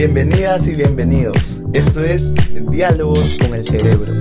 Bienvenidas 0.00 0.66
y 0.66 0.76
bienvenidos. 0.76 1.60
Esto 1.74 2.02
es 2.02 2.32
Diálogos 2.70 3.36
con 3.38 3.54
el 3.54 3.68
Cerebro, 3.68 4.14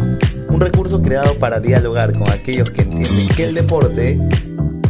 un 0.49 0.59
recurso 0.59 1.01
creado 1.01 1.35
para 1.35 1.61
dialogar 1.61 2.11
con 2.11 2.29
aquellos 2.29 2.69
que 2.69 2.81
entienden 2.81 3.29
que 3.29 3.45
el 3.45 3.55
deporte 3.55 4.19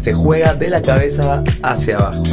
se 0.01 0.13
juega 0.13 0.55
de 0.55 0.71
la 0.71 0.81
cabeza 0.81 1.43
hacia 1.61 1.97
abajo. 1.97 2.23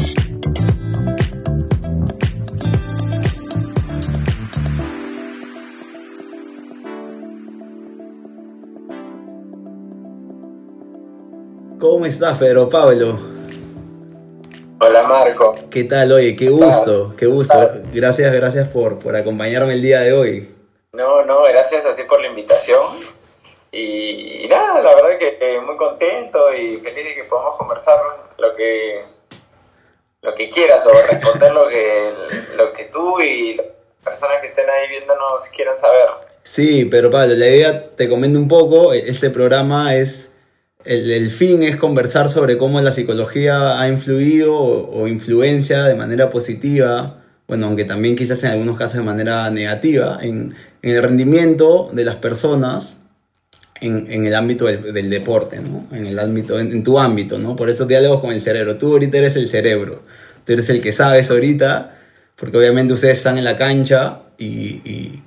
¿Cómo 11.78 12.06
estás, 12.06 12.38
Pedro 12.38 12.70
Pablo? 12.70 13.35
Hola 14.78 15.02
Marco. 15.04 15.54
¿Qué 15.70 15.84
tal? 15.84 16.12
Oye, 16.12 16.36
qué 16.36 16.50
gusto, 16.50 17.14
qué 17.16 17.24
gusto. 17.24 17.54
Gracias, 17.94 18.30
gracias 18.30 18.68
por, 18.68 18.98
por 18.98 19.16
acompañarme 19.16 19.72
el 19.72 19.80
día 19.80 20.00
de 20.00 20.12
hoy. 20.12 20.54
No, 20.92 21.24
no, 21.24 21.44
gracias 21.44 21.86
a 21.86 21.96
ti 21.96 22.02
por 22.02 22.20
la 22.20 22.26
invitación. 22.26 22.82
Y, 23.72 24.46
nada, 24.50 24.82
la 24.82 24.94
verdad 24.94 25.18
que 25.18 25.38
eh, 25.40 25.60
muy 25.60 25.76
contento 25.76 26.50
y 26.54 26.76
feliz 26.76 27.04
de 27.04 27.14
que 27.14 27.24
podamos 27.24 27.56
conversar 27.56 27.98
lo 28.38 28.54
que 28.54 29.02
lo 30.20 30.34
que 30.34 30.50
quieras 30.50 30.84
o 30.84 30.92
responder 31.10 31.52
lo 31.52 31.68
que, 31.68 32.12
lo 32.56 32.72
que 32.72 32.84
tú 32.84 33.20
y 33.20 33.54
las 33.54 33.66
personas 34.04 34.40
que 34.40 34.48
estén 34.48 34.68
ahí 34.68 34.88
viéndonos 34.88 35.48
quieran 35.54 35.78
saber. 35.78 36.08
Sí, 36.42 36.84
pero 36.84 37.10
Pablo, 37.10 37.34
la 37.34 37.46
idea, 37.46 37.90
te 37.96 38.08
comento 38.08 38.38
un 38.38 38.48
poco, 38.48 38.92
este 38.92 39.30
programa 39.30 39.94
es 39.94 40.35
el, 40.86 41.30
fin 41.30 41.62
es 41.62 41.76
conversar 41.76 42.28
sobre 42.28 42.56
cómo 42.58 42.80
la 42.80 42.92
psicología 42.92 43.80
ha 43.80 43.88
influido 43.88 44.54
o, 44.54 45.08
influencia 45.08 45.84
de 45.84 45.94
manera 45.94 46.30
positiva, 46.30 47.22
bueno, 47.48 47.66
aunque 47.66 47.84
también 47.84 48.16
quizás 48.16 48.42
en 48.44 48.50
algunos 48.52 48.78
casos 48.78 48.98
de 48.98 49.02
manera 49.02 49.50
negativa, 49.50 50.18
en, 50.22 50.54
el 50.82 51.02
rendimiento 51.02 51.90
de 51.92 52.04
las 52.04 52.16
personas 52.16 52.98
en, 53.80 54.24
el 54.24 54.34
ámbito 54.34 54.66
del, 54.66 55.10
deporte, 55.10 55.60
¿no? 55.60 55.86
En 55.90 56.06
el 56.06 56.18
ámbito, 56.18 56.58
en, 56.58 56.82
tu 56.82 56.98
ámbito, 56.98 57.38
¿no? 57.38 57.56
Por 57.56 57.68
eso 57.68 57.84
diálogos 57.84 58.20
con 58.20 58.32
el 58.32 58.40
cerebro. 58.40 58.76
Tú 58.76 58.92
ahorita 58.92 59.18
eres 59.18 59.36
el 59.36 59.48
cerebro, 59.48 60.02
tú 60.44 60.52
eres 60.52 60.70
el 60.70 60.80
que 60.80 60.92
sabes 60.92 61.30
ahorita, 61.30 61.98
porque 62.36 62.56
obviamente 62.56 62.94
ustedes 62.94 63.18
están 63.18 63.36
en 63.36 63.44
la 63.44 63.56
cancha 63.58 64.20
y, 64.38 65.22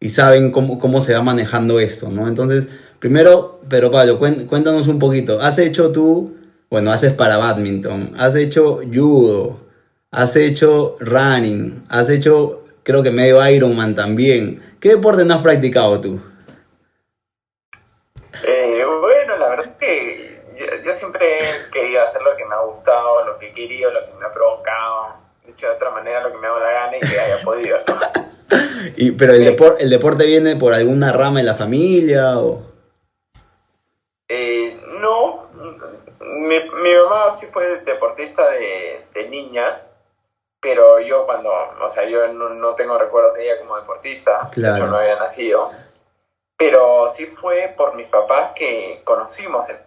y, 0.00 0.08
saben 0.08 0.50
cómo, 0.50 0.78
cómo 0.78 1.02
se 1.02 1.12
va 1.12 1.22
manejando 1.22 1.78
esto, 1.78 2.10
¿no? 2.10 2.26
Entonces, 2.26 2.68
Primero, 3.00 3.60
pero 3.66 3.90
Pablo, 3.90 4.18
cuéntanos 4.18 4.86
un 4.86 4.98
poquito. 4.98 5.40
¿Has 5.40 5.58
hecho 5.58 5.90
tú, 5.90 6.36
bueno, 6.68 6.92
haces 6.92 7.14
para 7.14 7.38
badminton, 7.38 8.14
has 8.18 8.36
hecho 8.36 8.82
judo, 8.94 9.58
has 10.10 10.36
hecho 10.36 10.96
running, 11.00 11.82
has 11.88 12.10
hecho, 12.10 12.64
creo 12.82 13.02
que 13.02 13.10
medio 13.10 13.44
Ironman 13.48 13.96
también. 13.96 14.76
¿Qué 14.78 14.90
deporte 14.90 15.24
no 15.24 15.32
has 15.32 15.40
practicado 15.40 15.98
tú? 15.98 16.20
Eh, 18.44 18.84
bueno, 18.84 19.36
la 19.38 19.48
verdad 19.48 19.66
es 19.66 19.76
que 19.78 20.42
yo, 20.84 20.92
siempre 20.92 21.38
he 21.38 21.70
querido 21.70 22.02
hacer 22.02 22.20
lo 22.20 22.36
que 22.36 22.44
me 22.44 22.54
ha 22.54 22.60
gustado, 22.66 23.24
lo 23.24 23.38
que 23.38 23.48
he 23.48 23.52
querido, 23.54 23.90
lo 23.90 24.04
que 24.04 24.12
me 24.20 24.26
ha 24.26 24.30
provocado. 24.30 25.16
De 25.46 25.52
hecho, 25.52 25.68
de 25.68 25.72
otra 25.72 25.88
manera, 25.88 26.22
lo 26.22 26.32
que 26.32 26.36
me 26.36 26.46
ha 26.46 26.50
dado 26.50 26.60
la 26.60 26.70
gana 26.70 26.96
y 26.98 27.00
que 27.00 27.18
haya 27.18 27.40
podido. 27.42 27.78
y, 28.96 29.10
pero 29.12 29.32
el, 29.32 29.56
el 29.78 29.90
deporte 29.90 30.26
viene 30.26 30.56
por 30.56 30.74
alguna 30.74 31.12
rama 31.12 31.38
de 31.38 31.46
la 31.46 31.54
familia 31.54 32.38
o... 32.38 32.69
Eh, 34.32 34.80
no, 35.00 35.48
mi, 36.20 36.60
mi, 36.60 36.94
mamá 36.94 37.32
sí 37.32 37.46
fue 37.46 37.80
deportista 37.80 38.48
de, 38.48 39.26
niña, 39.28 39.82
pero 40.60 41.00
yo 41.00 41.26
cuando, 41.26 41.50
o 41.82 41.88
sea, 41.88 42.04
yo 42.04 42.28
no, 42.28 42.74
tengo 42.76 42.96
recuerdos 42.96 43.34
de 43.34 43.46
ella 43.46 43.58
como 43.58 43.76
deportista, 43.76 44.48
yo 44.54 44.86
no 44.86 44.98
había 44.98 45.16
nacido, 45.16 45.72
pero 46.56 47.08
sí 47.08 47.26
fue 47.26 47.74
por 47.76 47.96
mis 47.96 48.06
papás 48.06 48.52
que 48.54 49.02
conocimos 49.02 49.68
el... 49.68 49.78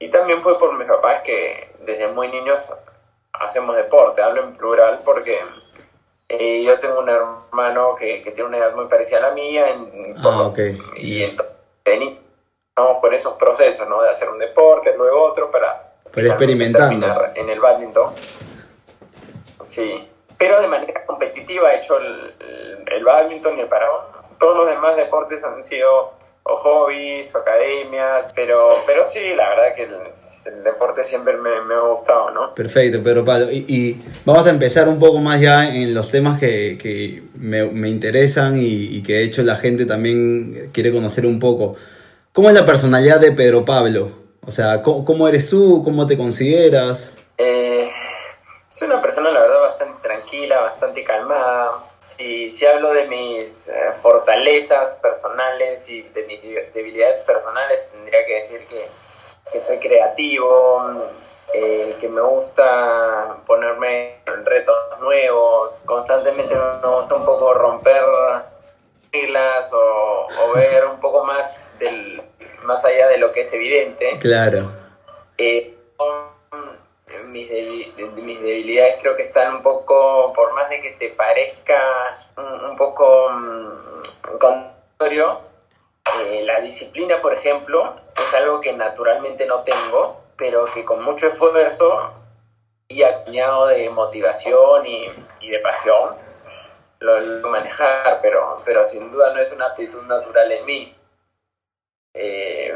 Y 0.00 0.10
también 0.10 0.42
fue 0.42 0.58
por 0.58 0.76
mis 0.76 0.86
papás 0.86 1.22
que 1.24 1.74
desde 1.80 2.08
muy 2.08 2.28
niños 2.28 2.74
hacemos 3.32 3.74
deporte, 3.74 4.20
hablo 4.20 4.42
en 4.42 4.54
plural 4.54 5.00
porque 5.02 5.40
eh, 6.28 6.62
yo 6.62 6.78
tengo 6.78 6.98
un 6.98 7.08
hermano 7.08 7.94
que, 7.96 8.20
tiene 8.34 8.44
una 8.44 8.58
edad 8.58 8.74
muy 8.74 8.84
parecida 8.84 9.16
a 9.16 9.28
la 9.28 9.30
mía 9.30 9.64
ah, 10.18 10.52
y 10.96 11.22
entonces 11.22 11.54
Vamos 12.76 12.98
por 13.00 13.14
esos 13.14 13.34
procesos, 13.34 13.88
¿no? 13.88 14.02
De 14.02 14.08
hacer 14.08 14.28
un 14.28 14.38
deporte, 14.38 14.92
luego 14.96 15.22
otro, 15.22 15.48
para, 15.48 15.92
para 16.12 16.26
experimentar 16.26 16.92
en 17.36 17.48
el 17.48 17.60
badminton. 17.60 18.12
Sí, 19.62 20.08
pero 20.36 20.60
de 20.60 20.66
manera 20.66 21.06
competitiva 21.06 21.72
he 21.72 21.76
hecho 21.76 21.98
el, 21.98 22.34
el, 22.90 23.04
badminton 23.04 23.58
y 23.58 23.60
el 23.60 23.68
parón. 23.68 24.00
Todos 24.40 24.56
los 24.56 24.66
demás 24.66 24.96
deportes 24.96 25.44
han 25.44 25.62
sido 25.62 26.14
o 26.42 26.56
hobbies 26.56 27.32
o 27.36 27.38
academias, 27.38 28.32
pero, 28.34 28.68
pero 28.84 29.04
sí, 29.04 29.20
la 29.36 29.50
verdad 29.50 29.74
que 29.76 29.84
el, 29.84 30.64
deporte 30.64 31.04
siempre 31.04 31.36
me, 31.36 31.62
me, 31.62 31.74
ha 31.74 31.80
gustado, 31.80 32.30
¿no? 32.32 32.54
Perfecto, 32.56 33.00
pero 33.04 33.24
Pablo, 33.24 33.46
y, 33.52 33.64
y, 33.68 34.04
vamos 34.24 34.48
a 34.48 34.50
empezar 34.50 34.88
un 34.88 34.98
poco 34.98 35.20
más 35.20 35.40
ya 35.40 35.72
en 35.72 35.94
los 35.94 36.10
temas 36.10 36.40
que, 36.40 36.76
que 36.76 37.22
me, 37.36 37.64
me, 37.66 37.88
interesan 37.88 38.58
y, 38.58 38.96
y, 38.96 39.02
que 39.04 39.14
de 39.14 39.22
hecho 39.22 39.42
la 39.44 39.56
gente 39.56 39.86
también 39.86 40.70
quiere 40.72 40.92
conocer 40.92 41.24
un 41.24 41.38
poco. 41.38 41.76
¿Cómo 42.34 42.48
es 42.48 42.54
la 42.56 42.66
personalidad 42.66 43.20
de 43.20 43.30
Pedro 43.30 43.64
Pablo? 43.64 44.10
O 44.44 44.50
sea, 44.50 44.82
¿cómo, 44.82 45.28
eres 45.28 45.48
tú? 45.48 45.84
¿Cómo 45.84 46.04
te 46.04 46.18
consideras? 46.18 47.14
Eh, 47.38 47.88
soy 48.68 48.88
una 48.88 49.00
persona, 49.00 49.30
la 49.30 49.38
verdad, 49.38 49.60
bastante 49.60 50.02
tranquila, 50.02 50.62
bastante 50.62 51.04
calmada. 51.04 51.84
Si, 52.00 52.48
si 52.48 52.66
hablo 52.66 52.92
de 52.92 53.06
mis 53.06 53.68
eh, 53.68 53.72
fortalezas 54.02 54.96
personales 54.96 55.88
y 55.88 56.02
de 56.02 56.24
mis 56.24 56.42
debilidades 56.74 57.22
personales, 57.22 57.88
tendría 57.92 58.26
que 58.26 58.34
decir 58.34 58.66
que, 58.66 58.84
que 59.52 59.58
soy 59.60 59.78
creativo, 59.78 61.04
eh, 61.54 61.94
que 62.00 62.08
me 62.08 62.20
gusta 62.20 63.42
ponerme 63.46 64.16
en 64.26 64.44
retos 64.44 64.76
nuevos, 64.98 65.82
constantemente 65.86 66.52
me 66.56 66.96
gusta 66.96 67.14
un 67.14 67.24
poco 67.24 67.54
romper 67.54 68.02
reglas 69.14 69.72
o, 69.72 70.26
ver 70.54 70.86
un 70.86 71.00
poco 71.00 71.24
más 71.24 71.74
del 71.78 72.22
más 72.64 72.84
allá 72.84 73.08
de 73.08 73.18
lo 73.18 73.32
que 73.32 73.40
es 73.40 73.52
evidente. 73.52 74.18
Claro. 74.18 74.72
Eh, 75.38 75.74
mis, 77.26 77.48
debilidades 77.48 78.96
creo 79.00 79.16
que 79.16 79.22
están 79.22 79.56
un 79.56 79.62
poco, 79.62 80.32
por 80.32 80.52
más 80.54 80.68
de 80.70 80.80
que 80.80 80.90
te 80.92 81.10
parezca 81.10 81.80
un, 82.36 82.76
poco 82.76 83.30
mm, 83.30 84.38
contrario, 84.38 85.40
eh, 86.20 86.42
la 86.44 86.60
disciplina, 86.60 87.20
por 87.20 87.34
ejemplo, 87.34 87.94
es 88.16 88.34
algo 88.34 88.60
que 88.60 88.72
naturalmente 88.72 89.46
no 89.46 89.62
tengo, 89.62 90.20
pero 90.36 90.64
que 90.66 90.84
con 90.84 91.02
mucho 91.02 91.28
esfuerzo 91.28 92.12
y 92.88 93.02
acompañado 93.02 93.66
de 93.68 93.90
motivación 93.90 94.86
y, 94.86 95.10
y 95.40 95.50
de 95.50 95.58
pasión, 95.60 96.16
lo, 97.00 97.48
manejar, 97.48 98.20
pero, 98.22 98.62
pero 98.64 98.84
sin 98.84 99.10
duda 99.10 99.32
no 99.32 99.40
es 99.40 99.52
una 99.52 99.66
aptitud 99.66 100.02
natural 100.02 100.50
en 100.52 100.64
mí. 100.64 100.94
Eh, 102.14 102.72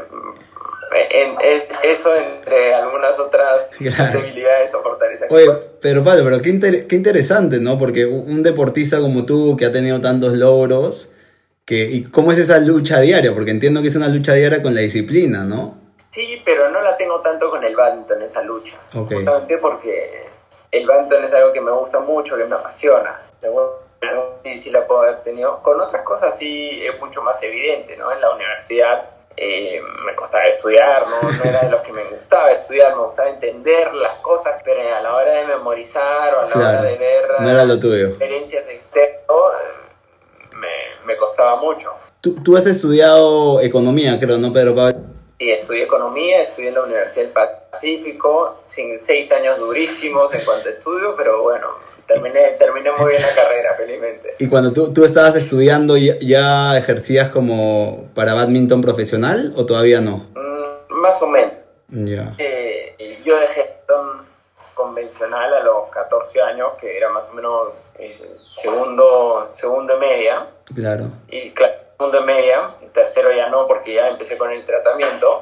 es, 1.41 1.65
eso 1.83 2.15
entre 2.15 2.73
algunas 2.73 3.17
otras 3.19 3.77
debilidades 4.13 4.73
o 4.73 4.83
fortalezas. 4.83 5.31
Oye, 5.31 5.47
pero 5.81 6.03
Pablo, 6.03 6.23
pero 6.25 6.41
qué, 6.41 6.87
qué, 6.87 6.95
interesante, 6.95 7.59
¿no? 7.59 7.79
Porque 7.79 8.05
un 8.05 8.43
deportista 8.43 8.99
como 8.99 9.25
tú, 9.25 9.55
que 9.57 9.65
ha 9.65 9.71
tenido 9.71 10.01
tantos 10.01 10.33
logros, 10.33 11.11
que, 11.65 11.83
¿y 11.89 12.03
cómo 12.05 12.31
es 12.31 12.39
esa 12.39 12.59
lucha 12.59 12.99
diaria? 12.99 13.33
Porque 13.33 13.51
entiendo 13.51 13.81
que 13.81 13.87
es 13.87 13.95
una 13.95 14.09
lucha 14.09 14.33
diaria 14.33 14.61
con 14.61 14.75
la 14.75 14.81
disciplina, 14.81 15.43
¿no? 15.43 15.77
Sí, 16.09 16.41
pero 16.43 16.69
no 16.69 16.81
la 16.81 16.97
tengo 16.97 17.21
tanto 17.21 17.49
con 17.49 17.63
el 17.63 17.75
badminton, 17.75 18.21
esa 18.23 18.41
lucha. 18.43 18.77
Justamente 18.91 19.57
porque 19.59 20.23
el 20.71 20.85
badminton 20.85 21.23
es 21.23 21.33
algo 21.33 21.53
que 21.53 21.61
me 21.61 21.71
gusta 21.71 21.99
mucho, 21.99 22.35
que 22.35 22.45
me 22.45 22.55
apasiona 22.55 23.19
sí, 24.43 24.57
sí 24.57 24.71
la 24.71 24.85
puedo 24.85 25.01
haber 25.01 25.21
tenido. 25.21 25.61
Con 25.61 25.79
otras 25.79 26.03
cosas 26.03 26.37
sí 26.37 26.81
es 26.85 26.99
mucho 26.99 27.21
más 27.21 27.41
evidente, 27.43 27.97
¿no? 27.97 28.11
En 28.11 28.21
la 28.21 28.33
universidad 28.33 29.03
eh, 29.37 29.81
me 30.05 30.15
costaba 30.15 30.45
estudiar, 30.45 31.05
¿no? 31.07 31.31
no 31.31 31.43
era 31.43 31.61
de 31.61 31.69
los 31.69 31.81
que 31.81 31.93
me 31.93 32.03
gustaba 32.05 32.51
estudiar, 32.51 32.95
me 32.95 33.03
gustaba 33.03 33.29
entender 33.29 33.93
las 33.93 34.15
cosas, 34.15 34.61
pero 34.63 34.81
a 34.81 35.01
la 35.01 35.15
hora 35.15 35.31
de 35.31 35.45
memorizar 35.45 36.35
o 36.35 36.39
a 36.41 36.49
la 36.49 36.55
hora 36.55 36.81
de 36.81 36.97
ver 36.97 37.25
experiencias 38.09 38.67
externas, 38.67 39.19
me, 40.53 41.05
me, 41.05 41.15
costaba 41.15 41.55
mucho. 41.55 41.93
¿Tú, 42.19 42.35
tú 42.43 42.57
has 42.57 42.65
estudiado 42.65 43.61
economía, 43.61 44.19
creo, 44.19 44.37
¿no, 44.37 44.51
Pedro 44.51 44.75
Pablo? 44.75 44.95
Sí, 45.39 45.49
estudié 45.49 45.83
economía, 45.83 46.41
estudié 46.41 46.67
en 46.67 46.73
la 46.73 46.83
Universidad 46.83 47.23
del 47.23 47.33
Pacífico, 47.71 48.57
sin 48.61 48.97
seis 48.97 49.31
años 49.31 49.57
durísimos 49.57 50.33
en 50.33 50.43
cuanto 50.43 50.67
a 50.67 50.71
estudio, 50.71 51.15
pero 51.15 51.43
bueno, 51.43 51.67
terminé, 52.09 52.55
terminé 52.57 52.91
muy 52.91 53.11
bien 53.11 53.21
la 53.21 53.33
carrera, 53.33 53.75
felizmente. 53.77 54.35
¿Y 54.39 54.47
cuando 54.49 54.73
tú, 54.73 54.93
tú 54.93 55.05
estabas 55.05 55.35
estudiando, 55.35 55.95
ya, 55.95 56.77
ejercías 56.77 57.29
como 57.29 58.09
para 58.15 58.33
badminton 58.33 58.81
profesional 58.81 59.53
o 59.55 59.65
todavía 59.65 60.01
no? 60.01 60.27
Mm, 60.35 60.93
más 61.01 61.21
o 61.21 61.27
menos. 61.27 61.53
Ya. 61.87 62.33
Eh, 62.37 63.21
yo 63.25 63.39
dejé 63.39 63.79
con 63.87 64.27
profesional 65.09 65.53
a 65.53 65.63
los 65.63 65.89
14 65.89 66.41
años, 66.41 66.73
que 66.79 66.95
era 66.95 67.09
más 67.09 67.29
o 67.29 67.33
menos 67.33 67.93
eh, 67.97 68.13
segundo, 68.51 69.47
segundo 69.49 69.97
y 69.97 69.99
media. 69.99 70.47
Claro. 70.73 71.05
Y 71.29 71.51
claro, 71.51 71.73
segundo 71.97 72.21
y 72.21 72.23
media, 72.25 72.75
tercero 72.93 73.31
ya 73.31 73.49
no, 73.49 73.67
porque 73.67 73.93
ya 73.95 74.07
empecé 74.07 74.37
con 74.37 74.51
el 74.51 74.63
tratamiento. 74.63 75.39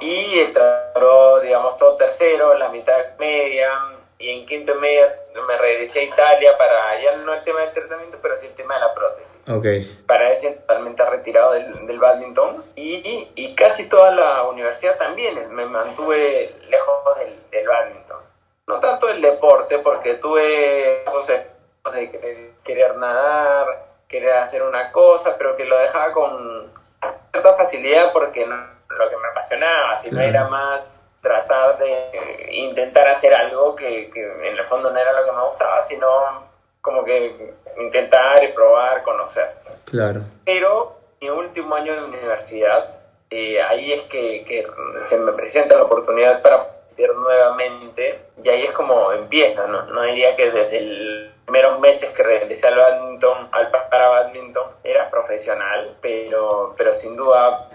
Y 0.00 0.38
el 0.38 0.52
tratamiento, 0.52 1.40
digamos, 1.40 1.76
todo 1.76 1.96
tercero, 1.96 2.54
la 2.54 2.68
mitad 2.68 2.94
media, 3.18 3.68
y 4.18 4.30
en 4.30 4.46
quinto 4.46 4.72
y 4.72 4.78
media 4.78 5.14
me 5.46 5.56
regresé 5.56 6.00
a 6.00 6.02
Italia 6.04 6.58
para, 6.58 7.00
ya 7.00 7.16
no 7.16 7.32
el 7.32 7.44
tema 7.44 7.60
del 7.60 7.72
tratamiento, 7.72 8.18
pero 8.20 8.34
sí 8.34 8.46
el 8.48 8.54
tema 8.54 8.74
de 8.74 8.80
la 8.80 8.94
prótesis. 8.94 9.48
Ok. 9.48 9.66
Para 10.06 10.30
ese 10.30 10.52
totalmente 10.52 11.04
retirado 11.04 11.52
del, 11.52 11.86
del 11.86 11.98
badminton 11.98 12.64
y, 12.74 13.30
y, 13.34 13.54
casi 13.54 13.88
toda 13.88 14.10
la 14.10 14.42
universidad 14.44 14.96
también 14.96 15.54
me 15.54 15.66
mantuve 15.66 16.56
lejos 16.68 17.18
del, 17.18 17.38
del 17.50 17.68
badminton. 17.68 18.18
No 18.66 18.80
tanto 18.80 19.08
el 19.08 19.22
deporte, 19.22 19.78
porque 19.78 20.14
tuve 20.14 21.04
esos 21.04 21.26
de 21.28 22.10
querer, 22.10 22.50
querer 22.64 22.96
nadar, 22.96 23.86
querer 24.08 24.34
hacer 24.34 24.62
una 24.62 24.92
cosa, 24.92 25.36
pero 25.38 25.56
que 25.56 25.64
lo 25.64 25.78
dejaba 25.78 26.12
con 26.12 26.72
cierta 27.30 27.54
facilidad 27.54 28.12
porque 28.12 28.46
no, 28.46 28.56
lo 28.56 29.08
que 29.08 29.16
me 29.16 29.28
apasionaba, 29.28 29.94
sino 29.94 30.20
era 30.20 30.48
más 30.48 31.07
tratar 31.20 31.78
de 31.78 32.50
intentar 32.52 33.08
hacer 33.08 33.34
algo 33.34 33.74
que, 33.74 34.10
que, 34.10 34.22
en 34.22 34.58
el 34.58 34.66
fondo 34.66 34.90
no 34.90 34.98
era 34.98 35.12
lo 35.12 35.24
que 35.24 35.32
me 35.32 35.44
gustaba, 35.44 35.80
sino 35.80 36.06
como 36.80 37.04
que 37.04 37.54
intentar 37.78 38.42
y 38.44 38.48
probar, 38.48 39.02
conocer. 39.02 39.50
Claro. 39.84 40.22
Pero 40.44 40.96
mi 41.20 41.28
último 41.30 41.74
año 41.74 41.94
de 41.94 42.04
universidad, 42.04 42.88
eh, 43.30 43.60
ahí 43.62 43.92
es 43.92 44.02
que, 44.04 44.44
que, 44.44 44.66
se 45.04 45.18
me 45.18 45.32
presenta 45.32 45.76
la 45.76 45.84
oportunidad 45.84 46.40
para 46.42 46.78
nuevamente 47.06 48.18
y 48.42 48.48
ahí 48.48 48.62
es 48.62 48.72
como 48.72 49.12
empieza, 49.12 49.66
¿no? 49.66 49.82
No 49.86 50.02
diría 50.02 50.34
que 50.34 50.50
desde 50.50 50.80
los 50.80 51.32
primeros 51.44 51.78
meses 51.78 52.10
que 52.10 52.22
regresé 52.22 52.68
al 52.68 52.76
badminton, 52.76 53.48
al 53.52 53.70
para 53.70 54.08
badminton, 54.08 54.64
era 54.82 55.08
profesional, 55.10 55.96
pero, 56.00 56.74
pero 56.76 56.92
sin 56.92 57.16
duda 57.16 57.68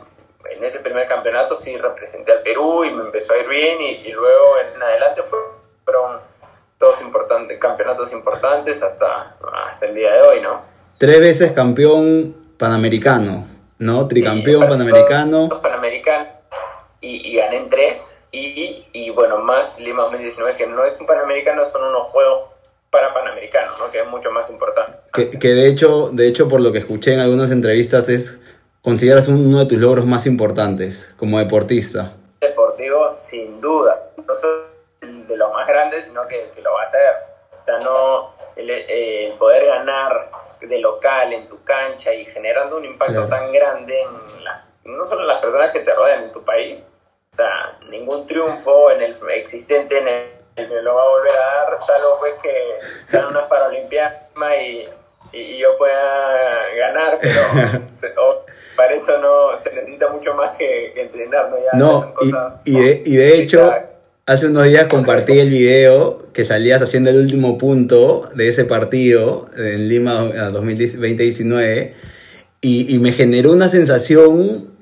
en 0.58 0.64
ese 0.64 0.80
primer 0.80 1.08
campeonato 1.08 1.56
sí 1.56 1.78
representé 1.78 2.32
al 2.32 2.42
Perú 2.42 2.84
y 2.86 2.92
me 2.92 3.04
empezó 3.04 3.34
a 3.34 3.38
ir 3.38 3.48
bien 3.48 3.82
y, 3.82 4.08
y 4.08 4.12
luego 4.12 4.58
en 4.60 4.82
adelante 4.82 5.24
fueron 5.24 6.20
todos 6.78 7.02
importantes, 7.02 7.58
campeonatos 7.60 8.12
importantes 8.12 8.84
hasta, 8.84 9.38
hasta 9.70 9.86
el 9.86 9.96
día 9.96 10.12
de 10.12 10.22
hoy, 10.22 10.42
¿no? 10.42 10.62
Tres 10.98 11.20
veces 11.20 11.52
campeón 11.54 12.36
panamericano, 12.58 13.48
¿no? 13.80 14.08
Tricampeón 14.08 14.64
sí, 14.64 14.70
panamericano. 14.70 15.62
Panamericano 15.62 16.28
y, 17.00 17.32
y, 17.32 17.36
gané 17.38 17.58
en 17.58 17.70
tres 17.70 18.18
y, 18.32 18.86
y 18.94 19.10
bueno, 19.12 19.38
más 19.38 19.80
Lima 19.80 20.04
2019 20.04 20.58
que 20.58 20.68
no 20.68 20.84
es 20.86 21.00
un 21.00 21.08
panamericano, 21.08 21.66
son 21.66 21.84
unos 21.84 22.08
juegos 22.08 22.50
para 22.90 23.14
panamericanos, 23.14 23.80
¿no? 23.80 23.92
Que 23.92 24.02
es 24.02 24.08
mucho 24.08 24.32
más 24.32 24.50
importante. 24.50 25.00
Que, 25.14 25.40
que 25.40 25.50
de 25.50 25.68
hecho, 25.68 26.10
de 26.12 26.28
hecho, 26.28 26.48
por 26.48 26.62
lo 26.62 26.72
que 26.72 26.80
escuché 26.80 27.14
en 27.14 27.22
algunas 27.22 27.50
entrevistas 27.52 28.08
es 28.08 28.43
consideras 28.84 29.28
uno 29.28 29.60
de 29.60 29.66
tus 29.66 29.80
logros 29.80 30.06
más 30.06 30.28
importantes 30.28 31.12
como 31.18 31.40
deportista? 31.40 32.14
Deportivo, 32.40 33.10
sin 33.10 33.60
duda. 33.60 34.12
No 34.28 34.36
solo 34.36 34.66
de 35.02 35.38
los 35.38 35.52
más 35.52 35.68
grandes, 35.68 36.06
sino 36.06 36.26
que, 36.28 36.52
que, 36.54 36.62
lo 36.62 36.74
va 36.74 36.82
a 36.82 36.84
hacer. 36.84 37.16
O 37.60 37.64
sea, 37.64 37.80
no 37.80 38.36
el, 38.56 38.70
el, 38.70 39.34
poder 39.34 39.66
ganar 39.66 40.30
de 40.62 40.80
local 40.80 41.34
en 41.34 41.48
tu 41.48 41.64
cancha 41.64 42.14
y 42.14 42.26
generando 42.26 42.78
un 42.78 42.86
impacto 42.86 43.28
claro. 43.28 43.30
tan 43.30 43.52
grande 43.52 44.02
en 44.02 44.44
la, 44.44 44.66
no 44.86 45.04
solo 45.06 45.22
en 45.22 45.28
las 45.28 45.42
personas 45.42 45.72
que 45.72 45.80
te 45.80 45.94
rodean 45.94 46.24
en 46.24 46.32
tu 46.32 46.44
país. 46.44 46.84
O 47.32 47.36
sea, 47.36 47.78
ningún 47.90 48.28
triunfo 48.28 48.92
en 48.92 49.02
el 49.02 49.18
existente 49.32 49.98
en 49.98 50.08
el, 50.08 50.30
el 50.56 50.84
lo 50.84 50.96
va 50.96 51.02
a 51.02 51.08
volver 51.08 51.32
a 51.32 51.56
dar, 51.56 51.78
salvo 51.80 52.20
pues 52.20 52.40
que 52.42 52.80
sean 53.06 53.26
unas 53.26 53.44
Paralimpiadas 53.44 54.24
y, 54.62 54.88
y, 55.34 55.40
y 55.40 55.60
yo 55.60 55.76
pueda 55.78 56.60
ganar, 56.78 57.20
pero 57.22 57.42
para 58.76 58.94
eso 58.94 59.18
no 59.20 59.58
se 59.58 59.74
necesita 59.74 60.10
mucho 60.10 60.34
más 60.34 60.58
que, 60.58 60.92
que 60.94 61.02
entrenar, 61.04 61.50
¿no? 61.50 61.58
Ya 61.58 61.78
no, 61.78 62.14
cosas 62.14 62.58
y, 62.66 62.78
y, 62.78 62.82
de, 62.82 63.04
y 63.06 63.16
de 63.16 63.40
hecho, 63.40 63.74
hace 64.26 64.48
unos 64.48 64.66
días 64.66 64.88
compartí 64.88 65.40
el 65.40 65.50
video 65.50 66.32
que 66.34 66.46
salías 66.46 66.82
haciendo 66.82 67.10
el 67.10 67.20
último 67.20 67.58
punto 67.58 68.30
de 68.34 68.50
ese 68.50 68.66
partido 68.66 69.50
en 69.58 69.88
Lima 69.88 70.24
2019 70.52 71.94
y, 72.62 72.96
y 72.96 73.00
me 73.00 73.12
generó 73.12 73.52
una 73.52 73.70
sensación, 73.70 74.73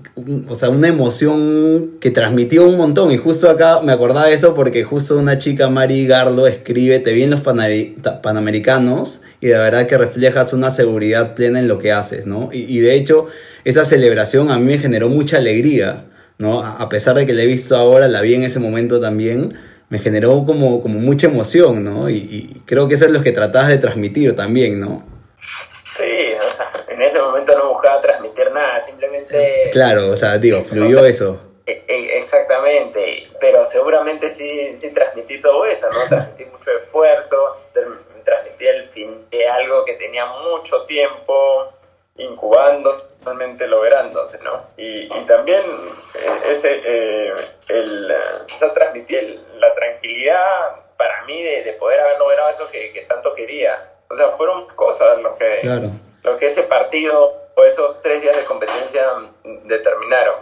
o 0.48 0.56
sea, 0.56 0.70
una 0.70 0.88
emoción 0.88 1.98
que 2.00 2.12
transmitió 2.12 2.68
un 2.68 2.78
montón. 2.78 3.12
Y 3.12 3.18
justo 3.18 3.50
acá 3.50 3.82
me 3.82 3.92
acordaba 3.92 4.28
de 4.28 4.34
eso 4.34 4.54
porque 4.56 4.84
justo 4.84 5.18
una 5.18 5.40
chica, 5.40 5.70
Mari 5.70 6.08
Garlo, 6.08 6.48
escribe, 6.48 7.00
te 7.00 7.14
vi 7.14 7.24
en 7.24 7.32
los 7.32 7.42
Panamericanos 7.42 9.22
y 9.40 9.48
de 9.48 9.58
verdad 9.58 9.88
que 9.88 9.98
reflejas 9.98 10.54
una 10.54 10.70
seguridad 10.70 11.36
plena 11.36 11.60
en 11.60 11.68
lo 11.68 11.80
que 11.80 11.92
haces, 11.92 12.26
¿no? 12.26 12.50
Y, 12.52 12.80
de 12.80 12.96
hecho, 12.96 13.28
esa 13.66 13.86
celebración 13.86 14.52
a 14.52 14.58
mí 14.58 14.66
me 14.66 14.78
generó 14.78 15.10
mucha 15.10 15.38
alegría, 15.38 16.06
¿no? 16.38 16.60
A 16.60 16.88
pesar 16.90 17.16
de 17.16 17.26
que 17.26 17.34
la 17.34 17.42
he 17.42 17.48
visto 17.48 17.76
ahora, 17.76 18.08
la 18.08 18.22
vi 18.22 18.36
en 18.36 18.44
ese 18.44 18.60
momento 18.60 19.00
también, 19.00 19.56
me 19.90 20.00
generó 20.00 20.46
como, 20.46 20.82
como 20.82 21.00
mucha 21.00 21.28
emoción, 21.28 21.84
¿no? 21.84 22.10
Y, 22.10 22.16
y 22.16 22.62
creo 22.66 22.88
que 22.88 22.96
eso 22.96 23.06
es 23.06 23.12
lo 23.12 23.22
que 23.22 23.32
tratabas 23.32 23.70
de 23.70 23.78
transmitir 23.78 24.36
también, 24.36 24.80
¿no? 24.80 25.04
Sí, 25.98 26.34
o 26.38 26.56
sea, 26.56 26.72
en 26.88 27.02
ese 27.02 27.20
momento 27.20 27.58
no 27.58 27.74
buscaba 27.74 28.00
transmitir 28.00 28.21
nada, 28.52 28.80
simplemente... 28.80 29.70
Claro, 29.72 30.10
o 30.10 30.18
sea, 30.18 30.38
digo, 30.38 30.64
fluyó 30.64 31.06
eso. 31.06 31.40
Exactamente, 31.66 33.30
pero 33.40 33.66
seguramente 33.66 34.30
sí, 34.30 34.76
sí 34.76 34.94
transmití 34.94 35.42
todo 35.42 35.66
eso, 35.66 35.88
¿no? 35.92 36.00
Transmití 36.10 36.46
mucho 36.46 36.72
esfuerzo, 36.72 37.58
transmití 38.24 38.68
el 38.68 38.90
fin 38.90 39.26
de 39.30 39.48
algo 39.48 39.86
que 39.86 39.94
tenía 39.94 40.26
mucho 40.26 40.86
tiempo 40.86 41.74
incubando, 42.18 43.10
realmente 43.24 43.68
lográndose, 43.68 44.40
¿no? 44.44 44.66
Y, 44.78 45.06
y 45.06 45.26
también 45.26 45.62
ese, 46.48 46.82
eh, 46.84 47.34
el, 47.68 48.12
o 48.12 48.58
sea, 48.58 48.74
transmití 48.74 49.16
el, 49.16 49.40
la 49.60 49.74
tranquilidad 49.74 50.76
para 50.98 51.24
mí 51.26 51.42
de, 51.42 51.64
de, 51.64 51.74
poder 51.74 52.00
haber 52.00 52.20
logrado 52.20 52.50
eso 52.50 52.70
que, 52.70 52.92
que, 52.92 53.02
tanto 53.02 53.34
quería. 53.34 53.92
O 54.10 54.16
sea, 54.16 54.30
fueron 54.32 54.68
cosas 54.76 55.20
lo 55.20 55.36
que, 55.36 55.60
claro. 55.62 55.90
lo 56.24 56.38
que 56.38 56.46
ese 56.48 56.64
partido 56.64 57.41
esos 57.66 58.02
tres 58.02 58.22
días 58.22 58.36
de 58.36 58.44
competencia 58.44 59.02
determinaron. 59.66 60.36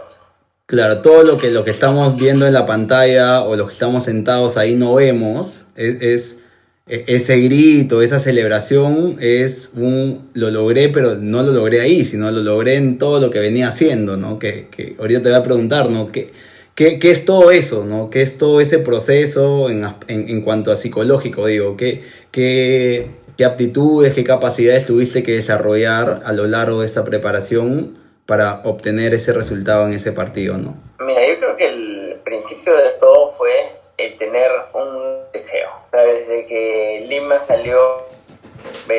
Claro, 0.66 1.02
todo 1.02 1.24
lo 1.24 1.36
que, 1.36 1.50
lo 1.50 1.64
que 1.64 1.72
estamos 1.72 2.16
viendo 2.16 2.46
en 2.46 2.52
la 2.52 2.64
pantalla 2.64 3.42
o 3.42 3.56
lo 3.56 3.66
que 3.66 3.72
estamos 3.72 4.04
sentados 4.04 4.56
ahí 4.56 4.76
no 4.76 4.94
vemos 4.94 5.66
es, 5.74 6.00
es 6.00 6.40
ese 6.86 7.38
grito, 7.38 8.02
esa 8.02 8.18
celebración 8.18 9.16
es 9.20 9.70
un 9.74 10.30
lo 10.34 10.50
logré, 10.50 10.88
pero 10.88 11.14
no 11.14 11.42
lo 11.42 11.52
logré 11.52 11.80
ahí, 11.80 12.04
sino 12.04 12.30
lo 12.30 12.40
logré 12.40 12.74
en 12.74 12.98
todo 12.98 13.20
lo 13.20 13.30
que 13.30 13.38
venía 13.38 13.68
haciendo, 13.68 14.16
¿no? 14.16 14.38
Que, 14.38 14.66
que 14.70 14.96
ahorita 14.98 15.22
te 15.22 15.28
voy 15.30 15.38
a 15.38 15.44
preguntar, 15.44 15.88
¿no? 15.88 16.10
¿Qué, 16.10 16.32
qué, 16.74 16.98
qué 16.98 17.10
es 17.12 17.24
todo 17.24 17.52
eso, 17.52 17.84
¿no? 17.84 18.10
¿Qué 18.10 18.22
es 18.22 18.38
todo 18.38 18.60
ese 18.60 18.78
proceso 18.78 19.70
en, 19.70 19.84
en, 20.08 20.28
en 20.28 20.42
cuanto 20.42 20.72
a 20.72 20.76
psicológico, 20.76 21.46
digo? 21.46 21.76
¿Qué, 21.76 22.02
qué, 22.32 23.10
¿Qué 23.40 23.46
aptitudes, 23.46 24.12
qué 24.12 24.22
capacidades 24.22 24.84
tuviste 24.84 25.22
que 25.22 25.32
desarrollar 25.32 26.20
a 26.26 26.32
lo 26.34 26.46
largo 26.46 26.80
de 26.80 26.86
esa 26.86 27.06
preparación 27.06 27.98
para 28.26 28.60
obtener 28.64 29.14
ese 29.14 29.32
resultado 29.32 29.86
en 29.86 29.94
ese 29.94 30.12
partido, 30.12 30.58
¿no? 30.58 30.74
Mira, 30.98 31.26
yo 31.26 31.38
creo 31.38 31.56
que 31.56 31.66
el 31.68 32.20
principio 32.22 32.76
de 32.76 32.90
todo 33.00 33.32
fue 33.32 33.50
el 33.96 34.18
tener 34.18 34.50
un 34.74 35.22
deseo. 35.32 35.70
¿Sabes? 35.90 36.28
Desde 36.28 36.44
que 36.44 37.06
Lima 37.08 37.38
salió 37.38 37.78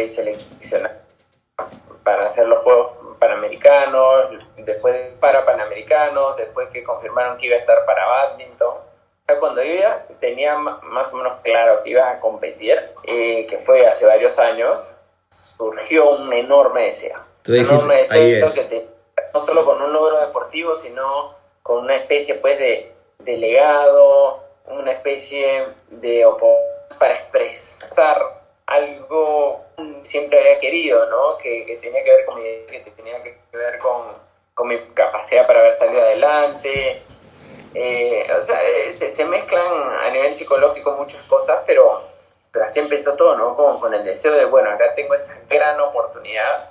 seleccionado 0.08 0.96
para 2.04 2.26
hacer 2.26 2.48
los 2.48 2.62
Juegos 2.62 2.94
Panamericanos, 3.20 4.40
después 4.58 4.96
para 5.20 5.46
Panamericanos, 5.46 6.36
después 6.38 6.68
que 6.70 6.82
confirmaron 6.82 7.38
que 7.38 7.46
iba 7.46 7.54
a 7.54 7.60
estar 7.60 7.86
para 7.86 8.08
badminton. 8.08 8.74
Cuando 9.40 9.64
yo 9.64 9.74
ya 9.76 10.06
tenía 10.20 10.58
más 10.58 11.14
o 11.14 11.18
menos 11.18 11.34
claro 11.44 11.84
que 11.84 11.92
iba 11.92 12.10
a 12.10 12.20
competir, 12.20 12.80
eh, 13.04 13.46
que 13.50 13.58
fue 13.58 13.86
hace 13.86 14.06
varios 14.06 14.38
años, 14.40 14.96
surgió 15.30 16.12
un 16.12 16.32
enorme 16.34 16.84
deseo. 16.84 17.20
Un 17.48 17.56
enorme 17.56 17.98
deseo 17.98 18.46
es. 18.48 18.54
que 18.54 18.64
te, 18.64 18.88
no 19.34 19.40
solo 19.40 19.66
con 19.66 19.82
un 19.82 19.94
logro 19.94 20.20
deportivo, 20.20 20.76
sino 20.76 21.36
con 21.64 21.80
una 21.86 21.96
especie 21.96 22.36
pues 22.36 22.60
de, 22.60 22.92
de 23.20 23.38
legado, 23.38 24.44
una 24.68 24.92
especie 24.92 25.66
de 25.90 26.26
para 27.00 27.16
expresar 27.16 28.42
algo 28.68 29.66
que 29.78 30.00
siempre 30.04 30.40
había 30.40 30.60
querido, 30.60 31.06
¿no? 31.10 31.38
Que, 31.38 31.66
que, 31.66 31.78
tenía 31.78 32.04
que 32.04 32.12
ver 32.12 32.26
con 32.26 32.42
mi 32.42 32.50
que 32.68 32.80
tenía 32.96 33.22
que 33.24 33.38
ver 33.52 33.80
con, 33.80 34.04
con 34.54 34.68
mi 34.68 34.80
capacidad 34.94 35.48
para 35.48 35.60
haber 35.62 35.74
salido 35.74 36.02
adelante. 36.02 37.02
Eh, 37.74 38.28
o 38.38 38.42
sea, 38.42 38.60
se, 38.94 39.10
se, 39.10 39.26
mezclan 39.26 39.66
a 40.06 40.10
nivel 40.10 40.34
psicológico 40.34 40.92
muchas 40.92 41.22
cosas, 41.24 41.64
pero, 41.66 42.04
pero 42.52 42.66
así 42.66 42.80
empezó 42.80 43.16
todo, 43.16 43.38
¿no? 43.38 43.56
Como 43.56 43.80
con 43.80 43.94
el 43.94 44.04
deseo 44.04 44.34
de, 44.34 44.46
bueno, 44.46 44.70
acá 44.70 44.94
tengo 44.94 45.14
esta 45.14 45.38
gran 45.50 45.80
oportunidad. 45.80 46.70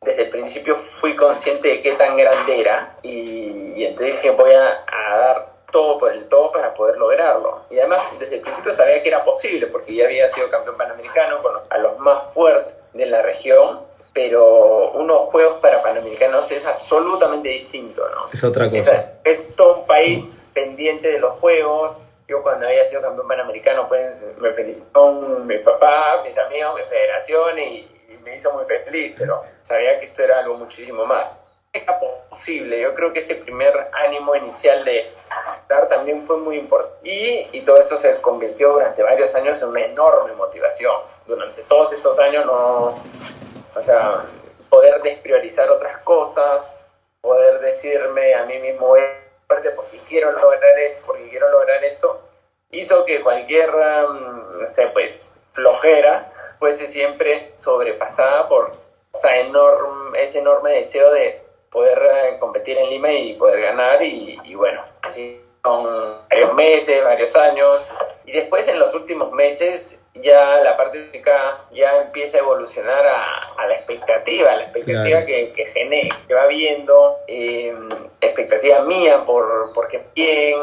Desde 0.00 0.24
el 0.24 0.30
principio 0.30 0.76
fui 0.76 1.14
consciente 1.14 1.68
de 1.68 1.80
qué 1.80 1.92
tan 1.92 2.16
grande 2.16 2.60
era 2.60 2.96
y, 3.02 3.84
entonces 3.84 4.16
dije, 4.16 4.30
voy 4.30 4.52
a, 4.52 4.84
a 4.86 5.18
dar 5.18 5.46
todo 5.70 5.98
por 5.98 6.12
el 6.12 6.28
todo 6.28 6.50
para 6.50 6.74
poder 6.74 6.96
lograrlo. 6.96 7.62
Y 7.70 7.78
además, 7.78 8.14
desde 8.18 8.36
el 8.36 8.40
principio 8.40 8.72
sabía 8.72 9.02
que 9.02 9.08
era 9.08 9.24
posible, 9.24 9.66
porque 9.66 9.94
ya 9.94 10.06
había 10.06 10.26
sido 10.28 10.50
campeón 10.50 10.76
panamericano 10.76 11.42
con 11.42 11.54
a 11.68 11.78
los 11.78 11.98
más 11.98 12.32
fuertes 12.32 12.74
de 12.98 13.06
la 13.06 13.22
región, 13.22 13.80
pero 14.12 14.92
unos 14.92 15.24
Juegos 15.26 15.58
para 15.60 15.80
Panamericanos 15.82 16.50
es 16.52 16.66
absolutamente 16.66 17.48
distinto, 17.48 18.02
¿no? 18.10 18.28
Es 18.32 18.44
otra 18.44 18.68
cosa. 18.68 19.14
Es, 19.24 19.40
es 19.48 19.56
todo 19.56 19.80
un 19.80 19.86
país 19.86 20.50
pendiente 20.52 21.08
de 21.08 21.18
los 21.18 21.38
Juegos. 21.38 21.96
Yo 22.26 22.42
cuando 22.42 22.66
había 22.66 22.84
sido 22.84 23.00
campeón 23.00 23.26
panamericano, 23.26 23.88
pues 23.88 24.12
me 24.38 24.52
felicitó 24.52 25.12
mi 25.12 25.58
papá, 25.58 26.20
mis 26.24 26.36
amigos, 26.36 26.74
mi 26.74 26.82
federación 26.82 27.58
y, 27.58 27.88
y 28.10 28.18
me 28.22 28.34
hizo 28.34 28.52
muy 28.52 28.64
feliz, 28.66 29.14
pero 29.16 29.42
sabía 29.62 29.98
que 29.98 30.04
esto 30.04 30.22
era 30.22 30.40
algo 30.40 30.58
muchísimo 30.58 31.06
más 31.06 31.47
posible. 32.28 32.80
Yo 32.80 32.94
creo 32.94 33.12
que 33.12 33.18
ese 33.18 33.36
primer 33.36 33.90
ánimo 33.92 34.34
inicial 34.36 34.84
de 34.84 35.06
dar 35.68 35.88
también 35.88 36.26
fue 36.26 36.36
muy 36.38 36.58
importante. 36.58 36.98
Y, 37.02 37.60
todo 37.62 37.78
esto 37.78 37.96
se 37.96 38.20
convirtió 38.20 38.72
durante 38.72 39.02
varios 39.02 39.34
años 39.34 39.60
en 39.62 39.68
una 39.68 39.84
enorme 39.84 40.32
motivación. 40.32 40.94
Durante 41.26 41.62
todos 41.62 41.92
estos 41.92 42.18
años 42.18 42.46
no, 42.46 42.98
o 43.74 43.82
sea, 43.82 44.24
poder 44.70 45.02
despriorizar 45.02 45.70
otras 45.70 45.98
cosas, 45.98 46.72
poder 47.20 47.60
decirme 47.60 48.34
a 48.34 48.44
mí 48.44 48.58
mismo, 48.58 48.94
porque 49.46 49.70
quiero 50.06 50.32
lograr 50.32 50.78
esto, 50.80 51.02
porque 51.06 51.28
quiero 51.28 51.50
lograr 51.50 51.84
esto, 51.84 52.22
hizo 52.70 53.04
que 53.04 53.20
cualquier, 53.20 53.70
um, 53.70 54.60
no 54.60 54.92
pues, 54.92 55.34
flojera 55.52 56.32
fuese 56.58 56.86
siempre 56.86 57.50
sobrepasada 57.54 58.48
por 58.48 58.72
esa 59.12 59.36
enorme, 59.38 60.22
ese 60.22 60.40
enorme 60.40 60.72
deseo 60.72 61.12
de 61.12 61.47
poder 61.70 61.98
eh, 61.98 62.38
competir 62.38 62.78
en 62.78 62.90
Lima 62.90 63.12
y 63.12 63.34
poder 63.34 63.60
ganar 63.60 64.02
y, 64.02 64.38
y 64.44 64.54
bueno, 64.54 64.82
así 65.02 65.42
con 65.60 65.84
varios 66.30 66.54
meses, 66.54 67.04
varios 67.04 67.34
años 67.36 67.86
y 68.24 68.32
después 68.32 68.68
en 68.68 68.78
los 68.78 68.94
últimos 68.94 69.32
meses 69.32 70.04
ya 70.14 70.60
la 70.62 70.76
parte 70.76 71.00
técnica 71.00 71.64
ya 71.72 72.02
empieza 72.02 72.38
a 72.38 72.40
evolucionar 72.40 73.06
a, 73.06 73.40
a 73.56 73.66
la 73.66 73.74
expectativa, 73.74 74.52
a 74.52 74.56
la 74.56 74.62
expectativa 74.64 75.24
claro. 75.24 75.26
que, 75.26 75.52
que, 75.52 75.66
genera, 75.66 76.16
que 76.26 76.34
va 76.34 76.46
viendo, 76.46 77.16
eh, 77.26 77.74
expectativa 78.20 78.82
mía 78.82 79.24
por, 79.24 79.72
por 79.72 79.88
qué 79.88 80.02
bien, 80.14 80.56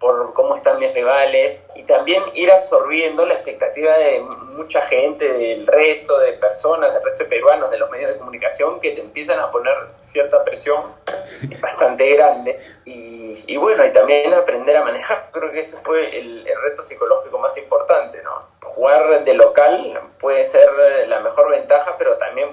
por 0.00 0.32
cómo 0.32 0.54
están 0.54 0.78
mis 0.78 0.94
rivales 0.94 1.62
y 1.76 1.82
también 1.82 2.22
ir 2.32 2.50
absorbiendo 2.50 3.26
la 3.26 3.34
expectativa 3.34 3.96
de 3.98 4.20
mucha 4.56 4.80
gente, 4.80 5.30
del 5.30 5.66
resto 5.66 6.18
de 6.18 6.32
personas, 6.32 6.94
del 6.94 7.04
resto 7.04 7.24
de 7.24 7.28
peruanos, 7.28 7.70
de 7.70 7.78
los 7.78 7.90
medios 7.90 8.12
de 8.12 8.16
comunicación 8.16 8.80
que 8.80 8.92
te 8.92 9.02
empiezan 9.02 9.38
a 9.38 9.50
poner 9.50 9.74
cierta 9.98 10.42
presión 10.42 10.84
bastante 11.60 12.08
grande 12.14 12.58
y, 12.86 13.34
y 13.46 13.56
bueno, 13.58 13.84
y 13.84 13.92
también 13.92 14.32
aprender 14.32 14.74
a 14.78 14.84
manejar. 14.84 15.28
Creo 15.32 15.52
que 15.52 15.60
ese 15.60 15.76
fue 15.84 16.18
el, 16.18 16.48
el 16.48 16.62
reto 16.62 16.82
psicológico 16.82 17.38
más 17.38 17.56
importante, 17.58 18.22
¿no? 18.22 18.48
Jugar 18.62 19.22
de 19.22 19.34
local 19.34 20.00
puede 20.18 20.42
ser 20.44 20.66
la 21.08 21.20
mejor 21.20 21.50
ventaja, 21.50 21.96
pero 21.98 22.16
también 22.16 22.48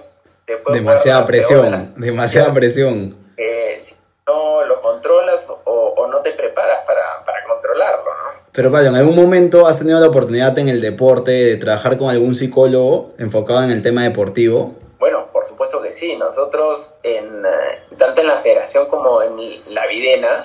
te 0.45 0.57
puede 0.57 0.79
demasiada 0.79 1.25
presión, 1.25 1.93
demasiada 1.95 2.53
presión. 2.53 3.26
Eh, 4.27 4.31
no 4.31 4.65
lo 4.65 4.81
controlas 4.81 5.49
o, 5.49 5.71
o 5.71 6.07
no 6.07 6.21
te 6.21 6.31
preparas 6.31 6.85
para, 6.85 7.23
para 7.25 7.43
controlarlo, 7.45 8.03
¿no? 8.03 8.41
Pero 8.51 8.71
Pablo, 8.71 8.89
¿en 8.89 8.95
algún 8.95 9.15
momento 9.15 9.67
has 9.67 9.79
tenido 9.79 9.99
la 9.99 10.07
oportunidad 10.07 10.57
en 10.59 10.69
el 10.69 10.81
deporte 10.81 11.31
de 11.31 11.57
trabajar 11.57 11.97
con 11.97 12.09
algún 12.09 12.35
psicólogo 12.35 13.11
enfocado 13.17 13.63
en 13.63 13.71
el 13.71 13.81
tema 13.81 14.03
deportivo? 14.03 14.75
Bueno, 14.99 15.27
por 15.31 15.45
supuesto 15.45 15.81
que 15.81 15.91
sí. 15.91 16.15
Nosotros, 16.15 16.93
en, 17.03 17.43
tanto 17.97 18.21
en 18.21 18.27
la 18.27 18.41
federación 18.41 18.87
como 18.87 19.21
en 19.21 19.73
la 19.73 19.85
Videna, 19.87 20.43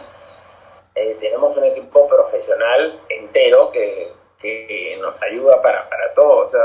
eh, 0.94 1.16
tenemos 1.18 1.56
un 1.56 1.64
equipo 1.64 2.06
profesional 2.06 3.00
entero 3.08 3.70
que, 3.72 4.12
que 4.40 4.98
nos 5.00 5.22
ayuda 5.22 5.60
para, 5.62 5.88
para 5.88 6.12
todo. 6.14 6.38
O 6.38 6.46
sea, 6.46 6.60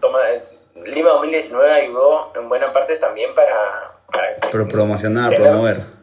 toma, 0.00 0.20
Lima 0.86 1.10
2019 1.10 1.70
ayudó 1.70 2.32
en 2.34 2.48
buena 2.48 2.72
parte 2.72 2.96
también 2.96 3.34
para... 3.34 3.54
para 4.10 4.36
Pro 4.50 4.68
promocionar, 4.68 5.34
promover. 5.34 6.01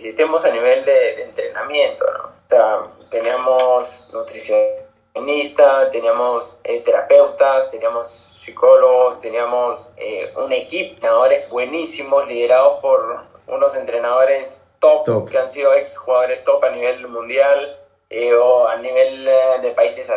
Necesitemos 0.00 0.42
a 0.46 0.50
nivel 0.50 0.82
de, 0.86 0.92
de 0.92 1.22
entrenamiento, 1.24 2.06
¿no? 2.10 2.20
O 2.20 2.48
sea, 2.48 2.80
teníamos 3.10 4.08
nutricionista, 4.14 5.90
teníamos 5.90 6.58
eh, 6.64 6.80
terapeutas, 6.80 7.70
teníamos 7.70 8.06
psicólogos, 8.08 9.20
teníamos 9.20 9.90
eh, 9.98 10.32
un 10.42 10.50
equipo 10.52 10.88
de 10.88 10.94
entrenadores 10.94 11.50
buenísimos 11.50 12.26
liderados 12.26 12.80
por 12.80 13.24
unos 13.46 13.76
entrenadores 13.76 14.66
top, 14.78 15.04
top, 15.04 15.28
que 15.28 15.36
han 15.36 15.50
sido 15.50 15.74
ex 15.74 15.98
jugadores 15.98 16.42
top 16.44 16.64
a 16.64 16.70
nivel 16.70 17.06
mundial 17.06 17.78
eh, 18.08 18.32
o 18.34 18.66
a 18.68 18.78
nivel 18.78 19.26
de 19.60 19.70
países 19.72 20.10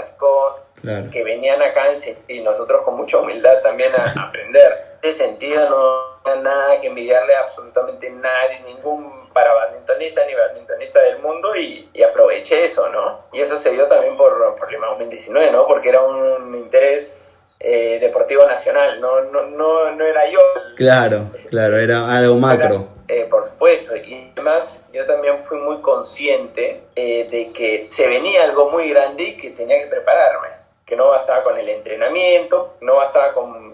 claro. 0.81 1.09
que 1.11 1.23
venían 1.25 1.61
acá 1.61 1.91
en, 1.91 2.17
y 2.29 2.39
nosotros 2.39 2.83
con 2.83 2.95
mucha 2.95 3.17
humildad 3.17 3.61
también 3.61 3.91
a, 3.97 4.27
aprender. 4.29 4.97
En 5.03 5.09
ese 5.09 5.25
sentido 5.25 5.69
no 5.69 6.12
nada 6.41 6.79
que 6.79 6.87
envidiarle 6.87 7.35
a 7.35 7.41
absolutamente 7.41 8.09
nadie, 8.09 8.61
ningún 8.65 9.29
para 9.33 9.53
badmintonista 9.53 10.25
ni 10.25 10.33
badmintonista 10.33 10.99
del 11.01 11.19
mundo 11.19 11.55
y, 11.55 11.89
y, 11.93 12.03
aproveché 12.03 12.63
eso, 12.63 12.87
¿no? 12.89 13.25
Y 13.33 13.41
eso 13.41 13.57
se 13.57 13.71
dio 13.71 13.87
también 13.87 14.15
por, 14.15 14.55
por 14.55 14.71
Lima 14.71 14.87
2019, 14.87 15.51
¿no? 15.51 15.67
Porque 15.67 15.89
era 15.89 16.01
un 16.01 16.55
interés 16.55 17.33
eh, 17.59 17.97
deportivo 18.01 18.45
nacional, 18.45 18.99
no, 18.99 19.21
no, 19.21 19.43
no, 19.43 19.91
no 19.91 20.05
era 20.05 20.29
yo. 20.29 20.39
Claro, 20.75 21.27
claro, 21.49 21.77
era 21.77 22.13
algo 22.15 22.35
macro. 22.35 22.87
Era, 23.07 23.21
eh, 23.21 23.27
por 23.29 23.43
supuesto, 23.43 23.95
y 23.95 24.31
además 24.33 24.81
yo 24.91 25.05
también 25.05 25.43
fui 25.43 25.57
muy 25.57 25.81
consciente 25.81 26.81
eh, 26.95 27.27
de 27.29 27.51
que 27.53 27.81
se 27.81 28.07
venía 28.07 28.43
algo 28.43 28.69
muy 28.69 28.89
grande 28.89 29.23
y 29.23 29.37
que 29.37 29.51
tenía 29.51 29.79
que 29.79 29.87
prepararme, 29.87 30.49
que 30.85 30.95
no 30.95 31.09
bastaba 31.09 31.43
con 31.43 31.57
el 31.57 31.69
entrenamiento, 31.69 32.75
no 32.81 32.97
bastaba 32.97 33.33
con 33.33 33.73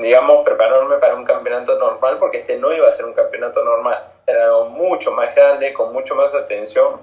digamos, 0.00 0.44
prepararme 0.44 0.96
para 0.98 1.14
un 1.14 1.24
campeonato 1.24 1.78
normal, 1.78 2.18
porque 2.18 2.38
este 2.38 2.56
no 2.56 2.72
iba 2.72 2.88
a 2.88 2.92
ser 2.92 3.04
un 3.04 3.12
campeonato 3.12 3.62
normal 3.64 4.02
era 4.26 4.44
algo 4.44 4.66
mucho 4.66 5.12
más 5.12 5.34
grande, 5.34 5.72
con 5.72 5.92
mucho 5.92 6.14
más 6.14 6.34
atención. 6.34 7.00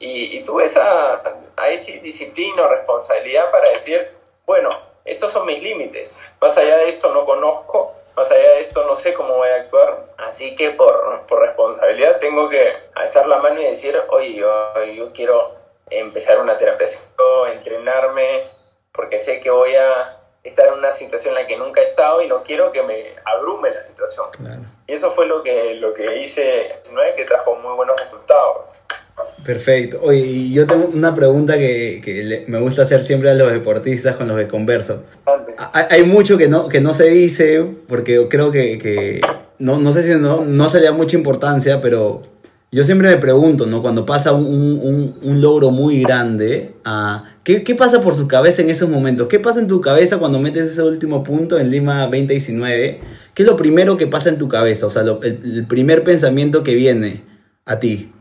Y, 0.00 0.36
y 0.36 0.44
tuve 0.44 0.64
esa 0.64 1.22
ahí 1.56 1.76
sí, 1.78 1.98
disciplina 2.00 2.68
responsabilidad 2.68 3.50
para 3.50 3.70
decir, 3.70 4.10
bueno, 4.46 4.68
estos 5.04 5.32
son 5.32 5.46
mis 5.46 5.62
límites. 5.62 6.18
Más 6.40 6.56
allá 6.56 6.78
de 6.78 6.88
esto 6.88 7.12
no 7.12 7.24
conozco, 7.24 7.94
más 8.16 8.30
allá 8.30 8.50
de 8.50 8.60
esto 8.60 8.84
no 8.84 8.94
sé 8.94 9.14
cómo 9.14 9.36
voy 9.36 9.48
a 9.48 9.56
actuar. 9.56 10.06
Así 10.18 10.54
que 10.54 10.70
por, 10.70 11.26
por 11.26 11.40
responsabilidad 11.40 12.18
tengo 12.18 12.48
que 12.48 12.74
alzar 12.94 13.26
la 13.26 13.38
mano 13.38 13.60
y 13.60 13.64
decir, 13.64 14.00
oye, 14.10 14.34
yo, 14.34 14.84
yo 14.84 15.12
quiero 15.12 15.50
empezar 15.90 16.40
una 16.40 16.56
terapia, 16.56 16.86
entrenarme, 17.52 18.42
porque 18.92 19.18
sé 19.18 19.40
que 19.40 19.50
voy 19.50 19.74
a 19.74 20.17
estar 20.48 20.66
en 20.66 20.74
una 20.74 20.90
situación 20.90 21.36
en 21.36 21.42
la 21.42 21.46
que 21.46 21.56
nunca 21.56 21.80
he 21.80 21.84
estado 21.84 22.20
y 22.22 22.28
no 22.28 22.42
quiero 22.42 22.72
que 22.72 22.82
me 22.82 23.14
abrume 23.24 23.70
la 23.70 23.82
situación. 23.82 24.26
Claro. 24.32 24.60
Y 24.86 24.92
eso 24.92 25.10
fue 25.10 25.26
lo 25.26 25.42
que, 25.42 25.74
lo 25.74 25.92
que 25.94 26.18
hice, 26.18 26.76
¿no? 26.92 27.00
que 27.16 27.24
trajo 27.24 27.54
muy 27.56 27.74
buenos 27.74 27.96
resultados. 28.00 28.82
Perfecto. 29.44 30.00
Oye, 30.02 30.20
y 30.20 30.52
yo 30.52 30.66
tengo 30.66 30.88
una 30.92 31.14
pregunta 31.14 31.58
que, 31.58 32.00
que 32.04 32.44
me 32.48 32.60
gusta 32.60 32.82
hacer 32.82 33.02
siempre 33.02 33.30
a 33.30 33.34
los 33.34 33.50
deportistas 33.52 34.16
con 34.16 34.28
los 34.28 34.36
que 34.36 34.48
converso. 34.48 35.02
Hay, 35.72 35.84
hay, 35.90 36.02
mucho 36.04 36.36
que 36.36 36.48
no, 36.48 36.68
que 36.68 36.80
no 36.80 36.94
se 36.94 37.04
dice, 37.10 37.64
porque 37.88 38.28
creo 38.28 38.50
que, 38.50 38.78
que 38.78 39.20
no, 39.58 39.78
no 39.78 39.92
sé 39.92 40.02
si 40.02 40.14
no, 40.14 40.44
no 40.44 40.68
se 40.68 40.80
le 40.80 40.86
da 40.86 40.92
mucha 40.92 41.16
importancia, 41.16 41.80
pero 41.80 42.22
yo 42.70 42.84
siempre 42.84 43.08
me 43.08 43.16
pregunto, 43.16 43.66
¿no? 43.66 43.80
Cuando 43.80 44.04
pasa 44.04 44.32
un, 44.32 44.44
un, 44.46 45.18
un 45.22 45.40
logro 45.40 45.70
muy 45.70 46.02
grande, 46.02 46.74
uh, 46.86 47.26
¿qué, 47.48 47.64
¿qué, 47.64 47.74
pasa 47.74 48.02
por 48.02 48.14
su 48.14 48.28
cabeza 48.28 48.60
en 48.60 48.68
esos 48.68 48.90
momentos? 48.90 49.26
¿Qué 49.26 49.40
pasa 49.40 49.58
en 49.58 49.68
tu 49.68 49.80
cabeza 49.80 50.18
cuando 50.18 50.38
metes 50.38 50.68
ese 50.68 50.82
último 50.82 51.24
punto 51.24 51.58
en 51.58 51.70
Lima 51.70 52.02
2019? 52.02 53.00
¿Qué 53.32 53.42
es 53.42 53.48
lo 53.48 53.56
primero 53.56 53.96
que 53.96 54.06
pasa 54.06 54.28
en 54.28 54.36
tu 54.36 54.48
cabeza? 54.48 54.84
O 54.84 54.90
sea, 54.90 55.02
lo, 55.02 55.22
el, 55.22 55.40
el, 55.42 55.66
primer 55.66 56.04
pensamiento 56.04 56.62
que 56.62 56.74
viene 56.74 57.22
a 57.64 57.80
ti. 57.80 58.12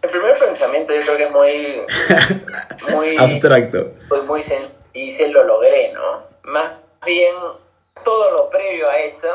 El 0.00 0.08
primer 0.08 0.34
pensamiento 0.38 0.94
yo 0.94 1.00
creo 1.02 1.16
que 1.18 1.24
es 1.24 1.30
muy... 1.30 2.94
muy 2.96 3.16
Abstracto. 3.18 3.92
Pues 4.08 4.24
muy 4.24 4.40
y 4.94 5.10
se 5.10 5.28
lo 5.28 5.44
logré, 5.44 5.92
¿no? 5.92 6.24
Más 6.44 6.72
bien, 7.04 7.34
todo 8.02 8.32
lo 8.32 8.48
previo 8.48 8.88
a 8.88 8.98
eso 9.00 9.28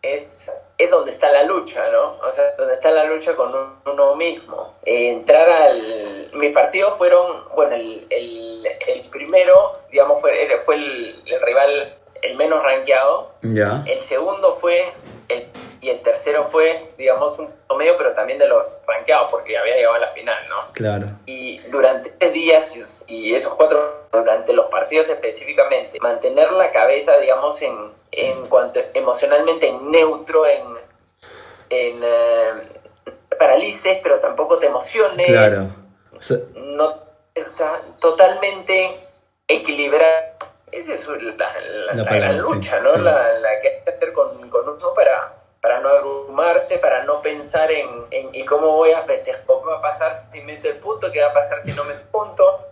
es 0.00 0.48
es 0.82 0.90
donde 0.90 1.10
está 1.10 1.32
la 1.32 1.44
lucha, 1.44 1.88
¿no? 1.90 2.18
O 2.22 2.30
sea, 2.30 2.54
donde 2.56 2.74
está 2.74 2.90
la 2.90 3.04
lucha 3.04 3.34
con 3.36 3.52
uno 3.84 4.16
mismo. 4.16 4.74
Eh, 4.84 5.10
entrar 5.10 5.48
al... 5.48 6.28
Mis 6.34 6.52
partidos 6.52 6.96
fueron, 6.96 7.44
bueno, 7.54 7.74
el, 7.74 8.06
el, 8.10 8.66
el 8.86 9.02
primero, 9.10 9.80
digamos, 9.90 10.20
fue, 10.20 10.60
fue 10.64 10.76
el, 10.76 11.22
el, 11.26 11.40
rival 11.40 11.96
el 12.22 12.36
menos 12.36 12.62
rankeado. 12.62 13.32
Ya. 13.42 13.84
El 13.86 14.00
segundo 14.00 14.54
fue, 14.54 14.92
el, 15.28 15.46
y 15.80 15.90
el 15.90 16.00
tercero 16.00 16.46
fue, 16.46 16.90
digamos, 16.96 17.38
un 17.38 17.52
medio, 17.76 17.96
pero 17.96 18.12
también 18.12 18.38
de 18.38 18.46
los 18.46 18.78
rankeados, 18.86 19.30
porque 19.30 19.58
había 19.58 19.76
llegado 19.76 19.96
a 19.96 19.98
la 19.98 20.12
final, 20.12 20.48
¿no? 20.48 20.72
Claro. 20.72 21.06
Y 21.26 21.58
durante 21.68 22.10
tres 22.10 22.32
días, 22.32 23.04
y 23.08 23.34
esos 23.34 23.54
cuatro, 23.54 24.06
durante 24.12 24.52
los 24.52 24.66
partidos 24.66 25.08
específicamente, 25.08 25.98
mantener 26.00 26.52
la 26.52 26.70
cabeza, 26.70 27.18
digamos, 27.18 27.60
en 27.62 28.01
en 28.12 28.46
cuanto 28.46 28.80
emocionalmente 28.94 29.66
en 29.66 29.90
neutro, 29.90 30.46
en, 30.46 30.64
en 31.70 32.04
uh, 32.04 33.10
paralices, 33.38 33.98
pero 34.02 34.20
tampoco 34.20 34.58
te 34.58 34.66
emociones. 34.66 35.26
Claro. 35.26 35.68
No 36.54 37.02
sea, 37.34 37.80
totalmente 37.98 38.98
equilibrada. 39.48 40.36
Esa 40.70 40.94
es 40.94 41.06
la, 41.06 41.52
la, 41.94 42.18
la, 42.18 42.32
lucha, 42.32 42.80
¿no? 42.80 42.96
La, 42.96 43.60
que 43.60 43.68
hay 43.68 43.84
que 43.84 43.90
hacer 43.90 44.12
con, 44.12 44.48
con 44.48 44.68
uno 44.68 44.94
para, 44.94 45.34
para 45.60 45.80
no 45.80 45.88
abrumarse, 45.90 46.78
para 46.78 47.04
no 47.04 47.20
pensar 47.20 47.70
en, 47.70 47.88
en 48.10 48.34
¿y 48.34 48.44
cómo 48.46 48.68
voy 48.68 48.92
a 48.92 49.02
festejar? 49.02 49.42
¿Qué 49.46 49.52
va 49.52 49.78
a 49.78 49.82
pasar 49.82 50.14
si 50.30 50.40
meto 50.42 50.68
el 50.68 50.78
punto? 50.78 51.12
¿Qué 51.12 51.20
va 51.20 51.28
a 51.28 51.34
pasar 51.34 51.58
si 51.58 51.72
no 51.72 51.84
meto 51.84 52.00
el 52.00 52.06
punto? 52.08 52.71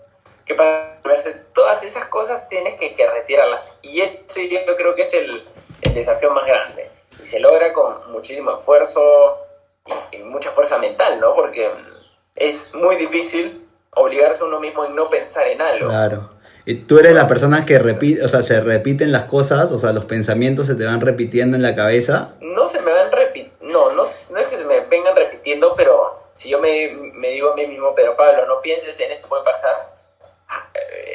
¿Qué 0.51 0.57
pasa? 0.57 1.31
Todas 1.55 1.85
esas 1.85 2.07
cosas 2.07 2.49
tienes 2.49 2.75
que, 2.75 2.97
que 2.97 3.09
retirarlas. 3.09 3.73
Y 3.83 4.01
ese 4.01 4.49
yo 4.49 4.59
creo 4.77 4.97
que 4.97 5.03
es 5.03 5.15
el, 5.15 5.45
el 5.83 5.95
desafío 5.95 6.33
más 6.33 6.45
grande. 6.45 6.91
Y 7.21 7.25
se 7.25 7.39
logra 7.39 7.73
con 7.73 8.11
muchísimo 8.11 8.59
esfuerzo 8.59 9.39
y, 9.87 10.17
y 10.17 10.23
mucha 10.25 10.51
fuerza 10.51 10.77
mental, 10.79 11.21
¿no? 11.21 11.37
Porque 11.37 11.71
es 12.35 12.75
muy 12.75 12.97
difícil 12.97 13.65
obligarse 13.95 14.43
a 14.43 14.47
uno 14.47 14.59
mismo 14.59 14.85
en 14.85 14.97
no 14.97 15.09
pensar 15.09 15.47
en 15.47 15.63
algo. 15.63 15.89
Claro. 15.89 16.31
Y 16.65 16.75
tú 16.75 16.99
eres 16.99 17.15
la 17.15 17.29
persona 17.29 17.65
que 17.65 17.79
repite, 17.79 18.25
o 18.25 18.27
sea, 18.29 18.43
se 18.43 18.61
repiten 18.61 19.13
las 19.13 19.27
cosas, 19.27 19.71
o 19.71 19.79
sea, 19.79 19.93
los 19.93 20.07
pensamientos 20.07 20.67
se 20.67 20.75
te 20.75 20.85
van 20.85 21.01
repitiendo 21.01 21.57
en 21.57 21.63
la 21.63 21.77
cabeza. 21.77 22.35
No 22.41 22.67
se 22.67 22.81
me 22.81 22.91
van 22.91 23.13
repitiendo, 23.13 23.55
no, 23.61 23.93
no, 23.93 24.03
no 24.03 24.39
es 24.41 24.47
que 24.49 24.57
se 24.57 24.65
me 24.65 24.81
vengan 24.81 25.15
repitiendo, 25.15 25.77
pero 25.77 26.29
si 26.33 26.51
yo 26.51 26.59
me, 26.59 26.89
me 27.15 27.29
digo 27.29 27.53
a 27.53 27.55
mí 27.55 27.69
mismo, 27.69 27.95
pero 27.95 28.17
Pablo, 28.17 28.47
no 28.47 28.61
pienses 28.61 28.99
en 28.99 29.13
esto, 29.13 29.29
puede 29.29 29.45
pasar, 29.45 30.00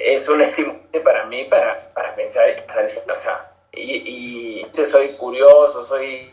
es 0.05 0.27
un 0.29 0.41
estimulante 0.41 0.99
para 1.01 1.25
mí 1.25 1.45
para, 1.45 1.89
para 1.93 2.15
pensar, 2.15 2.49
en 2.49 2.85
eso. 2.85 3.01
O 3.11 3.15
sea, 3.15 3.51
y, 3.71 4.63
y 4.73 4.85
soy 4.85 5.13
curioso, 5.15 5.83
soy 5.83 6.31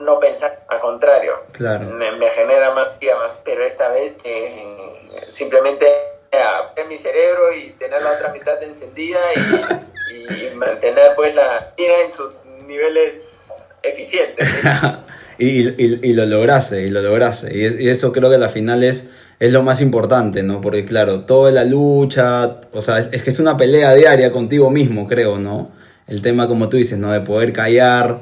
no 0.00 0.18
pensar, 0.18 0.64
al 0.68 0.80
contrario, 0.80 1.42
claro. 1.52 1.86
me, 1.86 2.12
me 2.12 2.28
genera 2.30 2.74
más, 2.74 2.88
más, 3.00 3.40
pero 3.44 3.64
esta 3.64 3.88
vez 3.88 4.16
eh, 4.24 4.92
simplemente 5.26 5.86
a 6.32 6.74
mi 6.88 6.96
cerebro 6.96 7.54
y 7.54 7.70
tener 7.70 8.02
la 8.02 8.12
otra 8.12 8.32
mitad 8.32 8.62
encendida 8.62 9.20
y, 9.34 10.50
y 10.50 10.54
mantener 10.54 11.12
pues 11.14 11.34
la 11.34 11.72
ira 11.76 12.00
en 12.00 12.10
sus 12.10 12.44
niveles 12.66 13.66
eficientes. 13.82 14.48
y, 15.38 15.68
y, 15.68 16.00
y, 16.02 16.12
lo 16.12 16.26
lograste, 16.26 16.82
y 16.82 16.90
lo 16.90 17.00
lograste. 17.02 17.56
Y, 17.56 17.88
eso 17.88 18.12
creo 18.12 18.30
que 18.30 18.36
al 18.36 18.50
final 18.50 18.82
es, 18.82 19.08
es 19.40 19.52
lo 19.52 19.62
más 19.62 19.80
importante, 19.80 20.42
¿no? 20.42 20.60
Porque 20.60 20.84
claro, 20.84 21.20
toda 21.20 21.50
la 21.50 21.64
lucha, 21.64 22.60
o 22.72 22.82
sea, 22.82 22.98
es, 22.98 23.22
que 23.22 23.30
es 23.30 23.38
una 23.38 23.56
pelea 23.56 23.94
diaria 23.94 24.32
contigo 24.32 24.70
mismo, 24.70 25.06
creo, 25.08 25.38
¿no? 25.38 25.70
El 26.06 26.22
tema, 26.22 26.48
como 26.48 26.68
tú 26.68 26.76
dices, 26.76 26.98
¿no? 26.98 27.12
De 27.12 27.20
poder 27.20 27.52
callar, 27.52 28.20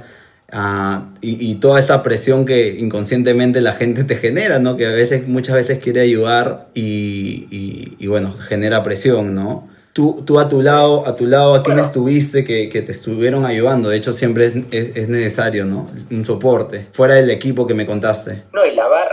Uh, 0.53 1.17
y, 1.23 1.51
y, 1.51 1.55
toda 1.55 1.81
esta 1.81 2.03
presión 2.03 2.45
que 2.45 2.77
inconscientemente 2.79 3.63
la 3.63 3.73
gente 3.73 4.05
te 4.05 4.17
genera, 4.17 4.59
¿no? 4.59 4.77
Que 4.77 4.85
a 4.85 4.91
veces, 4.91 5.27
muchas 5.27 5.57
veces 5.57 5.79
quiere 5.79 6.03
ayudar 6.03 6.67
y, 6.75 7.47
y, 7.51 7.97
y 7.99 8.07
bueno, 8.07 8.35
genera 8.35 8.85
presión, 8.85 9.35
¿no? 9.35 9.71
Tú, 9.95 10.23
tú 10.27 10.39
a 10.39 10.51
tu 10.51 10.61
lado, 10.61 11.07
a 11.07 11.17
tu 11.17 11.27
lado, 11.27 11.55
¿a 11.55 11.63
quién 11.63 11.77
bueno, 11.77 11.87
estuviste 11.87 12.45
que, 12.45 12.69
que, 12.69 12.83
te 12.83 12.93
estuvieron 12.93 13.47
ayudando? 13.47 13.89
De 13.89 13.97
hecho, 13.97 14.13
siempre 14.13 14.47
es, 14.47 14.55
es, 14.71 14.97
es, 14.97 15.09
necesario, 15.09 15.65
¿no? 15.65 15.91
Un 16.11 16.27
soporte, 16.27 16.87
fuera 16.93 17.15
del 17.15 17.31
equipo 17.31 17.67
que 17.67 17.73
me 17.73 17.87
contaste. 17.87 18.43
No, 18.53 18.67
y 18.67 18.75
la 18.75 18.89
barra 18.89 19.12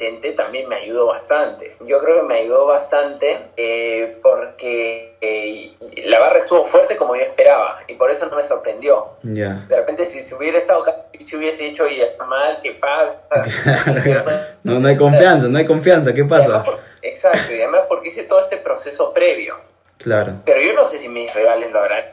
presente 0.00 0.32
también 0.32 0.68
me 0.68 0.76
ayudó 0.76 1.06
bastante. 1.06 1.76
Yo 1.80 2.00
creo 2.00 2.22
que 2.22 2.26
me 2.26 2.34
ayudó 2.40 2.66
bastante 2.66 3.50
eh, 3.56 4.18
porque 4.22 5.16
eh, 5.20 5.74
la 6.06 6.18
barra 6.18 6.38
estuvo 6.38 6.64
fuerte 6.64 6.96
como 6.96 7.14
yo 7.14 7.22
esperaba 7.22 7.80
y 7.86 7.94
por 7.94 8.10
eso 8.10 8.26
no 8.26 8.36
me 8.36 8.42
sorprendió. 8.42 9.16
Yeah. 9.22 9.66
De 9.68 9.76
repente, 9.76 10.06
si, 10.06 10.22
si 10.22 10.34
hubiera 10.34 10.56
estado 10.56 10.84
si 11.20 11.36
hubiese 11.36 11.64
dicho, 11.64 11.86
y 11.86 12.00
está 12.00 12.24
mal, 12.24 12.60
¿qué 12.62 12.72
pasa? 12.72 13.20
no, 14.62 14.80
no 14.80 14.88
hay 14.88 14.96
confianza, 14.96 15.48
no 15.48 15.58
hay 15.58 15.66
confianza, 15.66 16.14
¿qué 16.14 16.24
pasa? 16.24 16.64
Exacto, 17.02 17.52
y 17.52 17.58
además 17.58 17.82
porque 17.86 18.08
hice 18.08 18.22
todo 18.22 18.40
este 18.40 18.56
proceso 18.56 19.12
previo. 19.12 19.56
Claro. 19.98 20.40
Pero 20.46 20.62
yo 20.62 20.72
no 20.72 20.86
sé 20.86 20.98
si 20.98 21.08
mis 21.08 21.32
rivales 21.34 21.72
lo 21.72 21.80
harán. 21.80 22.04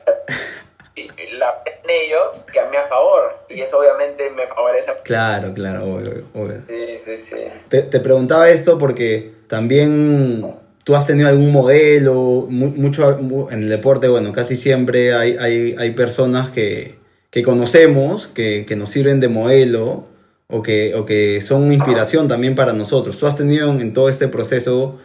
La 1.33 1.61
en 1.65 1.89
ellos 1.89 2.45
que 2.51 2.59
a 2.59 2.69
mí 2.69 2.75
a 2.77 2.87
favor. 2.87 3.37
Y 3.49 3.61
eso 3.61 3.79
obviamente 3.79 4.29
me 4.31 4.47
favorece. 4.47 4.91
Claro, 5.03 5.53
claro, 5.53 5.83
obvio. 5.85 6.23
obvio. 6.33 6.61
Sí, 6.67 6.97
sí, 6.99 7.17
sí. 7.17 7.37
Te, 7.69 7.83
te, 7.83 7.99
preguntaba 7.99 8.49
esto 8.49 8.77
porque 8.77 9.31
también 9.47 10.43
tú 10.87 10.95
has 10.95 11.05
tenido 11.05 11.27
algún 11.27 11.51
modelo, 11.51 12.47
mucho 12.49 13.19
en 13.51 13.63
el 13.63 13.69
deporte, 13.69 14.07
bueno, 14.07 14.31
casi 14.31 14.55
siempre 14.55 15.13
hay, 15.13 15.35
hay, 15.37 15.75
hay 15.77 15.91
personas 15.91 16.49
que, 16.49 16.95
que 17.29 17.43
conocemos, 17.43 18.27
que, 18.27 18.65
que, 18.65 18.77
nos 18.77 18.89
sirven 18.91 19.19
de 19.19 19.27
modelo 19.27 20.05
o 20.47 20.63
que, 20.63 20.95
o 20.95 21.05
que 21.05 21.41
son 21.41 21.73
inspiración 21.73 22.29
también 22.29 22.55
para 22.55 22.71
nosotros. 22.71 23.17
¿Tú 23.19 23.27
has 23.27 23.35
tenido 23.35 23.69
en 23.69 23.93
todo 23.93 24.07
este 24.07 24.29
proceso 24.29 24.97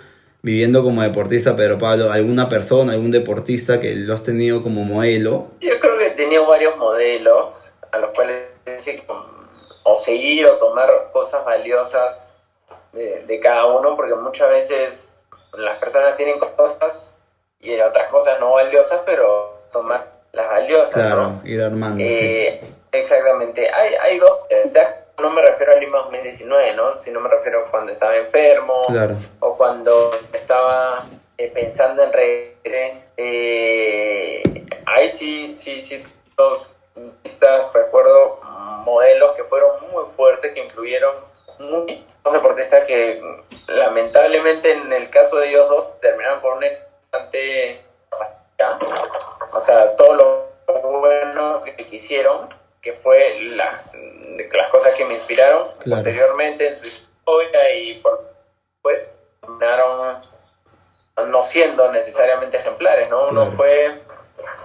viviendo 0.43 0.83
como 0.83 1.03
deportista, 1.03 1.57
Pedro 1.57 1.79
Pablo, 1.79 2.11
alguna 2.11 2.49
persona, 2.49 2.93
algún 2.93 3.11
deportista 3.11 3.81
que 3.81 3.95
lo 3.95 4.15
has 4.15 4.25
tenido 4.25 4.63
como 4.63 4.83
modelo? 4.83 5.49
Yo 5.61 5.73
creo 5.81 5.99
que 5.99 6.09
he 6.09 6.11
tenido 6.11 6.47
varios 6.47 6.77
modelos 6.77 7.75
a 7.93 7.99
los 7.99 8.11
cuales 8.11 8.53
o 9.85 9.97
seguir 9.97 10.47
o 10.47 10.57
tomar 10.59 10.89
cosas 11.13 11.45
valiosas 11.45 12.33
de, 12.93 13.25
de 13.27 13.41
cada 13.41 13.67
uno, 13.67 13.97
porque 13.97 14.15
muchas 14.15 14.49
veces 14.51 15.13
las 15.55 15.79
personas 15.79 16.15
tienen 16.15 16.39
cosas 16.39 17.17
y 17.61 17.79
otras 17.81 18.11
cosas 18.11 18.41
no 18.41 18.53
valiosas, 18.53 19.01
pero 19.07 19.63
tomar 19.73 20.13
las 20.33 20.49
valiosas. 20.49 20.95
Claro, 20.95 21.23
¿no? 21.23 21.41
ir 21.45 21.63
armando. 21.63 22.03
Eh, 22.03 22.61
sí. 22.63 22.75
Exactamente. 22.93 23.71
Hay, 23.73 23.95
hay 23.95 24.19
dos 24.19 24.33
no 25.18 25.31
me 25.31 25.42
refiero 25.42 25.72
a 25.72 25.77
Lima 25.77 25.98
2019, 25.98 26.75
¿no? 26.75 26.96
Sino 26.96 27.20
me 27.20 27.29
refiero 27.29 27.66
a 27.66 27.70
cuando 27.70 27.92
estaba 27.92 28.16
enfermo 28.16 28.87
claro. 28.88 29.16
o 29.40 29.57
cuando 29.57 30.11
estaba 30.33 31.05
eh, 31.38 31.51
pensando 31.53 32.03
en 32.03 32.12
regresar. 32.12 32.53
Eh, 33.16 34.42
ahí 34.87 35.09
sí, 35.09 35.53
sí, 35.53 35.81
sí, 35.81 36.03
dos 36.37 36.79
recuerdo 37.72 38.40
modelos 38.85 39.33
que 39.37 39.44
fueron 39.44 39.70
muy 39.90 40.05
fuertes, 40.14 40.53
que 40.53 40.62
influyeron 40.62 41.14
muy. 41.59 42.05
Deportistas 42.33 42.85
que 42.85 43.20
lamentablemente 43.68 44.72
en 44.72 44.92
el 44.92 45.11
caso 45.11 45.38
de 45.38 45.48
ellos 45.51 45.68
dos 45.68 46.01
terminaron 46.01 46.40
por 46.40 46.57
un 46.57 46.64
instante. 46.64 47.85
O 49.55 49.61
sea, 49.61 49.96
todo 49.96 50.14
lo 50.14 51.01
bueno 51.01 51.62
que 51.62 51.77
quisieron 51.87 52.62
que 52.83 52.92
fue 52.92 53.40
la, 53.55 53.85
las 54.53 54.68
cosas 54.68 54.95
que 54.95 55.05
me 55.05 55.14
inspiraron 55.14 55.68
claro. 55.79 56.03
posteriormente 56.03 56.66
en 56.66 56.77
su 56.77 56.87
historia 56.87 57.75
y 57.77 58.01
por 58.01 58.33
pues 58.83 59.09
terminaron 59.40 60.18
no 61.29 61.42
siendo 61.42 61.92
necesariamente 61.92 62.57
ejemplares, 62.57 63.09
¿no? 63.09 63.29
Uno 63.29 63.42
claro. 63.42 63.57
fue 63.57 64.03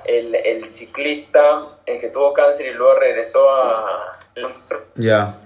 el, 0.06 0.34
el, 0.34 0.68
ciclista 0.68 1.68
el 1.86 2.00
que 2.00 2.10
tuvo 2.10 2.34
cáncer 2.34 2.66
y 2.66 2.74
luego 2.74 2.96
regresó 2.96 3.52
a 3.52 4.12
ya 4.36 4.48
yeah. 4.96 5.40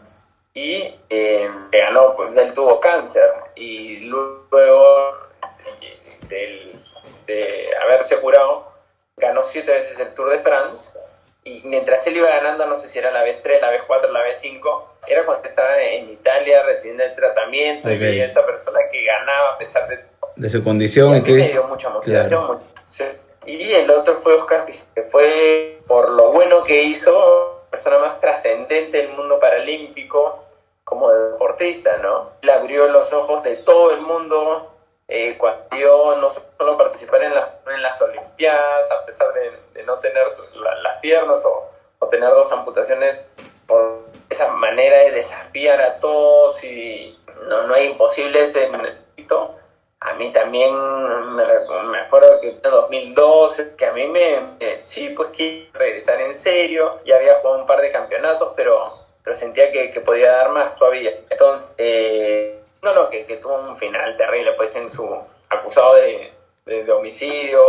y 0.54 0.96
eh, 1.10 1.52
ganó, 1.72 2.16
pues 2.16 2.38
él 2.38 2.54
tuvo 2.54 2.80
cáncer 2.80 3.30
y 3.56 3.98
luego 4.02 5.18
de, 6.30 6.80
de 7.26 7.70
haberse 7.84 8.18
curado 8.22 8.72
ganó 9.18 9.42
siete 9.42 9.74
veces 9.74 10.00
el 10.00 10.14
Tour 10.14 10.30
de 10.30 10.40
France 10.40 10.94
y 11.44 11.62
mientras 11.66 12.06
él 12.06 12.18
iba 12.18 12.30
ganando, 12.30 12.68
no 12.68 12.76
sé 12.76 12.88
si 12.88 13.00
era 13.00 13.10
la 13.12 13.24
vez 13.24 13.42
3, 13.42 13.62
la 13.62 13.72
vez 13.72 13.82
4, 13.88 14.12
la 14.12 14.22
vez 14.22 14.38
5, 14.40 14.90
era 15.08 15.26
cuando 15.26 15.48
estaba 15.48 15.82
en 15.82 16.12
Italia 16.12 16.62
recibiendo 16.64 17.04
el 17.04 17.16
tratamiento 17.16 17.88
okay. 17.88 17.96
y 17.96 18.00
veía 18.00 18.24
a 18.24 18.28
esta 18.28 18.46
persona 18.46 18.80
que 18.92 19.04
ganaba 19.04 19.50
a 19.50 19.58
pesar 19.58 19.88
de, 19.88 20.00
de 20.36 20.50
su 20.50 20.64
condición. 20.64 21.16
Y 21.16 21.20
a 21.20 21.22
mí 21.22 21.32
me 21.32 21.48
dio 21.48 21.64
mucha 21.64 21.90
motivación. 21.90 22.46
Claro. 22.46 22.62
Y 23.46 23.74
el 23.74 23.90
otro 23.90 24.16
fue 24.16 24.36
Oscar 24.36 24.66
que 24.66 25.02
fue 25.02 25.80
por 25.88 26.12
lo 26.12 26.32
bueno 26.32 26.64
que 26.64 26.84
hizo, 26.84 27.66
persona 27.72 27.98
más 27.98 28.20
trascendente 28.20 28.98
del 28.98 29.10
mundo 29.10 29.40
paralímpico 29.40 30.46
como 30.84 31.12
deportista, 31.12 31.98
¿no? 31.98 32.32
Le 32.42 32.52
abrió 32.52 32.88
los 32.90 33.12
ojos 33.14 33.42
de 33.44 33.56
todo 33.58 33.92
el 33.94 34.02
mundo 34.02 34.71
cuando 35.38 35.76
yo 35.78 36.16
no 36.16 36.30
solo 36.30 36.78
participar 36.78 37.24
en, 37.24 37.36
la, 37.36 37.60
en, 37.68 37.82
las 37.82 38.02
Olimpiadas, 38.02 38.92
a 38.92 39.06
pesar 39.06 39.34
de, 39.34 39.52
de 39.74 39.84
no 39.84 40.00
tener 40.00 40.30
su, 40.30 40.44
la, 40.60 40.76
las 40.76 41.00
piernas 41.00 41.44
o, 41.46 41.70
o, 42.00 42.08
tener 42.08 42.30
dos 42.30 42.52
amputaciones, 42.52 43.24
por 43.68 44.00
esa 44.30 44.48
manera 44.54 45.00
de 45.00 45.12
desafiar 45.12 45.82
a 45.82 46.00
todos 46.00 46.64
y 46.64 47.20
no, 47.50 47.64
no 47.64 47.74
hay 47.74 47.88
imposibles 47.88 48.56
en 48.56 48.74
Egipto. 49.16 49.56
A 50.00 50.14
mí 50.14 50.32
también 50.32 50.74
me, 51.36 51.44
me 51.90 52.00
acuerdo 52.00 52.40
que 52.40 52.50
en 52.50 52.62
2012, 52.62 53.76
que 53.76 53.86
a 53.86 53.92
mí 53.92 54.08
me, 54.08 54.56
eh, 54.60 54.78
sí, 54.80 55.10
pues 55.10 55.30
quise 55.30 55.70
regresar 55.74 56.22
en 56.22 56.34
serio, 56.34 57.02
ya 57.06 57.18
había 57.18 57.36
jugado 57.36 57.60
un 57.60 57.68
par 57.68 57.82
de 57.82 57.92
campeonatos, 57.92 58.54
pero, 58.56 58.98
pero 59.24 59.36
sentía 59.36 59.72
que, 59.72 59.92
que 59.92 60.00
podía 60.00 60.32
dar 60.32 60.50
más 60.50 60.76
todavía. 60.76 61.12
Entonces, 61.30 61.76
eh, 61.78 62.61
no, 62.84 62.96
no, 62.96 63.10
que, 63.10 63.26
que, 63.26 63.38
tuvo 63.38 63.60
un 63.70 63.78
final 63.78 64.16
terrible, 64.16 64.52
pues 64.58 64.76
en 64.76 64.92
su 64.92 65.08
acusado 65.50 65.96
de, 65.96 66.34
de, 66.66 66.84
de 66.84 66.92
homicidio 66.92 67.62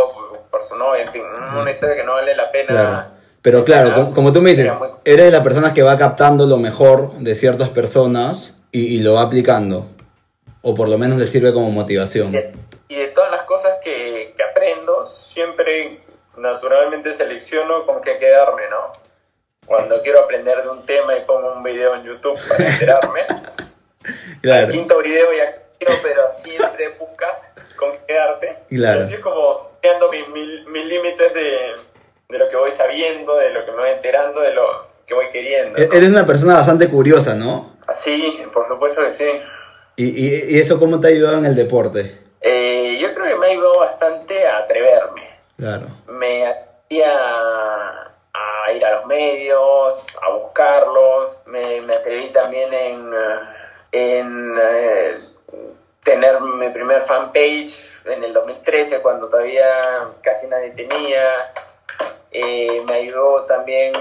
por 0.51 0.63
su 0.63 0.75
novia, 0.75 1.03
en 1.03 1.09
fin, 1.09 1.23
una 1.23 1.71
historia 1.71 1.95
que 1.95 2.03
no 2.03 2.13
vale 2.13 2.35
la 2.35 2.51
pena. 2.51 2.67
Claro. 2.67 3.05
Pero 3.41 3.65
claro, 3.65 3.93
como, 3.93 4.13
como, 4.13 4.33
tú 4.33 4.41
me 4.41 4.51
dices, 4.51 4.73
muy... 4.77 4.89
eres 5.03 5.25
de 5.25 5.31
las 5.31 5.41
personas 5.41 5.73
que 5.73 5.83
va 5.83 5.97
captando 5.97 6.45
lo 6.45 6.57
mejor 6.57 7.11
de 7.17 7.35
ciertas 7.35 7.69
personas 7.69 8.57
y, 8.71 8.95
y, 8.95 9.01
lo 9.01 9.15
va 9.15 9.23
aplicando, 9.23 9.87
o 10.61 10.73
por 10.73 10.87
lo 10.87 10.97
menos 10.97 11.19
le 11.19 11.27
sirve 11.27 11.51
como 11.51 11.69
motivación. 11.69 12.29
Y 12.29 12.31
de, 12.31 12.53
y 12.87 12.95
de 12.95 13.07
todas 13.07 13.29
las 13.29 13.41
cosas 13.41 13.53
cosas 13.53 13.77
que, 13.83 14.33
que 14.35 14.43
aprendo, 14.43 15.03
siempre 15.03 15.99
naturalmente 16.37 17.13
selecciono 17.13 17.85
con 17.85 18.01
qué 18.01 18.17
quedarme, 18.17 18.63
¿no? 18.67 18.93
Cuando 19.67 20.01
quiero 20.01 20.21
aprender 20.21 20.63
de 20.63 20.69
un 20.69 20.83
tema 20.83 21.15
y 21.15 21.21
pongo 21.21 21.53
un 21.53 21.61
video 21.61 21.93
en 21.93 22.03
YouTube 22.03 22.39
para 22.49 22.67
enterarme. 22.67 23.21
Claro. 24.41 24.67
Quinto 24.69 24.97
video 24.99 25.33
ya 25.33 25.57
quiero, 25.79 25.93
pero 26.03 26.27
siempre 26.27 26.89
buscas 26.99 27.53
con 27.77 27.91
qué 27.91 27.99
quedarte. 28.07 28.57
Claro. 28.69 29.03
Así 29.03 29.13
es 29.13 29.19
como 29.19 29.71
creando 29.81 30.11
mis, 30.11 30.27
mis, 30.29 30.67
mis 30.67 30.85
límites 30.85 31.33
de, 31.33 31.75
de 32.29 32.37
lo 32.39 32.49
que 32.49 32.55
voy 32.55 32.71
sabiendo, 32.71 33.35
de 33.37 33.51
lo 33.51 33.65
que 33.65 33.71
me 33.71 33.77
voy 33.77 33.89
enterando, 33.91 34.41
de 34.41 34.53
lo 34.53 34.87
que 35.05 35.13
voy 35.13 35.29
queriendo. 35.31 35.77
E- 35.77 35.87
¿no? 35.87 35.93
Eres 35.93 36.09
una 36.09 36.25
persona 36.25 36.55
bastante 36.55 36.89
curiosa, 36.89 37.35
¿no? 37.35 37.77
Sí, 37.89 38.43
por 38.53 38.67
supuesto 38.67 39.01
que 39.03 39.11
sí. 39.11 39.29
¿Y, 39.95 40.05
y, 40.05 40.55
y 40.55 40.59
eso 40.59 40.79
cómo 40.79 40.99
te 40.99 41.07
ha 41.07 41.11
ayudado 41.11 41.37
en 41.37 41.45
el 41.45 41.55
deporte? 41.55 42.17
Eh, 42.41 42.97
yo 42.99 43.13
creo 43.13 43.27
que 43.27 43.35
me 43.35 43.47
ha 43.47 43.49
ayudado 43.51 43.79
bastante 43.79 44.45
a 44.47 44.57
atreverme. 44.59 45.21
Claro. 45.57 45.87
Me 46.07 46.45
atrevía 46.47 47.11
a, 48.33 48.71
ir 48.75 48.83
a 48.85 48.95
los 48.95 49.05
medios, 49.05 50.07
a 50.21 50.29
buscarlos. 50.33 51.41
Me, 51.45 51.81
me 51.81 51.93
atreví 51.93 52.31
también 52.31 52.73
en, 52.73 53.11
en 53.93 54.57
eh, 54.59 55.19
tener 56.03 56.41
mi 56.41 56.67
primer 56.69 57.03
fanpage 57.03 57.91
en 58.05 58.23
el 58.23 58.33
2013, 58.33 59.01
cuando 59.01 59.29
todavía 59.29 60.09
casi 60.21 60.47
nadie 60.47 60.71
tenía. 60.71 61.53
Eh, 62.31 62.83
me 62.87 62.95
ayudó 62.95 63.45
también 63.45 63.93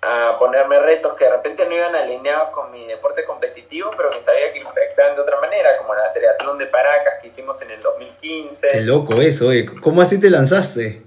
a 0.00 0.38
ponerme 0.38 0.80
retos 0.80 1.12
que 1.12 1.24
de 1.24 1.32
repente 1.32 1.66
no 1.66 1.76
iban 1.76 1.94
alineados 1.94 2.48
con 2.50 2.70
mi 2.70 2.86
deporte 2.86 3.24
competitivo, 3.26 3.90
pero 3.94 4.08
que 4.08 4.18
sabía 4.18 4.50
que 4.50 4.60
impactaban 4.60 5.14
de 5.14 5.20
otra 5.20 5.38
manera, 5.38 5.76
como 5.76 5.94
la 5.94 6.10
triatlón 6.10 6.56
de 6.56 6.66
Paracas 6.66 7.20
que 7.20 7.26
hicimos 7.26 7.60
en 7.60 7.72
el 7.72 7.80
2015. 7.80 8.68
Qué 8.72 8.80
loco 8.80 9.20
eso, 9.20 9.52
eh. 9.52 9.66
¿Cómo 9.82 10.00
así 10.00 10.18
te 10.18 10.30
lanzaste? 10.30 11.02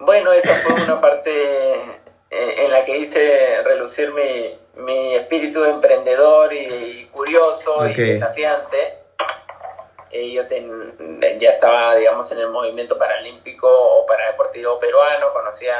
Bueno, 0.00 0.32
esa 0.32 0.54
fue 0.56 0.74
una 0.82 1.00
parte 1.00 1.74
eh, 1.74 2.64
en 2.64 2.72
la 2.72 2.84
que 2.84 2.98
hice 2.98 3.62
relucir 3.62 4.12
mi, 4.12 4.58
mi 4.76 5.14
espíritu 5.14 5.62
de 5.62 5.70
emprendedor 5.70 6.52
y, 6.52 6.58
y 6.58 7.06
curioso 7.06 7.76
Ok. 7.76 7.88
y 7.96 8.02
desafiante. 8.02 8.98
Eh, 10.10 10.32
yo 10.32 10.46
ten- 10.46 11.20
ya 11.40 11.48
estaba, 11.48 11.96
digamos, 11.96 12.30
en 12.32 12.38
el 12.38 12.48
movimiento 12.48 12.96
paralímpico 12.96 13.68
o 13.68 14.06
paradeportivo 14.06 14.78
peruano, 14.78 15.32
conocía 15.32 15.76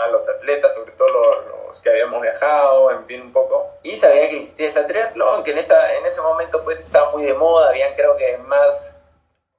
a 0.00 0.06
los 0.08 0.26
atletas, 0.28 0.72
sobre 0.74 0.92
todo 0.92 1.08
los, 1.08 1.66
los 1.66 1.80
que 1.80 1.90
habíamos 1.90 2.22
viajado, 2.22 2.90
en 2.92 3.04
fin, 3.04 3.20
un 3.22 3.32
poco. 3.32 3.66
Y 3.82 3.96
sabía 3.96 4.30
que 4.30 4.36
existía 4.38 4.66
ese 4.66 4.84
triatlón, 4.84 5.42
que 5.42 5.50
en, 5.50 5.58
esa, 5.58 5.92
en 5.94 6.06
ese 6.06 6.20
momento 6.22 6.62
pues 6.64 6.80
estaba 6.80 7.10
muy 7.10 7.24
de 7.24 7.34
moda, 7.34 7.68
habían 7.70 7.94
creo 7.94 8.16
que 8.16 8.38
más, 8.38 9.00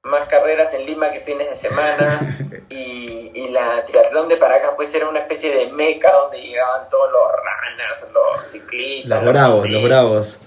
más 0.06 0.28
carreras 0.28 0.72
en 0.74 0.86
Lima 0.86 1.10
que 1.10 1.20
fines 1.20 1.50
de 1.50 1.56
semana. 1.56 2.20
y, 2.70 3.32
y 3.34 3.48
la 3.48 3.84
triatlón 3.84 4.28
de 4.28 4.36
Paracas 4.36 4.94
era 4.94 5.08
una 5.08 5.20
especie 5.20 5.54
de 5.54 5.66
meca 5.66 6.10
donde 6.12 6.40
llegaban 6.40 6.88
todos 6.88 7.10
los 7.12 7.22
runners, 7.32 8.06
los 8.12 8.46
ciclistas. 8.46 9.22
Los 9.22 9.32
bravos, 9.32 9.68
los 9.68 9.82
bravos. 9.82 10.38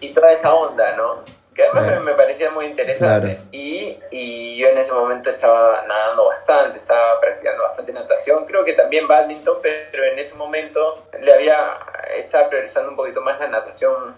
y 0.00 0.12
toda 0.12 0.32
esa 0.32 0.54
onda, 0.54 0.96
¿no? 0.96 1.22
Que 1.54 1.64
además 1.64 1.84
Claro. 1.84 2.00
me, 2.04 2.12
parecía 2.14 2.50
muy 2.50 2.64
interesante. 2.66 3.34
Claro. 3.34 3.48
Y, 3.52 3.98
y 4.10 4.56
yo 4.56 4.68
en 4.68 4.78
ese 4.78 4.92
momento 4.92 5.28
estaba 5.28 5.84
nadando 5.86 6.26
bastante, 6.28 6.78
estaba 6.78 7.20
practicando 7.20 7.62
bastante 7.62 7.92
natación, 7.92 8.46
creo 8.46 8.64
que 8.64 8.72
también 8.72 9.06
badminton, 9.06 9.58
pero 9.60 10.04
en 10.04 10.18
ese 10.18 10.34
momento 10.36 11.08
le 11.20 11.32
había, 11.32 11.56
estaba 12.16 12.48
priorizando 12.48 12.90
un 12.90 12.96
poquito 12.96 13.20
más 13.20 13.38
la 13.38 13.48
natación. 13.48 14.16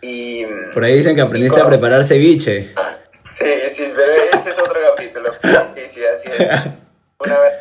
Y, 0.00 0.46
Por 0.72 0.82
ahí 0.82 0.94
dicen 0.94 1.14
que 1.14 1.20
aprendiste 1.20 1.60
a 1.60 1.66
preparar 1.66 2.04
ceviche. 2.04 2.74
Sí, 3.30 3.68
sí, 3.68 3.92
pero 3.94 4.12
ese 4.12 4.50
es 4.50 4.58
otro 4.58 4.80
capítulo. 4.88 5.32
Sí, 5.74 5.88
sí, 5.88 6.06
así 6.06 6.30
es. 6.30 6.48
Una 7.18 7.38
vez 7.38 7.52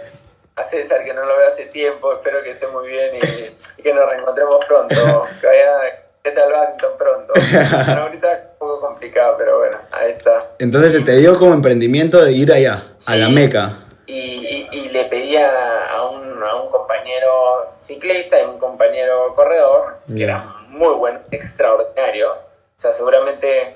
a 0.56 0.64
César, 0.64 1.04
que 1.04 1.14
no 1.14 1.26
lo 1.26 1.38
veo 1.38 1.48
hace 1.48 1.66
tiempo, 1.66 2.14
espero 2.14 2.42
que 2.44 2.52
esté 2.52 2.68
muy 2.68 2.90
bien 2.90 3.12
y, 3.16 3.80
y 3.80 3.84
que 3.84 3.94
nos 3.94 4.12
reencontremos 4.12 4.66
pronto. 4.66 5.26
Que 5.40 5.48
vaya 5.48 6.04
que 6.24 6.32
sea 6.32 6.46
el 6.46 6.52
badminton 6.52 6.92
pronto. 6.98 7.34
Bueno, 7.34 8.02
ahorita 8.02 8.32
es 8.34 8.40
un 8.54 8.58
poco 8.60 8.82
complicado, 8.82 9.36
pero 9.38 9.60
bueno, 9.60 9.78
ahí 9.92 10.10
está. 10.10 10.42
Entonces 10.60 10.92
se 10.92 11.02
te 11.02 11.18
dio 11.18 11.38
como 11.38 11.54
emprendimiento 11.54 12.24
de 12.24 12.32
ir 12.34 12.52
allá, 12.52 12.94
a 13.08 13.16
la. 13.16 13.30
Meca. 13.30 13.86
Y, 14.06 14.18
y, 14.18 14.70
y 14.72 14.90
le 14.90 15.06
pedía 15.06 15.86
a 15.86 16.10
un, 16.10 16.44
a 16.44 16.56
un 16.56 16.70
compañero 16.70 17.68
ciclista 17.80 18.42
y 18.42 18.46
un 18.46 18.58
compañero 18.58 19.34
corredor, 19.36 20.00
que 20.14 20.24
era 20.24 20.44
muy 20.68 20.94
bueno, 20.96 21.20
extraordinario. 21.32 22.34
O 22.34 22.82
sea, 22.82 22.92
seguramente 22.92 23.76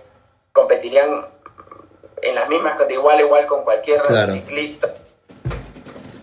competirían 0.52 1.28
en 2.24 2.36
las 2.36 2.48
mismas 2.50 2.74
categorías, 2.74 2.98
igual, 2.98 3.20
igual 3.22 3.46
con 3.48 3.64
cualquier 3.64 4.02
Claro. 4.02 4.32
ciclista. 4.32 4.94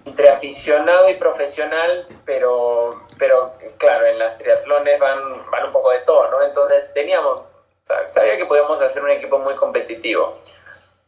Entre 0.05 0.29
aficionado 0.29 1.09
y 1.09 1.15
profesional, 1.15 2.07
pero, 2.25 3.05
pero 3.19 3.53
claro, 3.79 4.07
en 4.07 4.19
las 4.19 4.37
triatlones 4.39 4.99
van, 4.99 5.51
van 5.51 5.67
un 5.67 5.73
poco 5.73 5.91
de 5.91 6.01
todo, 6.01 6.31
¿no? 6.31 6.43
Entonces 6.43 6.93
teníamos, 6.95 7.43
sab- 7.87 8.09
sabía 8.09 8.37
que 8.37 8.45
podíamos 8.47 8.81
hacer 8.81 9.03
un 9.05 9.11
equipo 9.11 9.39
muy 9.39 9.55
competitivo 9.55 10.37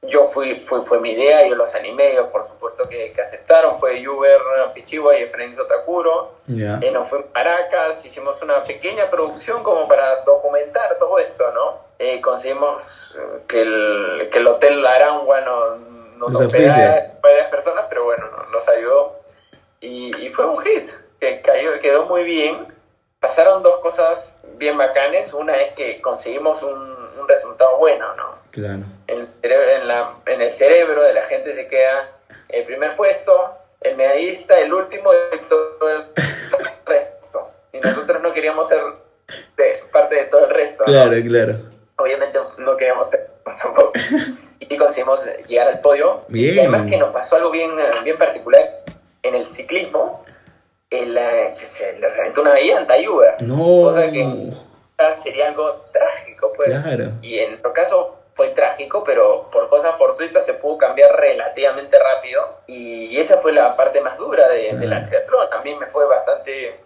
yo 0.02 0.24
fui, 0.24 0.60
fui, 0.60 0.84
fue 0.84 0.98
mi 1.00 1.10
idea, 1.12 1.46
yo 1.46 1.54
los 1.54 1.74
animé, 1.76 2.12
ellos 2.12 2.28
por 2.32 2.42
supuesto 2.42 2.88
que, 2.88 3.12
que 3.12 3.22
aceptaron, 3.22 3.76
fue 3.76 4.06
Uber 4.06 4.40
Pichiwa 4.74 5.16
y 5.16 5.22
Efraín 5.22 5.52
Sotakuro, 5.54 6.32
Ya. 6.48 6.78
eh, 6.82 6.90
nos 6.90 7.08
fuimos 7.08 7.28
a 7.30 7.32
Caracas, 7.32 8.04
hicimos 8.04 8.42
una 8.42 8.62
pequeña 8.64 9.08
producción 9.08 9.62
como 9.62 9.86
para 9.86 10.22
documentar 10.24 10.96
todo 10.98 11.18
esto, 11.20 11.50
¿no? 11.52 11.78
Eh, 12.00 12.20
conseguimos 12.20 13.16
eh, 13.16 13.42
que 13.46 13.60
el, 13.62 14.28
que 14.32 14.38
el 14.38 14.46
Hotel 14.48 14.84
Arangua 14.84 15.40
no, 15.42 15.76
nos 16.16 16.32
hospedara 16.46 17.18
varias 17.22 17.48
personas, 17.48 17.84
pero 17.88 18.02
bueno, 18.04 18.26
no- 18.28 18.44
nos 18.50 18.68
ayudó 18.68 19.14
y, 19.80 20.10
y 20.24 20.28
fue 20.30 20.46
un 20.46 20.58
hit, 20.58 20.88
que 21.20 21.40
cayó, 21.40 21.78
quedó 21.78 22.06
muy 22.06 22.24
bien. 22.24 22.56
Pasaron 23.20 23.62
dos 23.62 23.76
cosas 23.76 24.36
bien 24.56 24.76
bacanes, 24.76 25.32
una 25.32 25.54
es 25.60 25.70
que 25.74 26.00
conseguimos 26.00 26.64
un, 26.64 26.72
un 27.20 27.28
resultado 27.28 27.76
bueno, 27.78 28.12
¿no? 28.16 28.31
Claro. 28.52 28.84
en 29.08 29.18
el, 29.20 29.28
cerebro, 29.42 29.70
en, 29.70 29.88
la- 29.88 30.16
en 30.26 30.40
el 30.42 30.50
cerebro 30.50 31.02
de 31.02 31.14
la 31.14 31.22
gente 31.22 31.52
se 31.52 31.66
queda 31.66 32.08
el 32.48 32.64
primer 32.64 32.94
puesto, 32.94 33.56
el 33.80 33.96
medallista, 33.96 34.58
el 34.58 34.72
último 34.72 35.10
y 35.32 35.38
todo 35.46 35.88
el 35.90 36.04
resto. 36.86 37.50
Y 37.72 37.80
nosotros 37.80 38.22
no 38.22 38.32
queríamos 38.32 38.68
ser 38.68 38.80
de, 39.56 39.82
parte 39.90 40.16
de 40.16 40.24
todo 40.24 40.44
el 40.44 40.50
resto. 40.50 40.84
¿no? 40.86 40.92
Claro, 40.92 41.12
claro. 41.26 41.58
Obviamente 41.96 42.38
no 42.58 42.76
queríamos 42.76 43.08
ser 43.10 43.30
tampoco. 43.44 43.92
Y 44.60 44.76
conseguimos 44.76 45.26
llegar 45.48 45.68
al 45.68 45.80
podio. 45.80 46.24
Bien. 46.28 46.54
Y 46.54 46.58
además 46.60 46.88
que 46.88 46.96
nos 46.96 47.12
pasó 47.12 47.36
algo 47.36 47.50
bien, 47.50 47.70
bien 48.04 48.16
particular 48.18 48.82
en 49.22 49.34
el 49.34 49.46
ciclismo. 49.46 50.22
El, 50.90 51.18
se, 51.48 51.66
se 51.66 51.98
le 51.98 52.08
reventó 52.10 52.42
una 52.42 52.54
llanta 52.60 52.94
a 52.94 53.10
Uber. 53.10 53.34
No. 53.40 53.56
Cosa 53.84 54.10
que 54.10 54.52
sería 55.22 55.48
algo 55.48 55.72
trágico, 55.92 56.52
pues. 56.54 56.68
Claro. 56.68 57.12
Y 57.22 57.38
en 57.38 57.50
nuestro 57.50 57.72
caso 57.72 58.21
fue 58.34 58.48
trágico, 58.48 59.04
pero 59.04 59.48
por 59.50 59.68
cosas 59.68 59.96
fortuitas 59.98 60.44
se 60.46 60.54
pudo 60.54 60.78
cambiar 60.78 61.14
relativamente 61.18 61.98
rápido. 61.98 62.60
Y 62.66 63.16
esa 63.18 63.38
fue 63.38 63.52
la 63.52 63.76
parte 63.76 64.00
más 64.00 64.16
dura 64.18 64.48
de, 64.48 64.72
de 64.74 64.86
la 64.86 65.02
triatlón. 65.02 65.48
A 65.52 65.62
mí 65.62 65.74
me 65.74 65.86
fue 65.86 66.06
bastante, 66.06 66.80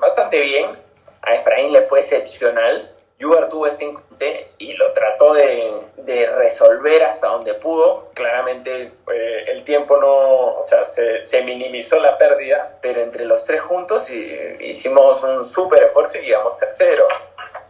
bastante 0.00 0.40
bien. 0.40 0.78
A 1.22 1.34
Efraín 1.34 1.72
le 1.72 1.82
fue 1.82 1.98
excepcional. 2.00 2.94
Uber 3.20 3.48
tuvo 3.48 3.66
este 3.66 3.84
inconveniente 3.84 4.52
y 4.58 4.74
lo 4.74 4.92
trató 4.92 5.34
de, 5.34 5.72
de 5.96 6.26
resolver 6.30 7.02
hasta 7.02 7.26
donde 7.26 7.54
pudo. 7.54 8.10
Claramente 8.14 8.92
eh, 9.12 9.44
el 9.48 9.64
tiempo 9.64 9.96
no, 9.96 10.54
o 10.58 10.62
sea, 10.62 10.84
se, 10.84 11.20
se 11.20 11.42
minimizó 11.42 11.98
la 11.98 12.16
pérdida, 12.16 12.78
pero 12.80 13.00
entre 13.00 13.24
los 13.24 13.44
tres 13.44 13.60
juntos 13.60 14.08
y- 14.10 14.56
hicimos 14.60 15.22
un 15.24 15.42
súper 15.42 15.82
esfuerzo 15.82 16.18
y 16.18 16.22
llegamos 16.22 16.56
tercero. 16.56 17.08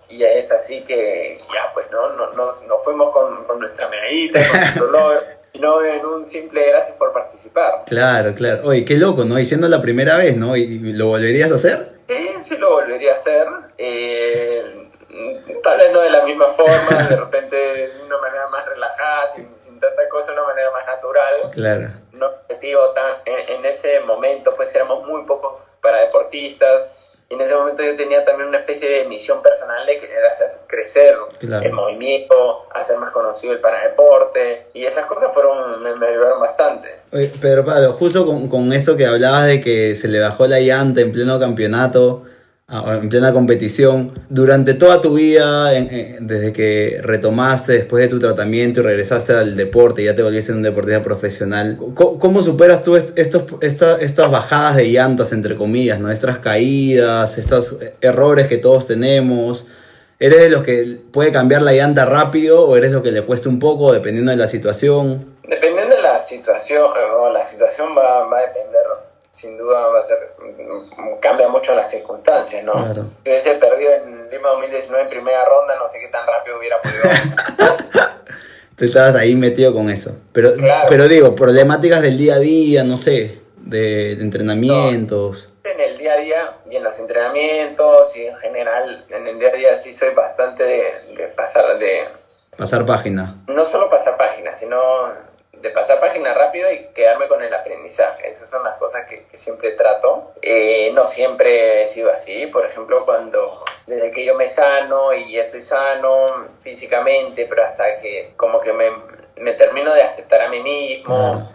Y 0.09 0.23
es 0.23 0.51
así 0.53 0.83
que 0.83 1.39
ya 1.53 1.73
pues 1.75 1.87
no, 1.91 2.15
no 2.15 2.33
nos, 2.33 2.67
nos 2.67 2.85
fuimos 2.85 3.13
con, 3.13 3.45
con 3.45 3.59
nuestra 3.59 3.89
medallita, 3.89 4.41
con 4.49 4.61
nuestro 4.61 4.93
y 5.53 5.59
no 5.59 5.83
en 5.83 6.05
un 6.05 6.25
simple 6.25 6.69
gracias 6.69 6.97
por 6.97 7.13
participar. 7.13 7.85
Claro, 7.87 8.35
claro. 8.35 8.63
Oye, 8.65 8.85
qué 8.85 8.97
loco, 8.97 9.25
¿no? 9.25 9.39
Y 9.39 9.45
siendo 9.45 9.69
la 9.69 9.81
primera 9.81 10.17
vez, 10.17 10.37
¿no? 10.37 10.57
¿Y 10.57 10.79
lo 10.93 11.07
volverías 11.07 11.51
a 11.53 11.57
hacer? 11.57 11.99
Sí, 12.09 12.29
sí 12.41 12.57
lo 12.59 12.73
volvería 12.73 13.13
a 13.13 13.15
hacer. 13.15 13.47
Eh, 13.77 14.91
tal 15.63 15.79
vez 15.79 15.93
no 15.93 16.01
de 16.01 16.11
la 16.11 16.25
misma 16.25 16.47
forma, 16.49 17.09
de 17.09 17.17
repente 17.25 17.57
de 17.57 18.03
una 18.05 18.19
manera 18.19 18.49
más 18.49 18.67
relajada, 18.67 19.27
sin, 19.27 19.59
sin 19.59 19.81
tanta 19.81 20.09
cosa, 20.09 20.33
de 20.33 20.39
una 20.39 20.49
manera 20.49 20.71
más 20.71 20.87
natural. 20.87 21.51
Claro. 21.53 21.89
No 22.13 22.27
objetivo 22.27 22.91
tan, 22.91 23.17
en, 23.25 23.57
en 23.57 23.65
ese 23.65 24.01
momento, 24.01 24.55
pues 24.55 24.75
éramos 24.75 25.07
muy 25.07 25.25
pocos 25.25 25.61
para 25.81 26.03
deportistas. 26.03 26.99
Y 27.31 27.35
en 27.35 27.41
ese 27.43 27.55
momento 27.55 27.83
yo 27.83 27.95
tenía 27.95 28.25
también 28.25 28.49
una 28.49 28.59
especie 28.59 28.89
de 28.89 29.05
misión 29.05 29.43
personal 29.43 29.85
de 29.85 29.99
querer 29.99 30.25
hacer 30.25 30.51
crecer 30.67 31.15
Claro. 31.39 31.67
el 31.67 31.73
movimiento, 31.73 32.67
hacer 32.75 32.97
más 32.97 33.11
conocido 33.13 33.53
el 33.53 33.61
paradeporte. 33.61 34.67
Y 34.73 34.85
esas 34.85 35.05
cosas 35.07 35.35
fueron, 35.35 35.83
me, 35.83 35.95
me 35.97 36.07
ayudaron 36.07 36.41
bastante. 36.41 36.89
Oye, 37.13 37.31
Pedro 37.41 37.65
Pablo, 37.67 37.93
justo 37.93 38.25
con, 38.25 38.49
con 38.49 38.73
eso 38.73 38.97
que 38.97 39.05
hablabas 39.07 39.47
de 39.47 39.61
que 39.61 39.95
se 39.95 40.09
le 40.09 40.21
bajó 40.21 40.47
la 40.47 40.61
llanta 40.61 41.03
en 41.03 41.13
pleno 41.13 41.39
campeonato, 41.39 42.25
en 42.71 43.09
plena 43.09 43.33
competición. 43.33 44.13
Durante 44.29 44.75
toda 44.75 45.01
tu 45.01 45.15
vida, 45.15 45.71
desde 46.21 46.53
que 46.53 47.01
retomaste 47.03 47.73
después 47.73 48.03
de 48.03 48.09
tu 48.09 48.19
tratamiento 48.19 48.81
y 48.81 48.83
regresaste 48.83 49.33
al 49.33 49.57
deporte, 49.57 50.05
ya 50.05 50.15
te 50.15 50.23
volviste 50.23 50.53
un 50.53 50.63
deportista 50.63 51.03
profesional, 51.03 51.79
¿cómo, 51.95 52.43
superas 52.43 52.83
tú 52.83 52.97
estos, 52.97 53.45
estas, 53.63 54.31
bajadas 54.31 54.77
de 54.77 54.89
llantas, 54.89 55.33
entre 55.33 55.57
comillas, 55.57 55.99
¿no? 55.99 56.11
estas 56.11 56.39
caídas, 56.39 57.39
estos 57.39 57.77
errores 58.03 58.47
que 58.49 58.59
todos 58.59 58.87
tenemos? 58.87 59.67
¿Eres 60.21 60.41
de 60.41 60.51
los 60.51 60.65
que 60.65 61.01
puede 61.13 61.33
cambiar 61.33 61.63
la 61.63 61.73
llanta 61.73 62.05
rápido 62.05 62.67
o 62.67 62.77
eres 62.77 62.91
lo 62.91 63.03
que 63.03 63.13
le 63.13 63.23
cuesta 63.23 63.49
un 63.49 63.61
poco 63.61 63.93
dependiendo 63.93 64.31
de 64.33 64.37
la 64.37 64.49
situación? 64.49 65.37
Dependiendo 65.49 65.95
de 65.95 66.03
la 66.03 66.21
situación, 66.21 66.91
la 67.33 67.45
situación 67.45 67.91
va, 67.97 68.27
va 68.27 68.39
a 68.39 68.41
depender 68.41 68.83
sin 69.39 69.57
duda 69.57 69.87
va 69.87 70.01
a 70.01 70.03
ser, 70.03 70.35
cambia 71.21 71.49
mucho 71.49 71.73
las 71.73 71.89
circunstancias, 71.89 72.65
¿no? 72.65 72.73
Claro. 72.73 73.05
Si 73.23 73.31
hubiese 73.31 73.55
perdido 73.55 73.93
en 73.93 74.29
Lima 74.31 74.49
2019 74.49 75.05
en 75.05 75.09
primera 75.09 75.45
ronda, 75.45 75.77
no 75.77 75.87
sé 75.87 76.01
qué 76.01 76.09
tan 76.09 76.27
rápido 76.27 76.59
hubiera 76.59 76.81
podido. 76.81 77.05
Tú 78.77 78.85
estabas 78.85 79.15
ahí 79.15 79.37
metido 79.37 79.73
con 79.73 79.91
eso. 79.91 80.17
Pero, 80.33 80.51
pero 80.89 81.07
digo, 81.07 81.37
problemáticas 81.37 82.03
del 82.03 82.19
día 82.19 82.35
a 82.35 82.39
día, 82.39 82.83
no 82.83 82.97
sé, 82.97 83.39
de, 83.59 84.13
entrenamientos. 84.13 85.51
en 85.63 85.81
el 85.81 85.99
día 85.99 86.15
a 86.15 86.17
día 86.17 86.57
y 86.69 86.77
en 86.77 86.83
los 86.83 86.99
entrenamientos 86.99 88.17
y 88.17 88.27
en 88.27 88.37
general, 88.37 89.07
en 89.09 89.27
el 89.29 89.39
día 89.39 89.51
a 89.51 89.53
día 89.53 89.77
sí 89.77 89.93
soy 89.93 90.15
bastante 90.15 90.65
de, 90.65 91.15
de 91.17 91.29
pasar 91.37 91.79
de... 91.79 92.09
Pasar 92.57 92.85
página. 92.85 93.37
No 93.47 93.65
solo 93.65 93.89
pasar 93.89 94.17
página, 94.17 94.53
sino 94.55 94.81
de 95.61 95.71
pasar 95.71 96.01
página 96.01 96.35
rápido 96.35 96.71
y 96.71 96.87
quedarme 96.95 97.29
con 97.29 97.43
el 97.43 97.53
aprendizaje. 97.53 98.29
Esas 98.29 98.49
son 98.49 98.63
las 98.65 98.79
cosas 98.79 99.07
que, 99.07 99.27
siempre 99.33 99.73
trato. 99.73 100.33
Eh, 100.43 100.91
no 100.95 101.05
siempre 101.05 101.83
he 101.83 101.87
sido 101.87 102.11
así. 102.11 102.47
Por 102.47 102.67
ejemplo, 102.67 103.05
cuando 103.05 103.65
desde 103.87 104.11
que 104.11 104.25
yo 104.25 104.35
me 104.35 104.47
sano 104.47 105.15
y 105.15 105.39
estoy 105.39 105.61
sano 105.61 106.49
físicamente, 106.61 107.47
pero 107.49 107.65
hasta 107.65 107.97
que 107.97 108.33
como 108.37 108.61
que 108.61 108.73
me, 108.73 108.91
me 109.37 109.53
termino 109.53 109.93
de 109.95 110.03
aceptar 110.03 110.43
a 110.43 110.49
mí 110.49 110.61
mismo. 110.61 111.53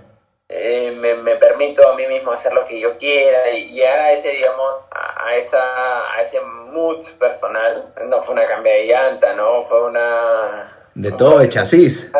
Eh, 0.49 0.91
me, 0.91 1.15
me, 1.15 1.35
permito 1.37 1.87
a 1.89 1.95
mí 1.95 2.05
mismo 2.05 2.31
hacer 2.31 2.53
lo 2.53 2.63
que 2.65 2.79
yo 2.79 2.95
quiera 2.97 3.49
y 3.49 3.71
llegar 3.71 3.97
a 3.99 4.11
ese, 4.11 4.29
digamos, 4.29 4.85
a, 4.91 5.33
esa, 5.35 6.13
a 6.13 6.21
ese 6.21 6.39
mood 6.41 7.03
personal. 7.17 7.91
No 8.07 8.21
fue 8.21 8.35
una 8.35 8.45
cambia 8.45 8.73
de 8.73 8.85
llanta, 8.85 9.33
¿no? 9.33 9.63
Fue 9.65 9.83
una... 9.83 10.91
De 10.93 11.11
todo, 11.11 11.39
de 11.39 11.49
chasis. 11.49 12.11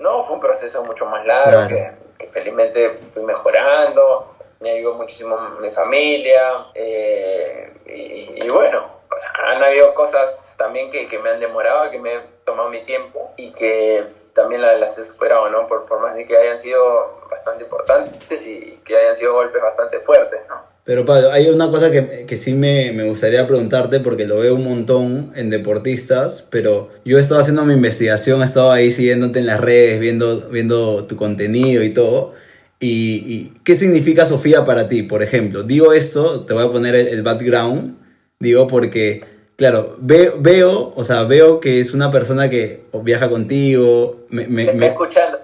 No, 0.00 0.22
fue 0.22 0.34
un 0.34 0.40
proceso 0.40 0.84
mucho 0.84 1.06
más 1.06 1.24
largo 1.26 1.68
que, 1.68 1.92
felizmente 2.32 2.90
fui 2.90 3.22
mejorando, 3.22 4.34
me 4.60 4.72
ayudó 4.72 4.94
muchísimo 4.94 5.36
mi 5.60 5.70
familia 5.70 6.66
eh, 6.74 7.72
y, 7.86 8.48
bueno, 8.48 8.90
o 9.10 9.16
sea, 9.16 9.32
han 9.46 9.62
habido 9.62 9.94
cosas 9.94 10.54
también 10.58 10.90
que, 10.90 11.06
que, 11.06 11.18
me 11.18 11.30
han 11.30 11.40
demorado, 11.40 11.90
que 11.90 11.98
me 11.98 12.14
han 12.14 12.22
tomado 12.44 12.68
mi 12.68 12.82
tiempo 12.82 13.32
y 13.36 13.52
que 13.52 14.04
también 14.34 14.62
las, 14.62 14.98
he 14.98 15.04
superado, 15.04 15.48
¿no? 15.48 15.66
Por, 15.66 15.84
por 15.86 16.00
más 16.00 16.14
de 16.14 16.26
que 16.26 16.36
hayan 16.36 16.58
sido 16.58 17.16
bastante 17.30 17.64
importantes 17.64 18.46
y 18.46 18.80
que 18.84 18.96
hayan 18.96 19.16
sido 19.16 19.34
golpes 19.34 19.62
bastante 19.62 20.00
fuertes, 20.00 20.40
¿no? 20.48 20.62
Pero 20.88 21.04
Pablo, 21.04 21.30
hay 21.32 21.46
una 21.50 21.68
cosa 21.68 21.90
que, 21.90 22.24
que 22.26 22.38
sí 22.38 22.54
me, 22.54 22.92
me, 22.92 23.04
gustaría 23.04 23.46
preguntarte 23.46 24.00
porque 24.00 24.26
lo 24.26 24.38
veo 24.38 24.54
un 24.54 24.64
montón 24.64 25.32
en 25.36 25.50
deportistas, 25.50 26.46
pero 26.48 26.88
yo 27.04 27.18
he 27.18 27.20
estado 27.20 27.42
haciendo 27.42 27.66
mi 27.66 27.74
investigación, 27.74 28.40
he 28.40 28.46
estado 28.46 28.72
ahí 28.72 28.90
siguiéndote 28.90 29.40
en 29.40 29.44
las 29.44 29.60
redes, 29.60 30.00
viendo, 30.00 30.48
viendo 30.48 31.04
tu 31.04 31.16
contenido 31.16 31.84
y 31.84 31.90
todo. 31.90 32.32
Y, 32.80 33.50
qué 33.64 33.76
significa 33.76 34.24
Sofía 34.24 34.64
para 34.64 34.88
ti, 34.88 35.02
por 35.02 35.22
ejemplo? 35.22 35.62
Digo 35.62 35.92
esto, 35.92 36.46
te 36.46 36.54
voy 36.54 36.64
a 36.64 36.72
poner 36.72 36.94
el, 36.94 37.22
background, 37.22 37.98
digo 38.38 38.66
porque, 38.66 39.20
claro, 39.56 39.98
veo, 40.00 40.36
veo, 40.40 40.94
o 40.96 41.04
sea, 41.04 41.24
veo 41.24 41.60
que 41.60 41.80
es 41.80 41.92
una 41.92 42.10
persona 42.10 42.48
que 42.48 42.84
viaja 43.02 43.28
contigo. 43.28 44.24
Me, 44.30 44.46
me, 44.46 44.62
escuchando. 44.86 45.38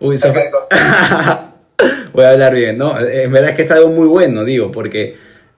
Uy, 0.00 0.16
Sofía. 0.16 0.50
voy 2.12 2.24
a 2.24 2.30
hablar 2.30 2.54
bien, 2.54 2.78
¿no? 2.78 2.98
En 2.98 3.30
verdad 3.32 3.50
es 3.50 3.56
que 3.56 3.62
es 3.62 3.70
algo 3.70 3.90
muy 3.90 4.06
bueno, 4.06 4.44
digo, 4.44 4.72
porque 4.72 5.16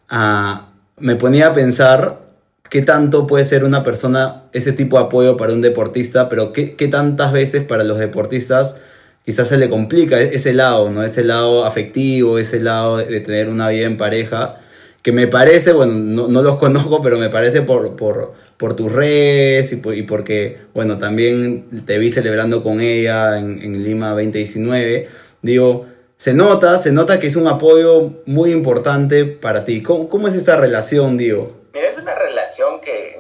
ah, 0.08 0.70
me 0.98 1.16
ponía 1.16 1.48
a 1.48 1.54
pensar 1.54 2.20
qué 2.68 2.82
tanto 2.82 3.26
puede 3.26 3.44
ser 3.44 3.64
una 3.64 3.82
persona 3.84 4.44
ese 4.52 4.72
tipo 4.72 4.98
de 4.98 5.04
apoyo 5.04 5.36
para 5.36 5.52
un 5.52 5.60
deportista, 5.60 6.28
pero 6.28 6.52
qué, 6.52 6.76
qué 6.76 6.88
tantas 6.88 7.32
veces 7.32 7.64
para 7.64 7.84
los 7.84 7.98
deportistas 7.98 8.76
quizás 9.24 9.48
se 9.48 9.58
le 9.58 9.68
complica 9.68 10.20
e-, 10.20 10.34
ese 10.34 10.52
lado, 10.52 10.90
¿no? 10.90 11.02
Ese 11.02 11.24
lado 11.24 11.64
afectivo, 11.64 12.38
ese 12.38 12.60
lado 12.60 12.98
de 12.98 13.20
tener 13.20 13.48
una 13.48 13.68
vida 13.68 13.86
en 13.86 13.96
pareja, 13.96 14.60
que 15.02 15.12
me 15.12 15.26
parece, 15.26 15.72
bueno, 15.72 15.94
no, 15.94 16.28
no 16.28 16.42
los 16.42 16.56
conozco, 16.58 17.02
pero 17.02 17.18
me 17.18 17.28
parece 17.28 17.62
por, 17.62 17.96
por, 17.96 18.34
por 18.56 18.76
tus 18.76 18.92
redes 18.92 19.72
y, 19.72 19.80
y, 19.94 20.02
porque, 20.02 20.58
bueno, 20.74 20.98
también 20.98 21.84
te 21.86 21.98
vi 21.98 22.10
celebrando 22.10 22.62
con 22.62 22.80
ella 22.80 23.38
en, 23.38 23.62
en 23.62 23.84
Lima 23.84 24.10
2019. 24.10 25.08
Digo, 25.42 25.86
se 26.20 26.35
nota, 26.35 26.76
se 26.76 26.92
nota 26.92 27.18
que 27.18 27.28
es 27.28 27.37
un 27.37 27.48
apoyo 27.48 28.11
muy 28.26 28.52
importante 28.52 29.24
para 29.24 29.64
ti. 29.64 29.83
¿Cómo, 29.83 30.28
es 30.28 30.35
esa 30.35 30.56
relación, 30.56 31.16
Diego? 31.16 31.50
Mira, 31.72 31.88
es 31.88 31.96
una 31.96 32.14
relación 32.14 32.78
que, 32.83 33.18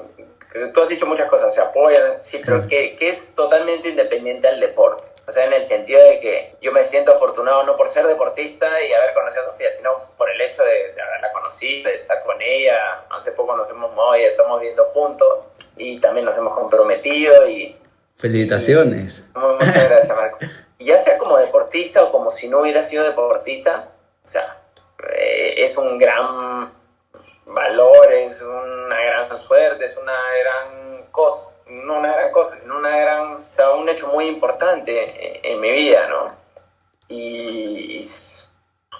tú 0.74 0.82
has 0.82 0.88
dicho 0.90 1.06
muchas 1.06 1.30
cosas, 1.30 1.54
se 1.54 1.62
apoyan, 1.62 2.20
sí, 2.20 2.42
pero 2.44 2.66
que, 2.66 2.96
que, 2.96 3.08
es 3.08 3.34
totalmente 3.34 3.88
independiente 3.88 4.48
al 4.48 4.60
deporte. 4.60 5.08
O 5.26 5.32
sea, 5.32 5.46
en 5.46 5.54
el 5.54 5.62
sentido 5.62 5.98
de 5.98 6.20
que 6.20 6.56
yo 6.60 6.72
me 6.72 6.82
siento 6.82 7.14
afortunado 7.14 7.62
no 7.62 7.74
por 7.74 7.88
ser 7.88 8.06
deportista 8.06 8.66
y 8.82 8.92
haber 8.92 9.14
conocido 9.14 9.44
a 9.44 9.46
Sofía, 9.46 9.72
sino 9.72 9.92
por 10.18 10.28
el 10.30 10.38
hecho 10.38 10.62
de, 10.62 11.00
haberla 11.00 11.32
conocido, 11.32 11.88
de 11.88 11.96
estar 11.96 12.22
con 12.24 12.36
ella. 12.42 13.06
Hace 13.08 13.32
poco 13.32 13.56
nos 13.56 13.70
hemos 13.70 13.94
movido 13.94 14.26
y 14.26 14.28
estamos 14.28 14.60
viendo 14.60 14.84
juntos 14.92 15.46
y 15.78 15.98
también 16.00 16.26
nos 16.26 16.36
hemos 16.36 16.52
comprometido 16.52 17.48
y... 17.48 17.78
Felicitaciones. 18.18 19.24
muchas 19.34 19.88
gracias, 19.88 20.14
Marco. 20.14 20.36
Ya 20.80 20.96
sea 20.96 21.18
como 21.18 21.36
deportista 21.36 22.02
o 22.02 22.10
como 22.10 22.30
si 22.30 22.48
no 22.48 22.60
hubiera 22.60 22.82
sido 22.82 23.04
deportista, 23.04 23.92
o 24.24 24.26
sea, 24.26 24.62
eh, 25.14 25.54
es 25.58 25.76
un 25.76 25.98
gran 25.98 26.72
valor, 27.46 28.12
es 28.12 28.40
una 28.42 28.96
gran 28.96 29.38
suerte, 29.38 29.84
es 29.84 29.96
una 29.96 30.16
gran 30.40 31.04
cosa, 31.10 31.50
no 31.66 31.98
una 31.98 32.12
gran 32.12 32.32
cosa, 32.32 32.56
sino 32.56 32.78
una 32.78 32.96
gran, 32.96 33.34
o 33.48 33.52
sea, 33.52 33.70
un 33.72 33.88
hecho 33.88 34.08
muy 34.08 34.26
importante 34.26 35.40
en, 35.50 35.60
mi 35.60 35.70
vida, 35.70 36.06
¿no? 36.08 36.26
Y, 37.08 38.00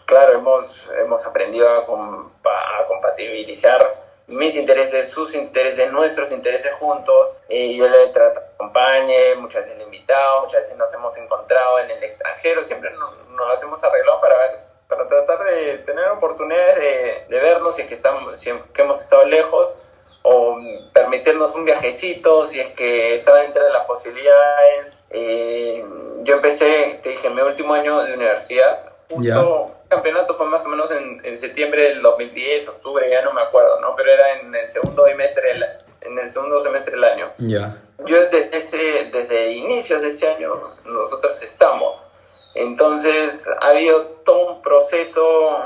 claro, 0.05 0.35
hemos, 0.35 0.91
hemos 0.99 1.25
aprendido 1.25 1.69
a, 1.69 1.79
a 1.79 2.87
compatibilizar 2.89 4.10
mis 4.31 4.57
intereses, 4.57 5.11
sus 5.11 5.35
intereses, 5.35 5.91
nuestros 5.93 6.33
intereses 6.33 6.73
juntos. 6.73 7.31
y 7.49 7.77
yo 7.77 7.89
le 7.89 8.09
trato, 8.09 8.41
acompañe, 8.55 9.35
muchas 9.37 9.63
veces 9.63 9.77
le 9.77 9.83
he 9.83 9.87
invitado, 9.87 10.43
muchas 10.43 10.63
veces 10.63 10.77
nos 10.77 10.93
hemos 10.95 11.17
encontrado 11.19 11.81
en 11.81 11.91
el 11.91 12.03
extranjero, 12.03 12.63
siempre 12.65 12.91
nos, 12.93 13.29
nos 13.29 13.63
hemos 13.63 13.83
arreglado 13.83 14.21
para 14.21 14.37
ver, 14.39 14.51
para 14.89 15.07
tratar 15.09 15.45
de 15.45 15.79
tener 15.79 16.09
oportunidades 16.11 16.77
de, 16.77 17.25
de 17.29 17.41
vernos 17.41 17.75
si 17.75 17.83
es 17.83 17.89
que, 17.89 17.95
estamos, 17.95 18.39
si 18.39 18.53
que 18.73 18.83
hemos 18.83 19.01
estado 19.01 19.25
lejos 19.25 19.83
o 20.23 20.59
permitirnos 20.93 21.55
un 21.55 21.65
viajecito 21.65 22.45
si 22.45 22.61
es 22.61 22.69
que 22.71 23.15
estaba 23.15 23.39
dentro 23.39 23.65
de 23.65 23.71
las 23.71 23.87
posibilidades. 23.87 25.01
Eh, 25.11 25.85
yo 26.23 26.35
empecé, 26.35 27.01
te 27.03 27.11
dije, 27.11 27.31
mi 27.31 27.41
último 27.41 27.75
año 27.75 28.03
de 28.03 28.15
universidad, 28.15 28.93
justo 29.09 29.80
campeonato 29.91 30.35
fue 30.37 30.47
más 30.47 30.65
o 30.65 30.69
menos 30.69 30.91
en, 30.93 31.21
en, 31.25 31.37
septiembre 31.37 31.83
del 31.83 32.01
2010, 32.01 32.69
octubre, 32.69 33.11
ya 33.11 33.23
no 33.23 33.33
me 33.33 33.43
acuerdo, 33.43 33.81
¿no? 33.81 33.95
Pero 33.97 34.13
era 34.13 34.41
en 34.41 34.55
el 34.55 34.67
segundo 34.67 35.05
semestre 35.05 35.49
del, 35.49 35.65
en 36.03 36.19
el 36.19 36.31
segundo 36.31 36.61
semestre 36.61 36.93
del 36.93 37.05
año. 37.05 37.33
Ya. 37.39 37.77
Yo 38.07 38.21
desde, 38.21 38.57
ese, 38.57 39.11
desde 39.13 39.53
inicios 39.53 40.01
de 40.01 40.09
ese 40.09 40.29
año 40.29 40.55
nosotros 40.85 41.43
estamos. 41.43 42.07
Entonces 42.55 43.47
ha 43.61 43.69
habido 43.69 44.07
todo 44.25 44.55
un 44.55 44.63
proceso 44.63 45.59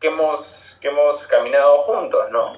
que 0.00 0.08
hemos, 0.08 0.78
que 0.80 0.88
hemos 0.88 1.26
caminado 1.26 1.78
juntos, 1.78 2.30
¿no? 2.30 2.52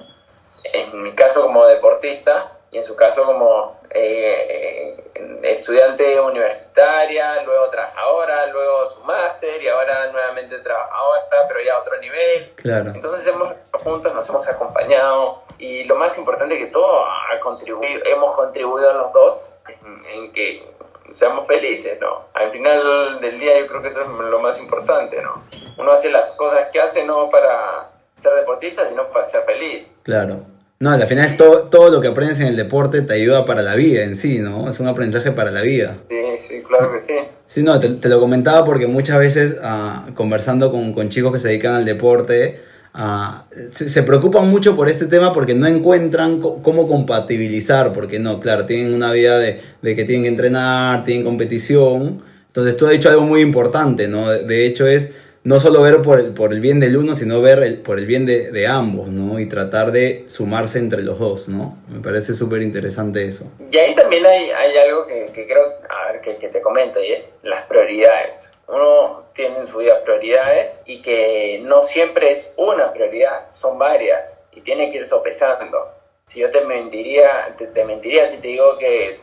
En 0.71 1.01
mi 1.01 1.13
caso 1.13 1.41
como 1.41 1.65
deportista, 1.65 2.58
y 2.71 2.77
en 2.77 2.83
su 2.83 2.95
caso 2.95 3.25
como 3.25 3.79
eh, 3.89 4.95
estudiante 5.43 6.19
universitaria, 6.19 7.41
luego 7.43 7.69
trabajadora, 7.69 8.47
luego 8.47 8.85
su 8.85 9.03
máster 9.03 9.61
y 9.61 9.67
ahora 9.67 10.11
nuevamente 10.11 10.59
trabajadora, 10.59 11.47
pero 11.47 11.61
ya 11.61 11.75
a 11.75 11.79
otro 11.79 11.99
nivel. 11.99 12.53
Claro. 12.55 12.91
Entonces 12.93 13.25
hemos 13.27 13.53
juntos, 13.83 14.13
nos 14.13 14.29
hemos 14.29 14.47
acompañado 14.47 15.41
y 15.57 15.83
lo 15.85 15.95
más 15.95 16.17
importante 16.17 16.57
que 16.57 16.67
todo, 16.67 17.05
ha 17.05 17.39
contribuido, 17.41 18.01
hemos 18.05 18.35
contribuido 18.35 18.93
los 18.93 19.13
dos 19.13 19.59
en, 20.07 20.31
que 20.31 20.71
seamos 21.09 21.47
felices, 21.47 21.99
¿no? 21.99 22.25
Al 22.33 22.51
final 22.51 23.19
del 23.19 23.39
día 23.39 23.59
yo 23.59 23.67
creo 23.67 23.81
que 23.81 23.87
eso 23.87 24.01
es 24.01 24.07
lo 24.07 24.39
más 24.39 24.59
importante, 24.59 25.21
¿no? 25.21 25.43
Uno 25.77 25.91
hace 25.91 26.11
las 26.11 26.31
cosas 26.31 26.67
que 26.71 26.79
hace 26.79 27.03
no 27.03 27.29
para 27.29 27.89
ser 28.13 28.35
deportista, 28.35 28.85
sino 28.85 29.07
para 29.09 29.25
ser 29.25 29.43
feliz. 29.43 29.91
Claro. 30.03 30.37
No, 30.81 30.91
al 30.91 31.07
final 31.07 31.25
es 31.25 31.35
todo, 31.35 31.63
todo 31.63 31.89
lo 31.89 31.99
que 31.99 32.07
aprendes 32.07 32.39
en 32.39 32.47
el 32.47 32.55
deporte 32.55 33.01
te 33.01 33.13
ayuda 33.13 33.43
para 33.45 33.61
la 33.61 33.75
vida 33.75 34.01
en 34.03 34.15
sí, 34.15 34.39
¿no? 34.39 34.69
Es 34.69 34.79
un 34.79 34.87
aprendizaje 34.87 35.31
para 35.31 35.51
la 35.51 35.61
vida. 35.61 35.97
Sí, 36.09 36.15
sí, 36.47 36.63
claro 36.65 36.93
que 36.93 37.01
sí. 37.01 37.15
Sí, 37.47 37.63
no, 37.63 37.77
te, 37.81 38.07
lo 38.07 38.19
comentaba 38.21 38.65
porque 38.65 38.87
muchas 38.87 39.19
veces 39.19 39.57
ah, 39.61 40.07
conversando 40.13 40.71
con, 40.71 40.93
con, 40.93 41.09
chicos 41.09 41.33
que 41.33 41.39
se 41.39 41.49
dedican 41.49 41.75
al 41.75 41.83
deporte, 41.83 42.61
ah, 42.93 43.45
se, 43.73 44.03
preocupan 44.03 44.49
mucho 44.49 44.77
por 44.77 44.87
este 44.87 45.07
tema 45.07 45.33
porque 45.33 45.53
no 45.53 45.67
encuentran 45.67 46.39
cómo 46.39 46.87
compatibilizar, 46.87 47.91
porque 47.91 48.19
no, 48.19 48.39
claro, 48.39 48.65
tienen 48.65 48.93
una 48.93 49.11
vida 49.11 49.37
de, 49.37 49.59
de, 49.81 49.95
que 49.97 50.05
tienen 50.05 50.23
que 50.23 50.29
entrenar, 50.29 51.03
tienen 51.03 51.25
competición. 51.25 52.23
Entonces 52.47 52.77
tú 52.77 52.85
has 52.85 52.93
dicho 52.93 53.09
algo 53.09 53.23
muy 53.23 53.41
importante, 53.41 54.07
¿no? 54.07 54.29
De 54.29 54.65
hecho 54.65 54.87
es 54.87 55.11
no 55.49 55.59
solo 55.59 55.81
ver 55.81 56.03
por 56.03 56.19
el, 56.19 56.35
por 56.35 56.53
el 56.53 56.61
bien 56.61 56.79
del 56.79 56.95
uno, 56.95 57.15
sino 57.15 57.41
ver 57.41 57.81
por 57.81 57.97
el 57.97 58.05
bien 58.05 58.27
de, 58.27 58.67
ambos, 58.67 59.07
¿no? 59.07 59.39
Y 59.39 59.49
tratar 59.49 59.91
de 59.91 60.25
sumarse 60.27 60.77
entre 60.77 61.01
los 61.01 61.17
dos, 61.17 61.49
¿no? 61.49 61.75
Me 61.87 62.03
parece 62.03 62.35
súper 62.35 62.61
interesante 62.61 63.25
eso. 63.25 63.45
Y 63.71 63.75
ahí 63.79 63.95
también 63.95 64.27
hay, 64.27 64.51
hay 64.51 64.77
algo 64.77 65.07
que, 65.07 65.25
creo, 65.33 65.73
a 65.89 66.11
ver, 66.11 66.21
que, 66.21 66.35
que, 66.37 66.49
te 66.49 66.61
comento, 66.61 67.03
y 67.03 67.13
es 67.13 67.39
las 67.41 67.65
prioridades. 67.65 68.51
Uno 68.67 69.23
tiene 69.33 69.57
en 69.57 69.65
su 69.65 69.79
vida 69.79 69.99
prioridades 70.01 70.81
y 70.85 71.01
que 71.01 71.59
no 71.63 71.81
siempre 71.81 72.29
es 72.29 72.53
una 72.55 72.93
prioridad, 72.93 73.47
son 73.47 73.79
varias, 73.79 74.39
y 74.51 74.61
tiene 74.61 74.91
que 74.91 74.97
ir 74.97 75.05
sopesando. 75.05 75.79
Si 76.25 76.41
yo 76.41 76.51
te 76.51 76.61
mentiría, 76.61 77.55
te, 77.57 77.65
te 77.65 77.85
mentiría 77.85 78.27
si 78.27 78.37
te 78.37 78.49
digo 78.49 78.77
que 78.77 79.19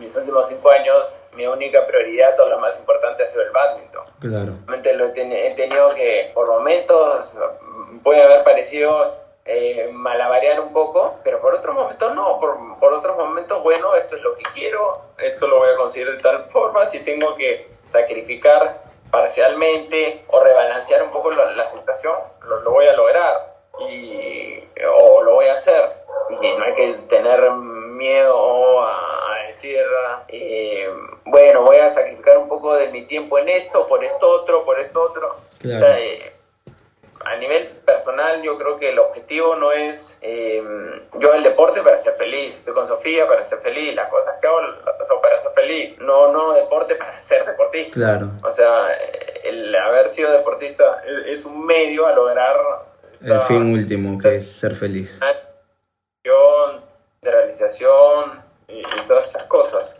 mis 0.00 0.16
últimos 0.16 0.48
cinco 0.48 0.72
años 0.72 1.14
mi 1.38 1.46
única 1.46 1.86
prioridad 1.86 2.38
o 2.40 2.48
la 2.48 2.56
más 2.56 2.76
importante 2.76 3.22
ha 3.22 3.26
sido 3.26 3.44
el 3.44 3.52
badminton. 3.52 4.04
Claro. 4.18 4.52
Lo 4.66 5.04
he, 5.06 5.46
he 5.46 5.54
tenido 5.54 5.94
que, 5.94 6.32
por 6.34 6.48
momentos, 6.48 7.38
puede 8.02 8.24
haber 8.24 8.42
parecido 8.42 9.14
eh, 9.44 9.88
malabarear 9.92 10.60
un 10.60 10.72
poco, 10.72 11.20
pero 11.22 11.40
por 11.40 11.54
otros 11.54 11.76
momentos 11.76 12.12
no, 12.12 12.38
por, 12.40 12.58
por, 12.80 12.92
otros 12.92 13.16
momentos, 13.16 13.62
bueno, 13.62 13.94
esto 13.94 14.16
es 14.16 14.22
lo 14.22 14.34
que 14.34 14.42
quiero, 14.52 15.00
esto 15.16 15.46
lo 15.46 15.58
voy 15.58 15.68
a 15.70 15.76
conseguir 15.76 16.10
de 16.10 16.18
tal 16.18 16.44
forma, 16.46 16.84
si 16.84 17.04
tengo 17.04 17.36
que 17.36 17.70
sacrificar 17.84 18.82
parcialmente 19.08 20.24
o 20.30 20.40
rebalancear 20.40 21.04
un 21.04 21.12
poco 21.12 21.30
la, 21.30 21.66
situación, 21.68 22.14
lo, 22.42 22.60
lo, 22.62 22.72
voy 22.72 22.88
a 22.88 22.94
lograr 22.94 23.54
y, 23.88 24.64
o 24.92 25.22
lo 25.22 25.34
voy 25.34 25.46
a 25.46 25.52
hacer. 25.52 26.08
Y 26.30 26.52
no 26.52 26.64
hay 26.64 26.74
que 26.74 26.92
tener 27.08 27.50
miedo 27.50 28.82
a 28.82 29.17
decir, 29.48 29.80
eh, 30.28 30.88
bueno, 31.26 31.62
voy 31.62 31.78
a 31.78 31.88
sacrificar 31.88 32.38
un 32.38 32.48
poco 32.48 32.76
de 32.76 32.88
mi 32.88 33.06
tiempo 33.06 33.38
en 33.38 33.48
esto, 33.48 33.86
por 33.86 34.04
esto 34.04 34.28
otro, 34.28 34.64
por 34.64 34.78
esto 34.78 35.02
otro. 35.02 35.36
Eh, 35.64 36.32
a 37.24 37.36
nivel 37.36 37.66
personal, 37.84 38.40
yo 38.42 38.56
creo 38.56 38.78
que 38.78 38.90
el 38.90 38.98
objetivo 38.98 39.56
no 39.56 39.72
es 39.72 40.16
eh, 40.22 40.62
yo 41.18 41.34
el 41.34 41.42
deporte 41.42 41.82
para 41.82 41.96
ser 41.96 42.14
feliz, 42.14 42.54
estoy 42.56 42.74
con 42.74 42.86
Sofía 42.86 43.26
para 43.26 43.42
ser 43.42 43.58
feliz, 43.58 43.94
las 43.94 44.08
cosas 44.08 44.36
que 44.40 44.46
hago 44.46 44.60
son 45.02 45.20
para 45.20 45.36
ser 45.36 45.50
feliz, 45.52 45.98
no, 45.98 46.32
no 46.32 46.52
deporte 46.52 46.94
para 46.94 47.18
ser 47.18 47.44
deportista. 47.44 47.94
Claro. 47.94 48.30
O 48.42 48.50
sea, 48.50 48.88
el 49.44 49.74
haber 49.74 50.08
sido 50.08 50.30
deportista 50.30 51.02
es, 51.26 51.44
un 51.44 51.66
medio 51.66 52.06
a 52.06 52.12
lograr 52.12 52.56
el 53.20 53.40
fin 53.40 53.72
último, 53.72 54.18
que 54.18 54.36
es 54.36 54.52
ser 54.52 54.74
feliz. 54.74 55.20
De 57.20 57.32
realización, 57.32 58.47
todas 59.06 59.28
esas 59.28 59.44
cosas. 59.44 59.90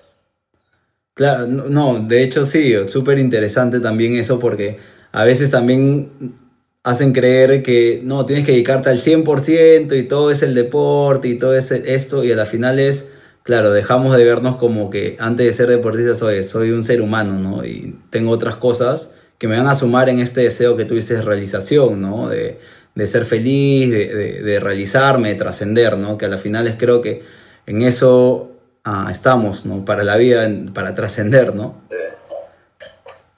Claro, 1.15 1.47
no, 1.49 1.99
de 2.07 2.23
hecho 2.23 2.45
sí, 2.45 2.75
súper 2.89 3.19
interesante 3.19 3.81
también 3.81 4.15
eso 4.15 4.39
porque 4.39 4.79
a 5.11 5.25
veces 5.25 5.51
también 5.51 6.37
hacen 6.85 7.13
creer 7.13 7.63
que 7.63 8.01
no, 8.05 8.25
tienes 8.25 8.47
que 8.47 8.53
dedicarte 8.53 8.91
al 8.91 9.03
100% 9.03 9.99
y 9.99 10.05
todo 10.05 10.31
es 10.31 10.43
el 10.43 10.55
deporte 10.55 11.29
y 11.29 11.35
todo 11.35 11.57
es 11.57 11.73
esto 11.73 12.23
y 12.23 12.31
a 12.31 12.37
la 12.37 12.47
final 12.47 12.79
es, 12.79 13.09
claro, 13.43 13.73
dejamos 13.73 14.17
de 14.17 14.25
vernos 14.25 14.59
como 14.59 14.91
que 14.91 15.17
antes 15.19 15.45
de 15.45 15.53
ser 15.53 15.69
deportista 15.69 16.15
soy, 16.15 16.45
soy 16.45 16.71
un 16.71 16.85
ser 16.85 17.01
humano, 17.03 17.39
¿no? 17.39 17.65
Y 17.65 17.97
tengo 18.11 18.31
otras 18.31 18.57
cosas 18.57 19.13
que 19.39 19.49
me 19.49 19.57
van 19.57 19.67
a 19.67 19.75
sumar 19.75 20.09
en 20.09 20.21
este 20.21 20.43
deseo 20.43 20.77
que 20.77 20.85
tú 20.85 20.95
dices 20.95 21.25
realización, 21.25 22.01
¿no? 22.01 22.29
De, 22.29 22.59
ser 23.07 23.27
feliz, 23.27 23.91
de, 23.91 24.43
de 24.43 24.61
realizarme, 24.61 25.29
de 25.29 25.35
trascender, 25.37 25.97
¿no? 25.99 26.17
Que 26.17 26.27
a 26.27 26.29
la 26.29 26.39
final 26.39 26.67
es 26.67 26.77
creo 26.79 27.01
que 27.01 27.23
en 27.67 27.83
eso 27.83 28.48
Ah, 28.85 29.09
estamos, 29.13 29.67
¿no? 29.67 29.85
Para 29.85 30.03
la 30.05 30.17
vida, 30.17 30.49
para 30.73 30.95
trascender, 30.95 31.55
¿no? 31.55 31.83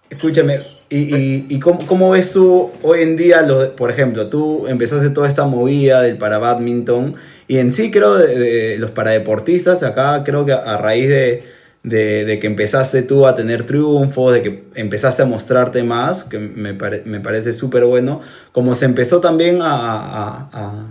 Escúchame, 0.09 0.61
¿y, 0.89 1.55
y, 1.55 1.61
cómo, 1.61 2.11
ves 2.11 2.33
tú 2.33 2.71
hoy 2.83 3.03
en 3.03 3.17
día, 3.17 3.47
por 3.77 3.91
ejemplo, 3.91 4.27
tú 4.29 4.67
empezaste 4.67 5.11
toda 5.11 5.29
esta 5.29 5.47
movida 5.47 6.03
del 6.03 6.19
para 6.19 6.39
badminton 6.39 7.15
y 7.49 7.59
en 7.59 7.73
sí 7.73 7.91
creo 7.91 8.17
de, 8.19 8.77
los 8.79 8.91
paradeportistas, 8.91 9.83
acá 9.83 10.23
creo 10.25 10.45
que 10.45 10.53
a, 10.53 10.77
raíz 10.79 11.09
de, 11.09 12.39
que 12.41 12.47
empezaste 12.47 13.03
tú 13.03 13.27
a 13.27 13.37
tener 13.37 13.67
triunfos, 13.67 14.35
de 14.35 14.43
que 14.43 14.65
empezaste 14.75 15.23
a 15.23 15.27
mostrarte 15.27 15.83
más, 15.85 16.25
que 16.25 16.39
me, 16.39 16.73
me 16.75 17.21
parece 17.21 17.53
súper 17.55 17.85
bueno, 17.85 18.21
como 18.53 18.75
se 18.75 18.85
empezó 18.85 19.21
también 19.21 19.61
a 19.63 20.49
a 20.53 20.91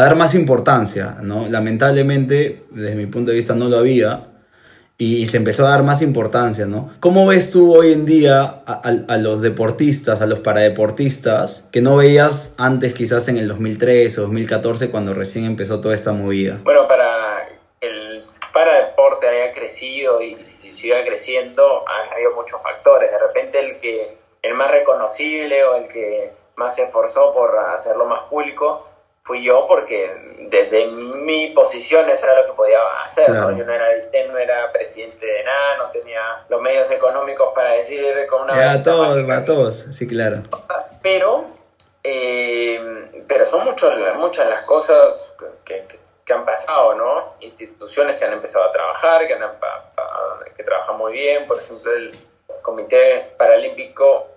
dar 0.00 0.16
más 0.16 0.34
importancia, 0.34 1.18
¿no? 1.22 1.48
Lamentablemente, 1.48 2.64
desde 2.70 2.94
mi 2.96 3.06
punto 3.06 3.30
de 3.30 3.36
vista, 3.36 3.54
no 3.54 3.68
lo 3.68 3.78
había 3.78 4.28
y 4.96 5.26
se 5.28 5.36
empezó 5.38 5.66
a 5.66 5.70
dar 5.70 5.82
más 5.82 6.02
importancia, 6.02 6.66
¿no? 6.66 6.92
¿Cómo 7.00 7.26
ves 7.26 7.50
tú 7.50 7.76
hoy 7.76 7.92
en 7.92 8.06
día 8.06 8.62
a, 8.66 9.16
los 9.18 9.40
deportistas, 9.40 10.20
a 10.20 10.26
los 10.26 10.38
paradeportistas, 10.40 11.68
que 11.72 11.80
no 11.80 11.96
veías 11.96 12.54
antes 12.58 12.94
quizás 12.94 13.28
en 13.28 13.36
el 13.36 13.48
2013 13.48 14.20
o 14.20 14.22
2014 14.24 14.90
cuando 14.90 15.12
recién 15.12 15.44
empezó 15.44 15.80
toda 15.80 15.94
esta 15.94 16.12
movida? 16.12 16.60
Bueno, 16.62 16.86
para 16.86 17.48
el 17.80 18.24
paradeporte 18.52 19.26
haya 19.26 19.52
crecido 19.52 20.22
y 20.22 20.42
siga 20.44 21.04
creciendo, 21.04 21.84
han 21.88 22.12
habido 22.12 22.34
muchos 22.36 22.62
factores. 22.62 23.10
De 23.10 23.18
repente 23.18 23.58
el 23.58 23.78
que 23.78 24.16
el 24.42 24.54
más 24.54 24.70
reconocible 24.70 25.64
o 25.64 25.76
el 25.76 25.88
que 25.88 26.32
más 26.56 26.76
se 26.76 26.84
esforzó 26.84 27.34
por 27.34 27.58
hacerlo 27.74 28.06
más 28.06 28.22
público 28.30 28.93
fui 29.24 29.42
yo 29.42 29.64
porque 29.66 30.10
desde 30.50 30.86
mi 30.86 31.48
posición 31.50 32.08
eso 32.10 32.26
era 32.26 32.42
lo 32.42 32.46
que 32.46 32.52
podía 32.52 32.78
hacer. 33.02 33.26
Yo 33.28 33.64
no 33.64 33.72
era, 33.72 33.86
no 34.28 34.38
era 34.38 34.70
presidente 34.70 35.24
de 35.24 35.42
nada, 35.42 35.78
no 35.78 35.90
tenía 35.90 36.44
los 36.50 36.60
medios 36.60 36.90
económicos 36.90 37.48
para 37.54 37.72
decir 37.72 38.26
con 38.28 38.42
una... 38.42 38.72
a 38.72 38.82
todos, 38.82 39.30
a 39.30 39.44
todos, 39.44 39.84
sí, 39.92 40.06
claro. 40.06 40.42
Pero, 41.02 41.46
eh, 42.02 43.24
pero 43.26 43.46
son 43.46 43.64
muchas 43.64 43.94
muchas 44.16 44.48
las 44.48 44.64
cosas 44.64 45.32
que, 45.64 45.86
que, 46.24 46.32
han 46.32 46.44
pasado, 46.44 46.94
¿no? 46.94 47.34
Instituciones 47.40 48.18
que 48.18 48.26
han 48.26 48.34
empezado 48.34 48.66
a 48.66 48.72
trabajar, 48.72 49.26
que, 49.26 49.32
han, 49.34 49.42
que 50.54 50.64
trabajan 50.64 50.98
muy 50.98 51.14
bien, 51.14 51.46
por 51.46 51.58
ejemplo 51.58 51.92
el 51.92 52.14
Comité 52.60 53.34
Paralímpico 53.38 54.33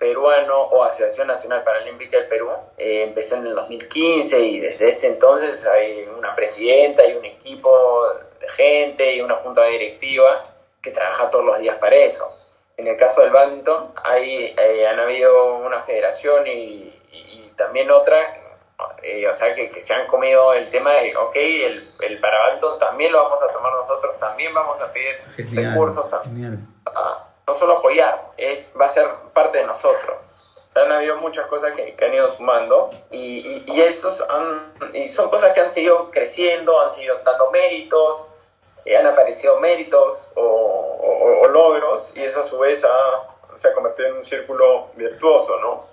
peruano 0.00 0.62
o 0.62 0.82
Asociación 0.82 1.28
Nacional 1.28 1.62
Paralímpica 1.62 2.16
del 2.16 2.26
Perú. 2.26 2.48
Eh, 2.78 3.04
empezó 3.04 3.36
en 3.36 3.46
el 3.46 3.54
2015 3.54 4.40
y 4.40 4.60
desde 4.60 4.88
ese 4.88 5.08
entonces 5.08 5.64
hay 5.66 6.08
una 6.18 6.34
presidenta, 6.34 7.02
hay 7.02 7.12
un 7.12 7.24
equipo 7.26 7.70
de 8.40 8.48
gente 8.48 9.14
y 9.14 9.20
una 9.20 9.36
junta 9.36 9.62
directiva 9.66 10.46
que 10.80 10.90
trabaja 10.90 11.28
todos 11.28 11.44
los 11.44 11.58
días 11.60 11.76
para 11.76 11.96
eso. 11.96 12.24
En 12.78 12.88
el 12.88 12.96
caso 12.96 13.20
del 13.20 13.30
badminton, 13.30 13.92
hay, 14.02 14.54
eh, 14.58 14.86
han 14.88 14.98
habido 14.98 15.56
una 15.56 15.82
federación 15.82 16.46
y, 16.46 16.96
también 17.56 17.90
otra, 17.90 18.18
eh, 19.02 19.28
o 19.28 19.34
sea, 19.34 19.54
que, 19.54 19.68
que, 19.68 19.80
se 19.80 19.92
han 19.92 20.06
comido 20.06 20.54
el 20.54 20.70
tema 20.70 20.92
de, 20.94 21.14
ok, 21.14 21.36
el, 21.36 21.86
el 22.00 22.20
para 22.20 22.38
badminton 22.38 22.78
también 22.78 23.12
lo 23.12 23.22
vamos 23.22 23.42
a 23.42 23.48
tomar 23.48 23.70
nosotros, 23.74 24.18
también 24.18 24.54
vamos 24.54 24.80
a 24.80 24.90
pedir 24.90 25.16
recursos, 25.36 26.08
también 26.08 26.66
no 27.50 27.54
solo 27.54 27.78
apoyar, 27.78 28.30
es, 28.36 28.72
va 28.80 28.86
a 28.86 28.88
ser 28.88 29.08
parte 29.34 29.58
de 29.58 29.64
nosotros. 29.64 30.18
O 30.68 30.70
sea, 30.70 30.84
han 30.84 30.92
habido 30.92 31.16
muchas 31.16 31.46
cosas 31.46 31.74
que, 31.74 32.04
han 32.04 32.14
ido 32.14 32.28
sumando 32.28 32.90
y, 33.10 33.64
y, 33.66 33.80
esos 33.80 34.24
y 34.94 35.08
son 35.08 35.28
cosas 35.30 35.52
que 35.52 35.60
han 35.60 35.70
seguido 35.70 36.12
creciendo, 36.12 36.80
han 36.80 36.92
seguido 36.92 37.18
dando 37.24 37.50
méritos, 37.50 38.32
eh, 38.84 38.96
han 38.96 39.04
aparecido 39.08 39.58
méritos 39.58 40.32
o, 40.36 41.48
logros 41.52 42.12
y 42.16 42.22
eso 42.22 42.38
a 42.38 42.42
su 42.44 42.60
vez 42.60 42.84
se 43.56 43.68
ha 43.68 43.74
convertido 43.74 44.10
en 44.10 44.18
un 44.18 44.24
círculo 44.24 44.86
virtuoso, 44.94 45.58
¿no? 45.58 45.84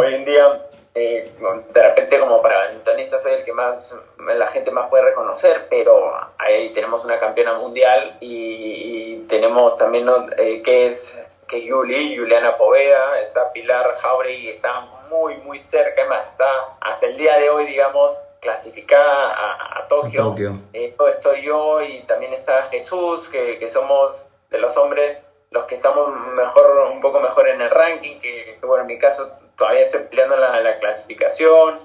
Hoy 0.00 0.14
en 0.14 0.24
día 0.24 0.66
eh, 0.94 1.32
de 1.72 1.82
repente 1.82 2.20
como 2.20 2.40
para 2.40 2.54
paraventanista 2.54 3.18
soy 3.18 3.32
el 3.32 3.44
que 3.44 3.52
más 3.52 3.98
la 4.18 4.46
gente 4.46 4.70
más 4.70 4.88
puede 4.88 5.04
reconocer, 5.04 5.66
pero 5.68 6.10
ahí 6.38 6.72
tenemos 6.72 7.04
una 7.04 7.18
campeona 7.18 7.54
mundial 7.54 8.16
y, 8.20 9.24
tenemos 9.28 9.76
también 9.76 10.06
eh, 10.36 10.62
que 10.62 10.86
es 10.86 11.20
que 11.48 11.64
Yuli, 11.64 12.16
Juliana 12.16 12.56
Poveda, 12.56 13.20
está 13.20 13.52
Pilar 13.52 13.94
Jauregui, 13.94 14.48
está 14.48 14.80
muy 15.10 15.36
muy 15.38 15.58
cerca, 15.58 16.02
además 16.02 16.28
está 16.28 16.46
hasta 16.80 17.06
el 17.06 17.16
día 17.16 17.38
de 17.38 17.50
hoy, 17.50 17.66
digamos, 17.66 18.16
clasificada 18.40 19.78
a, 19.78 19.88
Tokio. 19.88 20.34
Eh, 20.72 20.94
estoy 21.08 21.42
yo 21.42 21.82
y 21.82 22.00
también 22.02 22.32
está 22.32 22.62
Jesús, 22.64 23.28
que, 23.28 23.58
que 23.58 23.68
somos 23.68 24.28
de 24.50 24.58
los 24.58 24.76
hombres 24.76 25.18
los 25.54 25.64
que 25.64 25.76
estamos 25.76 26.08
mejor, 26.36 26.90
un 26.92 27.00
poco 27.00 27.20
mejor 27.20 27.48
en 27.48 27.60
el 27.60 27.70
ranking, 27.70 28.18
que, 28.18 28.58
bueno, 28.62 28.82
en 28.82 28.88
mi 28.88 28.98
caso 28.98 29.30
todavía 29.56 29.82
estoy 29.82 30.00
peleando 30.10 30.36
la, 30.36 30.60
la 30.60 30.78
clasificación, 30.78 31.78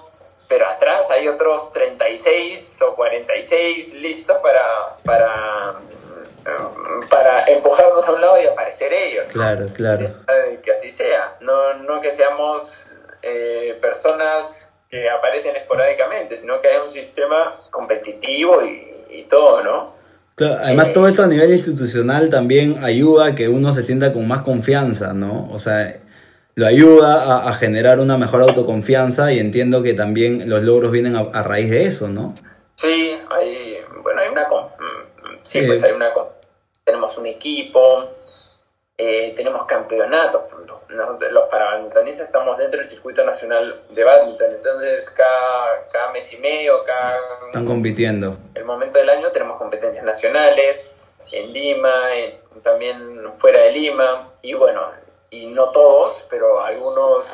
pero 0.49 0.67
atrás 0.67 1.09
hay 1.11 1.27
otros 1.27 1.71
36 1.73 2.81
o 2.81 2.95
46 2.95 3.93
listos 3.93 4.35
para, 4.37 4.97
para, 5.05 5.75
para 7.07 7.45
empujarnos 7.45 8.05
a 8.07 8.11
un 8.13 8.21
lado 8.21 8.41
y 8.41 8.47
aparecer 8.47 8.91
ellos. 8.91 9.25
Claro, 9.31 9.67
claro. 9.75 10.09
Que 10.63 10.71
así 10.71 10.89
sea, 10.89 11.37
no, 11.41 11.75
no 11.75 12.01
que 12.01 12.09
seamos 12.09 12.91
eh, 13.21 13.77
personas 13.79 14.73
que 14.89 15.07
aparecen 15.07 15.55
esporádicamente, 15.55 16.35
sino 16.35 16.59
que 16.61 16.67
hay 16.67 16.77
un 16.83 16.89
sistema 16.89 17.55
competitivo 17.69 18.63
y, 18.63 18.87
todo, 19.29 19.61
¿no? 19.63 19.93
además, 20.63 20.91
todo 20.91 21.07
esto 21.07 21.21
a 21.21 21.27
nivel 21.27 21.51
institucional 21.51 22.31
también 22.31 22.83
ayuda 22.83 23.27
a 23.27 23.35
que 23.35 23.47
uno 23.47 23.71
se 23.73 23.83
sienta 23.83 24.11
con 24.11 24.27
más 24.27 24.41
confianza, 24.41 25.13
¿no? 25.13 25.47
O 25.51 25.59
sea, 25.59 25.99
lo 26.59 26.67
ayuda 26.67 27.47
a, 27.47 27.53
generar 27.53 28.01
una 28.01 28.17
mejor 28.17 28.41
autoconfianza 28.41 29.31
y 29.31 29.39
entiendo 29.39 29.81
que 29.81 29.93
también 29.93 30.49
los 30.49 30.61
logros 30.61 30.91
vienen 30.91 31.15
a, 31.15 31.41
raíz 31.41 31.71
de 31.71 31.85
eso, 31.85 32.09
¿no? 32.09 32.35
Sí, 32.75 33.17
hay, 33.29 33.77
bueno, 34.03 34.19
hay 34.19 34.27
una... 34.27 34.45
Sí, 35.41 35.61
pues 35.61 35.81
hay 35.85 35.93
una... 35.93 36.11
Tenemos 36.83 37.17
un 37.17 37.27
equipo, 37.27 38.03
eh, 38.97 39.31
tenemos 39.37 39.65
campeonatos. 39.67 40.41
Los 41.31 41.49
parabandonistas 41.49 42.27
estamos 42.27 42.57
dentro 42.57 42.79
del 42.79 42.85
circuito 42.85 43.23
nacional 43.23 43.83
de 43.91 44.03
badminton, 44.03 44.51
entonces 44.51 45.09
cada, 45.11 45.89
cada 45.93 46.11
mes 46.11 46.33
y 46.33 46.39
medio, 46.39 46.83
cada... 46.83 47.15
Están 47.45 47.65
compitiendo. 47.65 48.37
El 48.53 48.65
momento 48.65 48.97
del 48.97 49.09
año 49.09 49.31
tenemos 49.31 49.57
competencias 49.57 50.03
nacionales 50.03 50.75
en 51.31 51.53
Lima, 51.53 51.93
también 52.63 53.31
fuera 53.37 53.61
de 53.61 53.71
Lima, 53.71 54.33
y 54.41 54.55
bueno, 54.55 54.81
y 55.31 55.47
no 55.47 55.69
todos, 55.69 56.25
pero 56.29 56.63
algunos, 56.63 57.25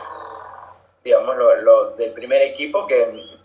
digamos, 1.03 1.35
los, 1.63 1.97
del 1.97 2.11
primer 2.11 2.41
equipo 2.41 2.85
que, 2.87 3.35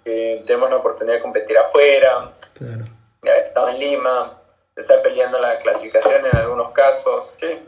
tenemos 0.46 0.70
la 0.70 0.76
oportunidad 0.76 1.16
de 1.16 1.22
competir 1.22 1.56
afuera, 1.56 2.32
claro. 2.54 2.84
de 3.22 3.30
haber 3.30 3.42
estado 3.44 3.68
en 3.68 3.78
Lima, 3.78 4.40
de 4.74 4.82
estar 4.82 5.02
peleando 5.02 5.38
la 5.38 5.58
clasificación 5.58 6.26
en 6.26 6.36
algunos 6.36 6.72
casos, 6.72 7.36
sí. 7.38 7.58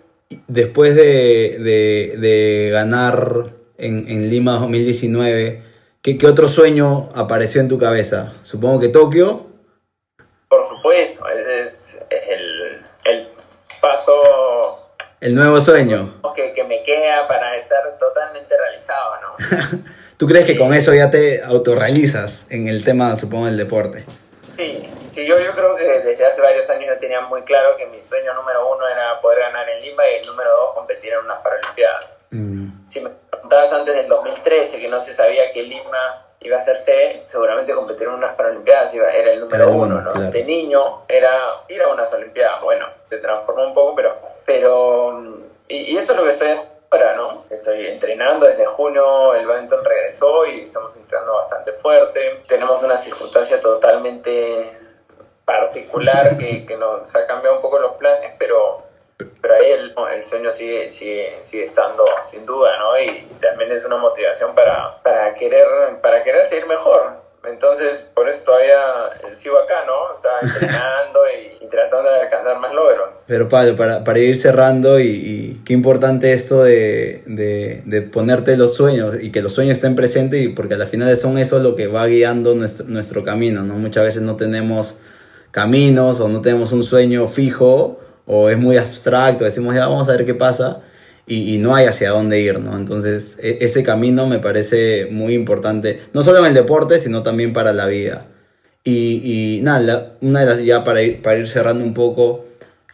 Después 0.48 0.96
de, 0.96 2.70
ganar 2.72 3.50
en, 3.78 4.30
Lima 4.30 4.58
2019, 4.58 5.62
¿qué, 6.00 6.18
¿qué 6.18 6.26
otro 6.26 6.48
sueño 6.48 7.10
apareció 7.14 7.60
en 7.60 7.68
tu 7.68 7.78
cabeza? 7.78 8.32
Supongo 8.42 8.80
que 8.80 8.88
Tokio. 8.88 9.46
Por 10.48 10.66
supuesto, 10.66 11.28
ese 11.28 11.62
es 11.62 12.06
el, 12.10 12.82
el 13.04 13.28
paso 13.80 14.82
el 15.22 15.36
nuevo 15.36 15.60
sueño. 15.60 16.14
Que, 16.34 16.52
que, 16.52 16.64
me 16.64 16.82
queda 16.82 17.26
para 17.28 17.56
estar 17.56 17.98
totalmente 17.98 18.56
realizado, 18.56 19.14
¿no? 19.20 19.82
¿Tú 20.16 20.26
crees 20.26 20.46
que 20.46 20.56
con 20.56 20.72
eso 20.72 20.94
ya 20.94 21.10
te 21.10 21.42
autorrealizas 21.42 22.46
en 22.50 22.68
el 22.68 22.84
tema, 22.84 23.16
supongo, 23.18 23.46
del 23.46 23.56
deporte? 23.56 24.04
Sí, 24.56 24.88
sí 25.04 25.26
yo, 25.26 25.38
yo 25.40 25.52
creo 25.52 25.76
que 25.76 25.84
desde 25.84 26.24
hace 26.24 26.40
varios 26.40 26.68
años 26.70 26.86
yo 26.86 26.98
tenía 26.98 27.20
muy 27.22 27.42
claro 27.42 27.76
que 27.76 27.86
mi 27.86 28.00
sueño 28.00 28.32
número 28.34 28.72
uno 28.72 28.86
era 28.88 29.20
poder 29.20 29.40
ganar 29.40 29.68
en 29.68 29.82
Lima 29.82 30.02
y 30.08 30.20
el 30.20 30.26
número 30.26 30.50
dos 30.50 30.74
competir 30.74 31.12
en 31.12 31.20
unas 31.20 31.42
Paralimpiadas. 31.42 32.18
Mm. 32.30 32.84
Si 32.84 33.00
me 33.00 33.10
preguntabas 33.30 33.72
antes 33.72 33.94
del 33.94 34.08
2013 34.08 34.80
que 34.80 34.88
no 34.88 35.00
se 35.00 35.12
sabía 35.12 35.52
que 35.52 35.62
Lima 35.62 36.26
iba 36.40 36.56
a 36.56 36.60
ser 36.60 36.76
C, 36.76 37.22
seguramente 37.24 37.72
competir 37.72 38.08
en 38.08 38.14
unas 38.14 38.34
Paralimpiadas 38.34 38.94
iba, 38.94 39.10
era 39.10 39.32
el 39.32 39.40
número 39.40 39.70
uno, 39.70 40.00
¿no? 40.00 40.30
De 40.30 40.44
niño 40.44 41.04
era 41.08 41.64
ir 41.68 41.82
a 41.82 41.88
unas 41.92 42.12
Olimpiadas. 42.12 42.62
Bueno, 42.62 42.86
se 43.00 43.18
transformó 43.18 43.66
un 43.66 43.74
poco, 43.74 43.94
pero... 43.94 44.18
pero 44.44 45.42
y, 45.68 45.96
eso 45.96 46.12
es 46.12 46.18
lo 46.18 46.24
que 46.24 46.30
estoy 46.30 46.48
haciendo 46.48 46.82
ahora, 46.90 47.16
¿no? 47.16 47.44
Estoy 47.50 47.86
entrenando 47.86 48.46
desde 48.46 48.66
junio, 48.66 49.34
el 49.34 49.46
badminton 49.46 49.84
regresó 49.84 50.46
y 50.46 50.62
estamos 50.62 50.96
entrenando 50.96 51.34
bastante 51.34 51.72
fuerte. 51.72 52.42
Tenemos 52.46 52.82
una 52.82 52.96
circunstancia 52.96 53.60
totalmente 53.60 54.78
particular 55.44 56.36
que, 56.36 56.66
que 56.66 56.76
nos 56.76 57.14
ha 57.16 57.26
cambiado 57.26 57.56
un 57.56 57.62
poco 57.62 57.78
los 57.78 57.92
planes, 57.92 58.32
pero 58.38 58.82
pero 59.40 59.54
ahí 59.54 59.70
el, 59.70 59.94
el 60.14 60.24
sueño 60.24 60.50
sigue, 60.50 60.88
sigue, 60.88 61.38
sigue, 61.42 61.64
estando 61.64 62.04
sin 62.22 62.46
duda, 62.46 62.78
¿no? 62.78 62.98
Y, 62.98 63.06
también 63.40 63.72
es 63.72 63.84
una 63.84 63.96
motivación 63.96 64.54
para, 64.54 65.02
para, 65.02 65.34
querer, 65.34 65.66
para 66.00 66.22
querer 66.22 66.44
seguir 66.44 66.66
mejor. 66.66 67.20
Entonces, 67.44 67.98
por 68.14 68.28
eso 68.28 68.44
todavía 68.44 69.10
sigo 69.32 69.58
acá, 69.58 69.84
¿no? 69.84 70.12
O 70.12 70.16
sea, 70.16 70.38
entrenando 70.40 71.20
y, 71.30 71.41
tratando 71.72 72.10
de 72.10 72.20
alcanzar 72.20 72.60
más 72.60 72.72
logros. 72.72 73.24
Pero 73.26 73.48
Pablo, 73.48 73.74
para, 73.76 74.04
para 74.04 74.18
ir 74.18 74.36
cerrando, 74.36 75.00
y, 75.00 75.60
qué 75.64 75.72
importante 75.72 76.32
esto 76.32 76.62
de, 76.62 77.22
de, 77.26 78.02
ponerte 78.02 78.56
los 78.56 78.74
sueños 78.74 79.20
y 79.20 79.32
que 79.32 79.42
los 79.42 79.54
sueños 79.54 79.78
estén 79.78 79.96
presentes, 79.96 80.44
y 80.44 80.48
porque 80.48 80.74
al 80.74 80.86
final 80.86 81.16
son 81.16 81.38
eso 81.38 81.58
lo 81.58 81.74
que 81.74 81.86
va 81.86 82.06
guiando 82.06 82.54
nuestro, 82.54 82.86
nuestro 82.86 83.24
camino, 83.24 83.62
¿no? 83.62 83.74
Muchas 83.74 84.04
veces 84.04 84.22
no 84.22 84.36
tenemos 84.36 84.96
caminos 85.50 86.20
o 86.20 86.28
no 86.28 86.42
tenemos 86.42 86.72
un 86.72 86.84
sueño 86.84 87.26
fijo 87.28 88.00
o 88.26 88.48
es 88.48 88.58
muy 88.58 88.76
abstracto, 88.76 89.44
decimos 89.44 89.74
ya 89.74 89.86
vamos 89.86 90.08
a 90.08 90.12
ver 90.12 90.24
qué 90.24 90.34
pasa 90.34 90.80
y, 91.26 91.58
no 91.58 91.74
hay 91.74 91.86
hacia 91.86 92.10
dónde 92.10 92.40
ir, 92.40 92.58
¿no? 92.58 92.76
Entonces 92.76 93.38
e, 93.40 93.58
ese 93.60 93.82
camino 93.82 94.26
me 94.26 94.38
parece 94.38 95.08
muy 95.10 95.34
importante, 95.34 96.02
no 96.12 96.22
solo 96.22 96.40
en 96.40 96.46
el 96.46 96.54
deporte, 96.54 96.98
sino 96.98 97.22
también 97.22 97.52
para 97.52 97.72
la 97.72 97.86
vida. 97.86 98.26
Y, 98.84 99.60
nada, 99.62 100.16
una 100.20 100.40
de 100.40 100.46
las, 100.46 100.64
ya 100.64 100.84
para 100.84 101.02
ir, 101.02 101.22
para 101.22 101.38
ir 101.38 101.48
cerrando 101.48 101.84
un 101.84 101.94
poco, 101.94 102.44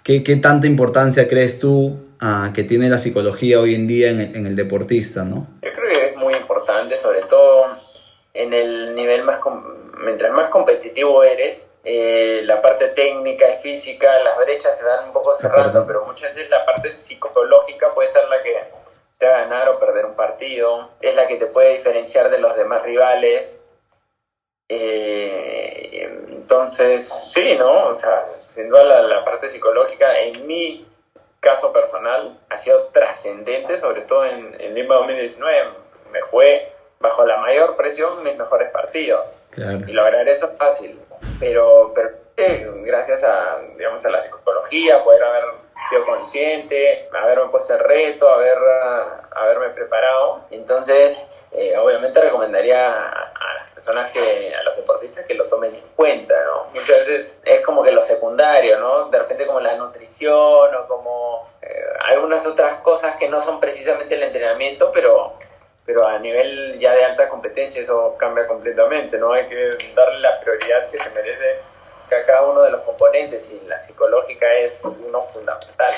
¿qué, 0.03 0.23
qué 0.23 0.37
tanta 0.37 0.67
importancia 0.67 1.29
crees 1.29 1.59
tú 1.59 1.97
ah, 2.21 2.51
que 2.55 2.65
tiene 2.65 2.91
la 2.91 2.99
psicología 2.99 3.61
hoy 3.61 3.75
en 3.75 3.87
día 3.87 4.11
en, 4.11 4.21
en 4.21 4.47
el 4.47 4.55
deportista, 4.55 5.25
¿no? 5.25 5.47
Yo 5.63 5.73
creo 5.73 5.93
que 5.93 6.07
es 6.09 6.17
muy 6.17 6.35
importante, 6.35 6.97
sobre 6.97 7.23
todo 7.23 7.67
en 8.35 8.53
el 8.53 8.95
nivel 8.95 9.25
más, 9.25 9.41
mientras 10.05 10.33
más 10.33 10.51
competitivo 10.51 11.25
eres, 11.25 11.71
eh, 11.85 12.43
la 12.45 12.61
parte 12.61 12.89
técnica 12.89 13.47
y 13.55 13.63
física, 13.63 14.19
las 14.21 14.37
brechas 14.39 14.79
se 14.79 14.85
van 14.85 15.07
un 15.07 15.13
poco 15.13 15.35
cerrando, 15.35 15.87
pero 15.87 16.05
muchas 16.05 16.35
veces 16.35 16.51
la 16.51 16.65
parte 16.65 16.91
psicológica 16.91 17.91
puede 17.93 18.09
ser 18.09 18.29
la 18.29 18.43
que 18.43 18.55
te 19.17 19.27
va 19.27 19.37
a 19.37 19.41
ganar 19.41 19.69
o 19.71 19.79
perder 19.79 20.07
un 20.07 20.15
partido, 20.15 20.91
es 21.01 21.15
la 21.15 21.27
que 21.27 21.37
te 21.37 21.47
puede 21.47 21.75
diferenciar 21.75 22.31
de 22.31 22.39
los 22.39 22.57
demás 22.57 22.83
rivales. 22.83 23.65
Eh, 24.69 26.09
entonces, 26.31 27.09
sí, 27.09 27.57
¿no? 27.59 27.89
O 27.89 27.95
sea, 27.95 28.27
sin 28.47 28.69
duda 28.69 28.85
la, 28.85 29.25
parte 29.25 29.49
psicológica 29.49 30.19
en 30.21 30.47
mi 30.47 30.87
caso 31.41 31.73
personal 31.73 32.39
ha 32.49 32.57
sido 32.57 32.85
trascendente, 32.87 33.77
sobre 33.77 34.03
todo 34.03 34.25
en, 34.25 34.61
en 34.61 34.75
Lima 34.75 34.97
2019. 34.97 35.71
Me 36.13 36.23
fue 36.25 36.73
bajo 37.01 37.25
la 37.25 37.39
mayor 37.39 37.77
presión 37.77 38.23
mis 38.25 38.37
mejores 38.37 38.71
partidos. 38.71 39.39
Y 39.57 39.93
lograr 39.93 40.29
eso 40.29 40.47
es 40.47 40.57
fácil. 40.57 40.99
Pero, 41.41 41.93
pero 42.35 42.75
gracias 42.83 43.25
a, 43.25 43.59
digamos, 43.77 44.05
a 44.05 44.11
la 44.11 44.21
psicología, 44.21 45.03
poder 45.05 45.23
haber 45.23 45.45
sido 45.89 46.05
consciente, 46.05 47.09
haberme 47.13 47.49
puesto 47.51 47.75
el 47.75 47.81
reto, 47.81 48.29
haber, 48.29 48.59
haberme 49.31 49.71
preparado. 49.71 50.43
Entonces, 50.51 51.29
eh, 51.53 51.77
obviamente 51.79 52.21
recomendaría 52.21 53.28
personas 53.79 54.11
que, 54.11 54.53
a 54.53 54.63
los 54.65 54.77
deportistas 54.77 55.25
que 55.25 55.35
lo 55.35 55.45
tomen 55.45 55.73
en 55.73 55.85
cuenta, 55.95 56.35
¿no? 56.45 56.65
Muchas 56.75 57.07
veces 57.07 57.39
es 57.45 57.61
como 57.61 57.85
que 57.85 57.93
lo 57.93 58.03
secundario, 58.03 58.77
¿no? 58.81 59.09
De 59.09 59.17
repente 59.21 59.47
como 59.47 59.61
la 59.61 59.77
nutrición 59.77 60.75
o 60.75 60.89
como 60.89 61.47
eh, 61.63 61.69
algunas 62.09 62.45
otras 62.45 62.81
cosas 62.83 63.15
que 63.19 63.29
no 63.29 63.39
son 63.39 63.61
precisamente 63.61 64.17
el 64.17 64.25
entrenamiento, 64.25 64.91
pero 64.93 65.35
pero 65.87 66.05
a 66.07 66.19
nivel 66.19 66.79
ya 66.81 66.93
de 66.93 67.05
alta 67.05 67.29
competencia 67.29 67.81
eso 67.81 68.17
cambia 68.19 68.49
completamente, 68.49 69.17
¿no? 69.17 69.33
Hay 69.33 69.47
que 69.47 69.79
darle 69.95 70.19
la 70.19 70.41
prioridad 70.41 70.91
que 70.91 70.99
se 70.99 71.11
merece 71.11 71.61
a 72.11 72.27
cada 72.27 72.47
uno 72.47 72.63
de 72.63 72.73
los 72.73 72.81
componentes 72.83 73.49
y 73.53 73.65
la 73.69 73.79
psicológica 73.79 74.53
es 74.55 74.83
uno 75.07 75.23
fundamental. 75.23 75.95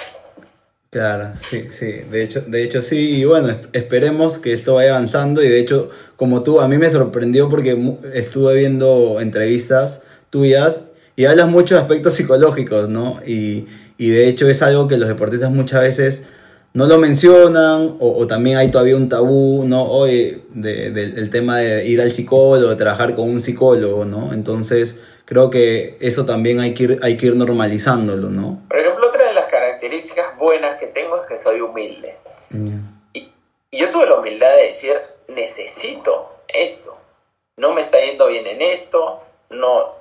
Claro, 0.91 1.35
sí, 1.41 1.69
sí, 1.71 2.01
de 2.11 2.25
hecho, 2.25 2.41
de 2.41 2.65
hecho 2.65 2.83
sí, 2.83 3.21
y 3.21 3.25
bueno, 3.25 3.55
esperemos 3.73 4.41
que 4.41 4.53
esto 4.53 4.75
vaya 4.75 4.91
avanzando 4.91 5.41
y 5.41 5.49
de 5.49 5.61
hecho, 5.61 5.89
como 6.17 6.43
tú, 6.43 6.61
a 6.61 6.67
mí 6.67 6.79
me 6.79 6.91
sorprendió 6.91 7.49
porque 7.49 7.79
estuve 8.13 8.57
viendo 8.57 9.21
entrevistas 9.21 10.03
tuyas 10.31 10.87
y 11.15 11.27
hablas 11.27 11.49
mucho 11.49 11.77
de 11.77 11.83
aspectos 11.83 12.15
psicológicos, 12.15 12.89
¿no? 12.89 13.21
Y, 13.25 13.69
y 13.99 14.11
de 14.11 14.27
hecho 14.27 14.49
es 14.49 14.63
algo 14.63 14.89
que 14.89 14.97
los 14.97 15.09
deportistas 15.09 15.53
muchas 15.53 15.83
veces 15.83 16.25
no 16.73 16.87
lo 16.87 16.99
mencionan 16.99 17.97
o, 18.01 18.27
también 18.27 18.57
hay 18.57 18.73
todavía 18.73 18.97
un 18.97 19.09
tabú, 19.09 19.65
¿no? 19.67 19.85
Hoy 19.85 20.43
del 20.55 21.31
tema 21.31 21.59
de 21.59 21.87
ir 21.87 22.01
al 22.01 22.11
psicólogo, 22.11 22.71
de 22.71 22.77
trabajar 22.77 23.15
con 23.15 23.29
un 23.29 23.41
psicólogo, 23.41 24.05
¿no? 24.05 24.33
Entonces 24.33 24.99
creo 25.25 25.51
que 25.51 25.99
eso 26.01 26.25
también 26.25 26.59
hay 26.59 26.75
que 26.75 26.83
ir, 26.83 27.01
hay 27.03 27.17
que 27.17 27.27
ir 27.27 27.37
normalizándolo, 27.37 28.29
¿no 28.29 28.63
ejemplo, 28.79 29.09
otra 29.09 29.29
de 29.29 29.35
las 29.35 29.51
características 29.51 30.37
buenas 30.39 30.79
que 31.31 31.39
soy 31.39 31.61
humilde. 31.61 32.19
Y, 33.15 33.33
y 33.71 33.79
yo 33.79 33.89
tuve 33.91 34.07
la 34.07 34.17
humildad 34.17 34.51
de 34.57 34.65
decir, 34.65 35.01
necesito 35.29 36.43
esto. 36.49 36.99
No 37.57 37.73
me 37.73 37.81
está 37.81 38.01
yendo 38.01 38.27
bien 38.27 38.47
en 38.47 38.61
esto, 38.61 39.23
no, 39.51 39.95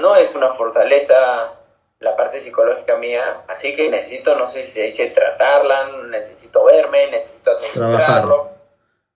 no 0.00 0.16
es 0.16 0.34
una 0.34 0.52
fortaleza 0.52 1.52
la 1.98 2.16
parte 2.16 2.40
psicológica 2.40 2.96
mía, 2.96 3.42
así 3.48 3.74
que 3.74 3.90
necesito, 3.90 4.36
no 4.36 4.46
sé 4.46 4.62
si 4.62 4.72
se 4.72 4.82
dice 4.82 5.06
tratarla, 5.10 5.88
necesito 6.08 6.64
verme, 6.64 7.10
necesito 7.10 7.52
administrarlo, 7.52 8.50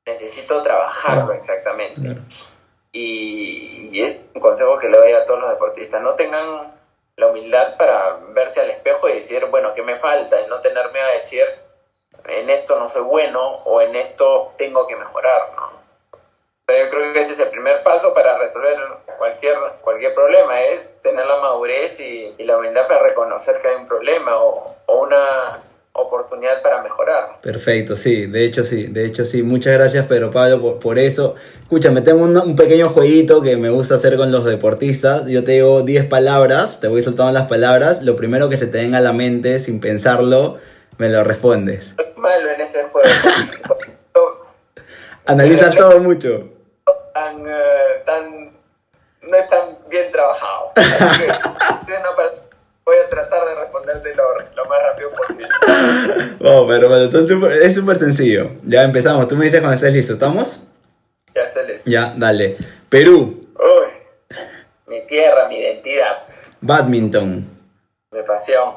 necesito 0.06 0.62
trabajarlo 0.62 1.32
exactamente. 1.32 2.16
Y, 2.92 4.00
es 4.00 4.30
un 4.34 4.40
consejo 4.40 4.78
que 4.78 4.88
le 4.88 4.96
doy 4.96 5.12
a 5.12 5.24
todos 5.24 5.40
los 5.40 5.50
deportistas, 5.50 6.02
no 6.02 6.14
tengan 6.14 6.72
la 7.20 7.26
humildad 7.26 7.76
para 7.76 8.18
verse 8.30 8.60
al 8.62 8.70
espejo 8.70 9.08
y 9.08 9.14
decir, 9.14 9.44
bueno, 9.46 9.74
¿qué 9.74 9.82
me 9.82 9.96
falta? 9.96 10.40
Y 10.40 10.46
no 10.46 10.60
tenerme 10.60 11.00
a 11.00 11.08
decir, 11.08 11.44
en 12.26 12.48
esto 12.48 12.78
no 12.78 12.88
soy 12.88 13.02
bueno 13.02 13.62
o 13.64 13.82
en 13.82 13.94
esto 13.94 14.54
tengo 14.56 14.86
que 14.86 14.96
mejorar, 14.96 15.50
¿no? 15.54 15.80
Yo 16.66 16.88
creo 16.88 17.12
que 17.12 17.20
ese 17.20 17.32
es 17.32 17.40
el 17.40 17.48
primer 17.48 17.82
paso 17.82 18.14
para 18.14 18.38
resolver 18.38 18.78
cualquier, 19.18 19.58
cualquier 19.80 20.14
problema, 20.14 20.60
es 20.62 21.00
tener 21.00 21.26
la 21.26 21.38
madurez 21.38 21.98
y, 21.98 22.32
la 22.38 22.56
humildad 22.56 22.86
para 22.86 23.02
reconocer 23.02 23.60
que 23.60 23.68
hay 23.68 23.74
un 23.74 23.88
problema 23.88 24.36
o, 24.36 24.76
o 24.86 24.96
una 24.98 25.60
oportunidad 25.92 26.62
para 26.62 26.82
mejorar. 26.82 27.40
Perfecto, 27.40 27.96
sí, 27.96 28.26
de 28.26 28.44
hecho 28.44 28.64
sí, 28.64 28.86
de 28.86 29.06
hecho 29.06 29.24
sí. 29.24 29.42
Muchas 29.42 29.74
gracias 29.74 30.06
Pedro 30.06 30.30
Pablo 30.30 30.60
por, 30.60 30.78
por 30.78 30.98
eso. 30.98 31.34
Escúchame, 31.62 32.00
tengo 32.02 32.22
un, 32.22 32.36
un, 32.36 32.56
pequeño 32.56 32.88
jueguito 32.90 33.42
que 33.42 33.56
me 33.56 33.70
gusta 33.70 33.96
hacer 33.96 34.16
con 34.16 34.30
los 34.32 34.44
deportistas. 34.44 35.26
Yo 35.26 35.44
te 35.44 35.52
digo 35.52 35.82
10 35.82 36.06
palabras, 36.06 36.80
te 36.80 36.88
voy 36.88 37.02
soltando 37.02 37.32
las 37.32 37.48
palabras. 37.48 38.02
Lo 38.02 38.16
primero 38.16 38.48
que 38.48 38.56
se 38.56 38.66
te 38.66 38.78
venga 38.78 38.98
a 38.98 39.02
la 39.02 39.12
mente, 39.12 39.58
sin 39.58 39.80
pensarlo, 39.80 40.58
me 40.98 41.08
lo 41.08 41.24
respondes. 41.24 41.94
Soy 41.96 42.06
malo 42.16 42.50
en 42.50 42.60
ese 42.60 42.84
juego. 42.84 43.08
Analizas 45.26 45.76
todo 45.76 45.98
mucho. 46.00 46.48
Tan, 47.14 47.42
uh, 47.42 48.04
tan, 48.04 48.52
no 49.22 49.36
es 49.36 49.48
tan 49.48 49.78
bien 49.88 50.10
trabajado. 50.10 50.72
voy 52.90 52.98
a 53.04 53.08
tratar 53.08 53.46
de 53.46 53.54
responderte 53.54 54.14
lo, 54.14 54.24
lo 54.56 54.64
más 54.68 54.82
rápido 54.82 55.10
posible. 55.10 55.48
Oh, 56.42 56.66
pero 56.66 56.88
bueno, 56.88 57.10
es 57.52 57.74
súper 57.74 57.98
sencillo. 57.98 58.52
Ya 58.64 58.82
empezamos. 58.82 59.28
Tú 59.28 59.36
me 59.36 59.44
dices 59.44 59.60
cuando 59.60 59.76
estés 59.76 59.92
listo. 59.92 60.14
¿Estamos? 60.14 60.64
Ya 61.34 61.42
estoy 61.42 61.66
listo. 61.66 61.90
Ya, 61.90 62.14
dale. 62.16 62.56
Perú. 62.88 63.46
Uy, 63.56 64.36
mi 64.86 65.06
tierra, 65.06 65.48
mi 65.48 65.58
identidad. 65.58 66.22
Badminton. 66.62 67.46
Mi 68.10 68.22
pasión. 68.22 68.74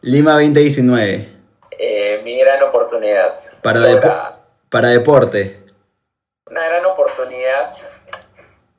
Lima 0.00 0.32
2019. 0.32 1.28
Eh, 1.78 2.20
mi 2.24 2.38
gran 2.38 2.62
oportunidad. 2.62 3.36
Para, 3.60 3.80
depo 3.80 4.08
para 4.70 4.88
deporte. 4.88 5.60
Una 6.50 6.66
gran 6.66 6.84
oportunidad 6.86 7.72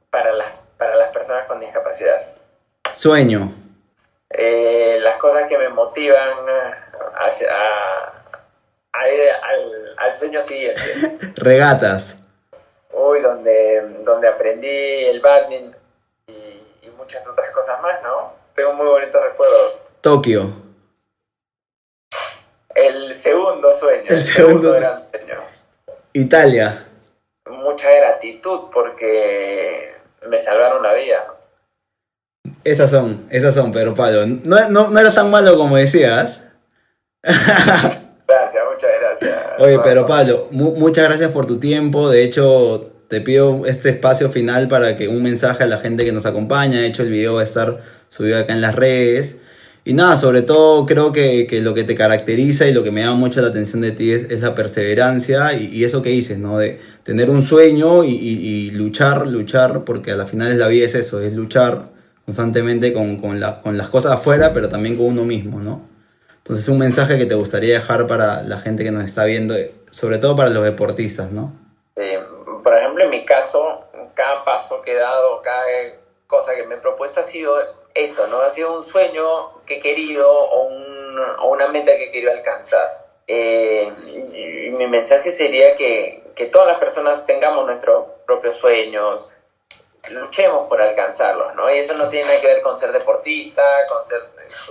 para, 0.09 0.31
para 0.77 0.95
las 0.95 1.09
personas 1.09 1.45
con 1.47 1.59
discapacidad. 1.59 2.19
Sueño. 2.93 3.62
Eh, 4.33 4.97
las 5.01 5.17
cosas 5.17 5.47
que 5.47 5.57
me 5.57 5.69
motivan 5.69 6.37
hacia, 7.15 7.49
a, 8.91 9.09
ir 9.09 9.29
al, 9.29 9.95
al, 9.97 10.13
sueño 10.13 10.41
siguiente. 10.41 10.81
Regatas. 11.35 12.17
Uy, 12.91 13.21
donde, 13.21 13.99
donde 14.03 14.27
aprendí 14.27 14.67
el 14.67 15.19
badminton 15.19 15.79
y, 16.27 16.87
y, 16.87 16.89
muchas 16.97 17.27
otras 17.27 17.51
cosas 17.51 17.79
más, 17.81 18.01
¿no? 18.01 18.33
Tengo 18.55 18.73
muy 18.73 18.87
bonitos 18.87 19.23
recuerdos. 19.23 19.87
Tokio. 20.01 20.51
El 22.73 23.13
segundo 23.13 23.71
sueño. 23.71 24.05
El, 24.07 24.15
el 24.15 24.23
segundo, 24.23 24.73
segundo 24.73 24.73
gran 24.73 24.97
sueño. 24.97 25.41
Italia. 26.13 26.87
Mucha 27.45 27.91
gratitud 27.91 28.71
porque 28.71 29.95
me 30.27 30.39
salvaron 30.39 30.81
la 30.81 30.93
vida. 30.93 31.33
Esas 32.63 32.91
son, 32.91 33.25
esas 33.29 33.53
son, 33.53 33.71
Pedro 33.71 33.93
Pablo. 33.93 34.25
No, 34.43 34.69
no, 34.69 34.89
no 34.89 34.99
eras 34.99 35.15
tan 35.15 35.29
malo 35.29 35.57
como 35.57 35.75
decías. 35.75 36.47
Gracias, 37.23 38.63
muchas 38.73 38.89
gracias. 38.99 39.39
Oye, 39.59 39.79
Pedro 39.79 40.07
Pablo, 40.07 40.47
mu 40.51 40.75
muchas 40.75 41.05
gracias 41.05 41.31
por 41.31 41.45
tu 41.45 41.59
tiempo. 41.59 42.09
De 42.09 42.23
hecho, 42.23 42.91
te 43.09 43.21
pido 43.21 43.65
este 43.65 43.89
espacio 43.89 44.29
final 44.29 44.67
para 44.67 44.97
que 44.97 45.07
un 45.07 45.21
mensaje 45.21 45.63
a 45.63 45.67
la 45.67 45.77
gente 45.77 46.05
que 46.05 46.11
nos 46.11 46.25
acompaña. 46.25 46.79
De 46.79 46.87
hecho, 46.87 47.03
el 47.03 47.09
video 47.09 47.35
va 47.35 47.41
a 47.41 47.43
estar 47.43 47.81
subido 48.09 48.39
acá 48.39 48.53
en 48.53 48.61
las 48.61 48.75
redes. 48.75 49.37
Y 49.85 49.93
nada, 49.93 50.15
sobre 50.15 50.41
todo 50.41 50.85
creo 50.85 51.11
que, 51.11 51.45
que 51.45 51.61
lo 51.61 51.73
que 51.73 51.83
te 51.83 51.95
caracteriza 51.95 52.65
y 52.65 52.73
lo 52.73 52.83
que 52.83 52.91
me 52.91 53.01
llama 53.01 53.17
mucho 53.17 53.41
la 53.41 53.49
atención 53.49 53.81
de 53.81 53.91
ti 53.91 54.11
es, 54.11 54.31
es 54.31 54.39
la 54.39 54.55
perseverancia 54.55 55.53
y, 55.53 55.65
y, 55.65 55.83
eso 55.83 56.01
que 56.01 56.09
dices, 56.09 56.39
¿no? 56.39 56.57
De 56.57 56.79
tener 57.03 57.29
un 57.29 57.43
sueño 57.43 58.05
y, 58.05 58.11
y, 58.11 58.47
y 58.47 58.71
luchar, 58.71 59.27
luchar, 59.27 59.83
porque 59.83 60.11
a 60.11 60.15
la 60.15 60.25
final 60.25 60.57
la 60.57 60.69
vida 60.69 60.85
es 60.85 60.95
eso, 60.95 61.19
es 61.19 61.33
luchar 61.33 61.92
constantemente 62.25 62.93
con, 62.93 63.17
con, 63.17 63.39
la, 63.39 63.61
con, 63.61 63.77
las 63.77 63.89
cosas 63.89 64.13
afuera, 64.13 64.51
pero 64.53 64.69
también 64.69 64.97
con 64.97 65.07
uno 65.07 65.23
mismo, 65.23 65.59
¿no? 65.59 65.81
Entonces, 66.37 66.67
un 66.67 66.77
mensaje 66.77 67.17
que 67.17 67.25
te 67.25 67.35
gustaría 67.35 67.75
dejar 67.75 68.07
para 68.07 68.43
la 68.43 68.59
gente 68.59 68.83
que 68.83 68.91
nos 68.91 69.05
está 69.05 69.23
viendo, 69.25 69.55
sobre 69.91 70.17
todo 70.17 70.35
para 70.35 70.49
los 70.49 70.63
deportistas, 70.63 71.31
¿no? 71.31 71.53
Sí, 71.95 72.09
por 72.63 72.75
ejemplo, 72.77 73.03
en 73.03 73.09
mi 73.09 73.25
caso, 73.25 73.85
cada 74.13 74.43
paso 74.43 74.81
que 74.81 74.91
he 74.91 74.99
dado, 74.99 75.41
cada 75.41 75.63
cosa 76.27 76.55
que 76.55 76.63
me 76.63 76.75
he 76.75 76.77
propuesto 76.77 77.19
ha 77.19 77.23
sido 77.23 77.55
eso, 77.93 78.27
¿no? 78.27 78.41
Ha 78.41 78.49
sido 78.49 78.75
un 78.75 78.83
sueño 78.83 79.63
que 79.65 79.75
he 79.75 79.79
querido 79.79 80.29
o, 80.29 80.67
un, 80.67 81.19
o 81.39 81.47
una 81.49 81.67
meta 81.67 81.95
que 81.95 82.05
he 82.05 82.11
querido 82.11 82.31
alcanzar. 82.31 83.05
Eh, 83.27 83.91
mi 84.75 84.87
mensaje 84.87 85.29
sería 85.29 85.75
que, 85.75 86.23
que 86.35 86.45
todas 86.47 86.67
las 86.67 86.77
personas 86.77 87.25
tengamos 87.25 87.65
nuestros 87.65 88.05
propios 88.25 88.55
sueños, 88.55 89.29
luchemos 90.09 90.67
por 90.67 90.81
alcanzarlos, 90.81 91.55
¿no? 91.55 91.73
Y 91.73 91.79
eso 91.79 91.93
no 91.93 92.09
tiene 92.09 92.27
nada 92.27 92.41
que 92.41 92.47
ver 92.47 92.61
con 92.61 92.77
ser 92.77 92.91
deportista, 92.91 93.63
con 93.87 94.05
ser 94.05 94.21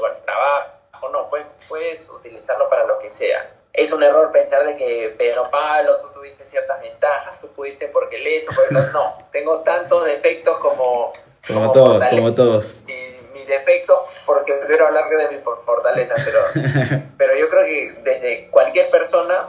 bueno, 0.01 0.16
trabajo, 0.24 1.09
no, 1.11 1.28
puedes, 1.28 1.47
puedes 1.68 2.09
utilizarlo 2.09 2.68
para 2.68 2.85
lo 2.85 2.99
que 2.99 3.09
sea. 3.09 3.51
Es 3.72 3.91
un 3.91 4.03
error 4.03 4.30
pensar 4.33 4.66
de 4.66 4.76
que, 4.76 5.14
Pedro 5.16 5.51
Pablo, 5.51 5.97
tú 6.01 6.09
tuviste 6.09 6.45
ciertas 6.45 6.80
ventajas, 6.80 7.41
tú 7.41 7.49
pudiste 7.49 7.89
porque 7.89 8.18
lees 8.18 8.45
porque 8.45 8.74
no. 8.74 9.28
Tengo 9.30 9.61
tantos 9.61 10.05
defectos 10.05 10.59
como... 10.59 11.12
Como, 11.47 11.61
como 11.61 11.72
todos, 11.72 12.05
como 12.07 12.35
todos. 12.35 12.74
Y 12.87 13.16
mi 13.33 13.45
defecto, 13.45 14.05
porque 14.26 14.53
prefiero 14.53 14.87
hablar 14.87 15.09
de 15.09 15.28
mi 15.37 15.43
fortaleza, 15.43 16.14
pero, 16.24 16.41
pero 17.18 17.35
yo 17.35 17.49
creo 17.49 17.64
que 17.64 17.93
desde 18.03 18.49
cualquier 18.51 18.91
persona 18.91 19.49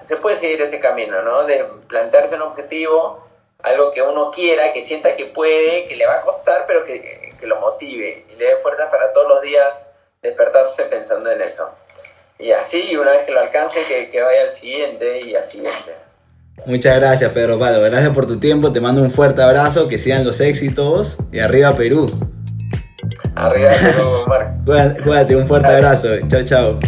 se 0.00 0.16
puede 0.16 0.36
seguir 0.36 0.62
ese 0.62 0.80
camino, 0.80 1.20
¿no? 1.22 1.44
De 1.44 1.64
plantearse 1.88 2.36
un 2.36 2.42
objetivo, 2.42 3.27
algo 3.62 3.92
que 3.92 4.02
uno 4.02 4.30
quiera, 4.30 4.72
que 4.72 4.80
sienta 4.80 5.16
que 5.16 5.26
puede, 5.26 5.84
que 5.86 5.96
le 5.96 6.06
va 6.06 6.16
a 6.16 6.20
costar, 6.22 6.64
pero 6.66 6.84
que, 6.84 7.34
que 7.38 7.46
lo 7.46 7.60
motive 7.60 8.24
y 8.28 8.36
le 8.36 8.44
dé 8.44 8.56
fuerzas 8.62 8.88
para 8.90 9.12
todos 9.12 9.28
los 9.28 9.42
días 9.42 9.90
despertarse 10.22 10.84
pensando 10.84 11.30
en 11.30 11.40
eso. 11.40 11.68
Y 12.38 12.52
así, 12.52 12.96
una 12.96 13.10
vez 13.12 13.24
que 13.24 13.32
lo 13.32 13.40
alcance, 13.40 13.80
que, 13.88 14.10
que 14.10 14.22
vaya 14.22 14.42
al 14.42 14.50
siguiente 14.50 15.20
y 15.24 15.34
al 15.34 15.44
siguiente. 15.44 15.92
Muchas 16.66 16.96
gracias, 16.96 17.32
Pedro 17.32 17.58
Pablo. 17.58 17.80
Gracias 17.82 18.12
por 18.12 18.26
tu 18.26 18.38
tiempo. 18.38 18.72
Te 18.72 18.80
mando 18.80 19.02
un 19.02 19.10
fuerte 19.10 19.42
abrazo. 19.42 19.88
Que 19.88 19.98
sigan 19.98 20.24
los 20.24 20.40
éxitos. 20.40 21.18
Y 21.32 21.40
arriba 21.40 21.74
Perú. 21.74 22.06
Arriba 23.34 23.70
Perú, 23.70 24.24
Marco. 24.26 25.02
Cuídate, 25.04 25.36
un 25.36 25.48
fuerte 25.48 25.72
abrazo. 25.72 26.08
Chao, 26.28 26.44
chao. 26.44 26.78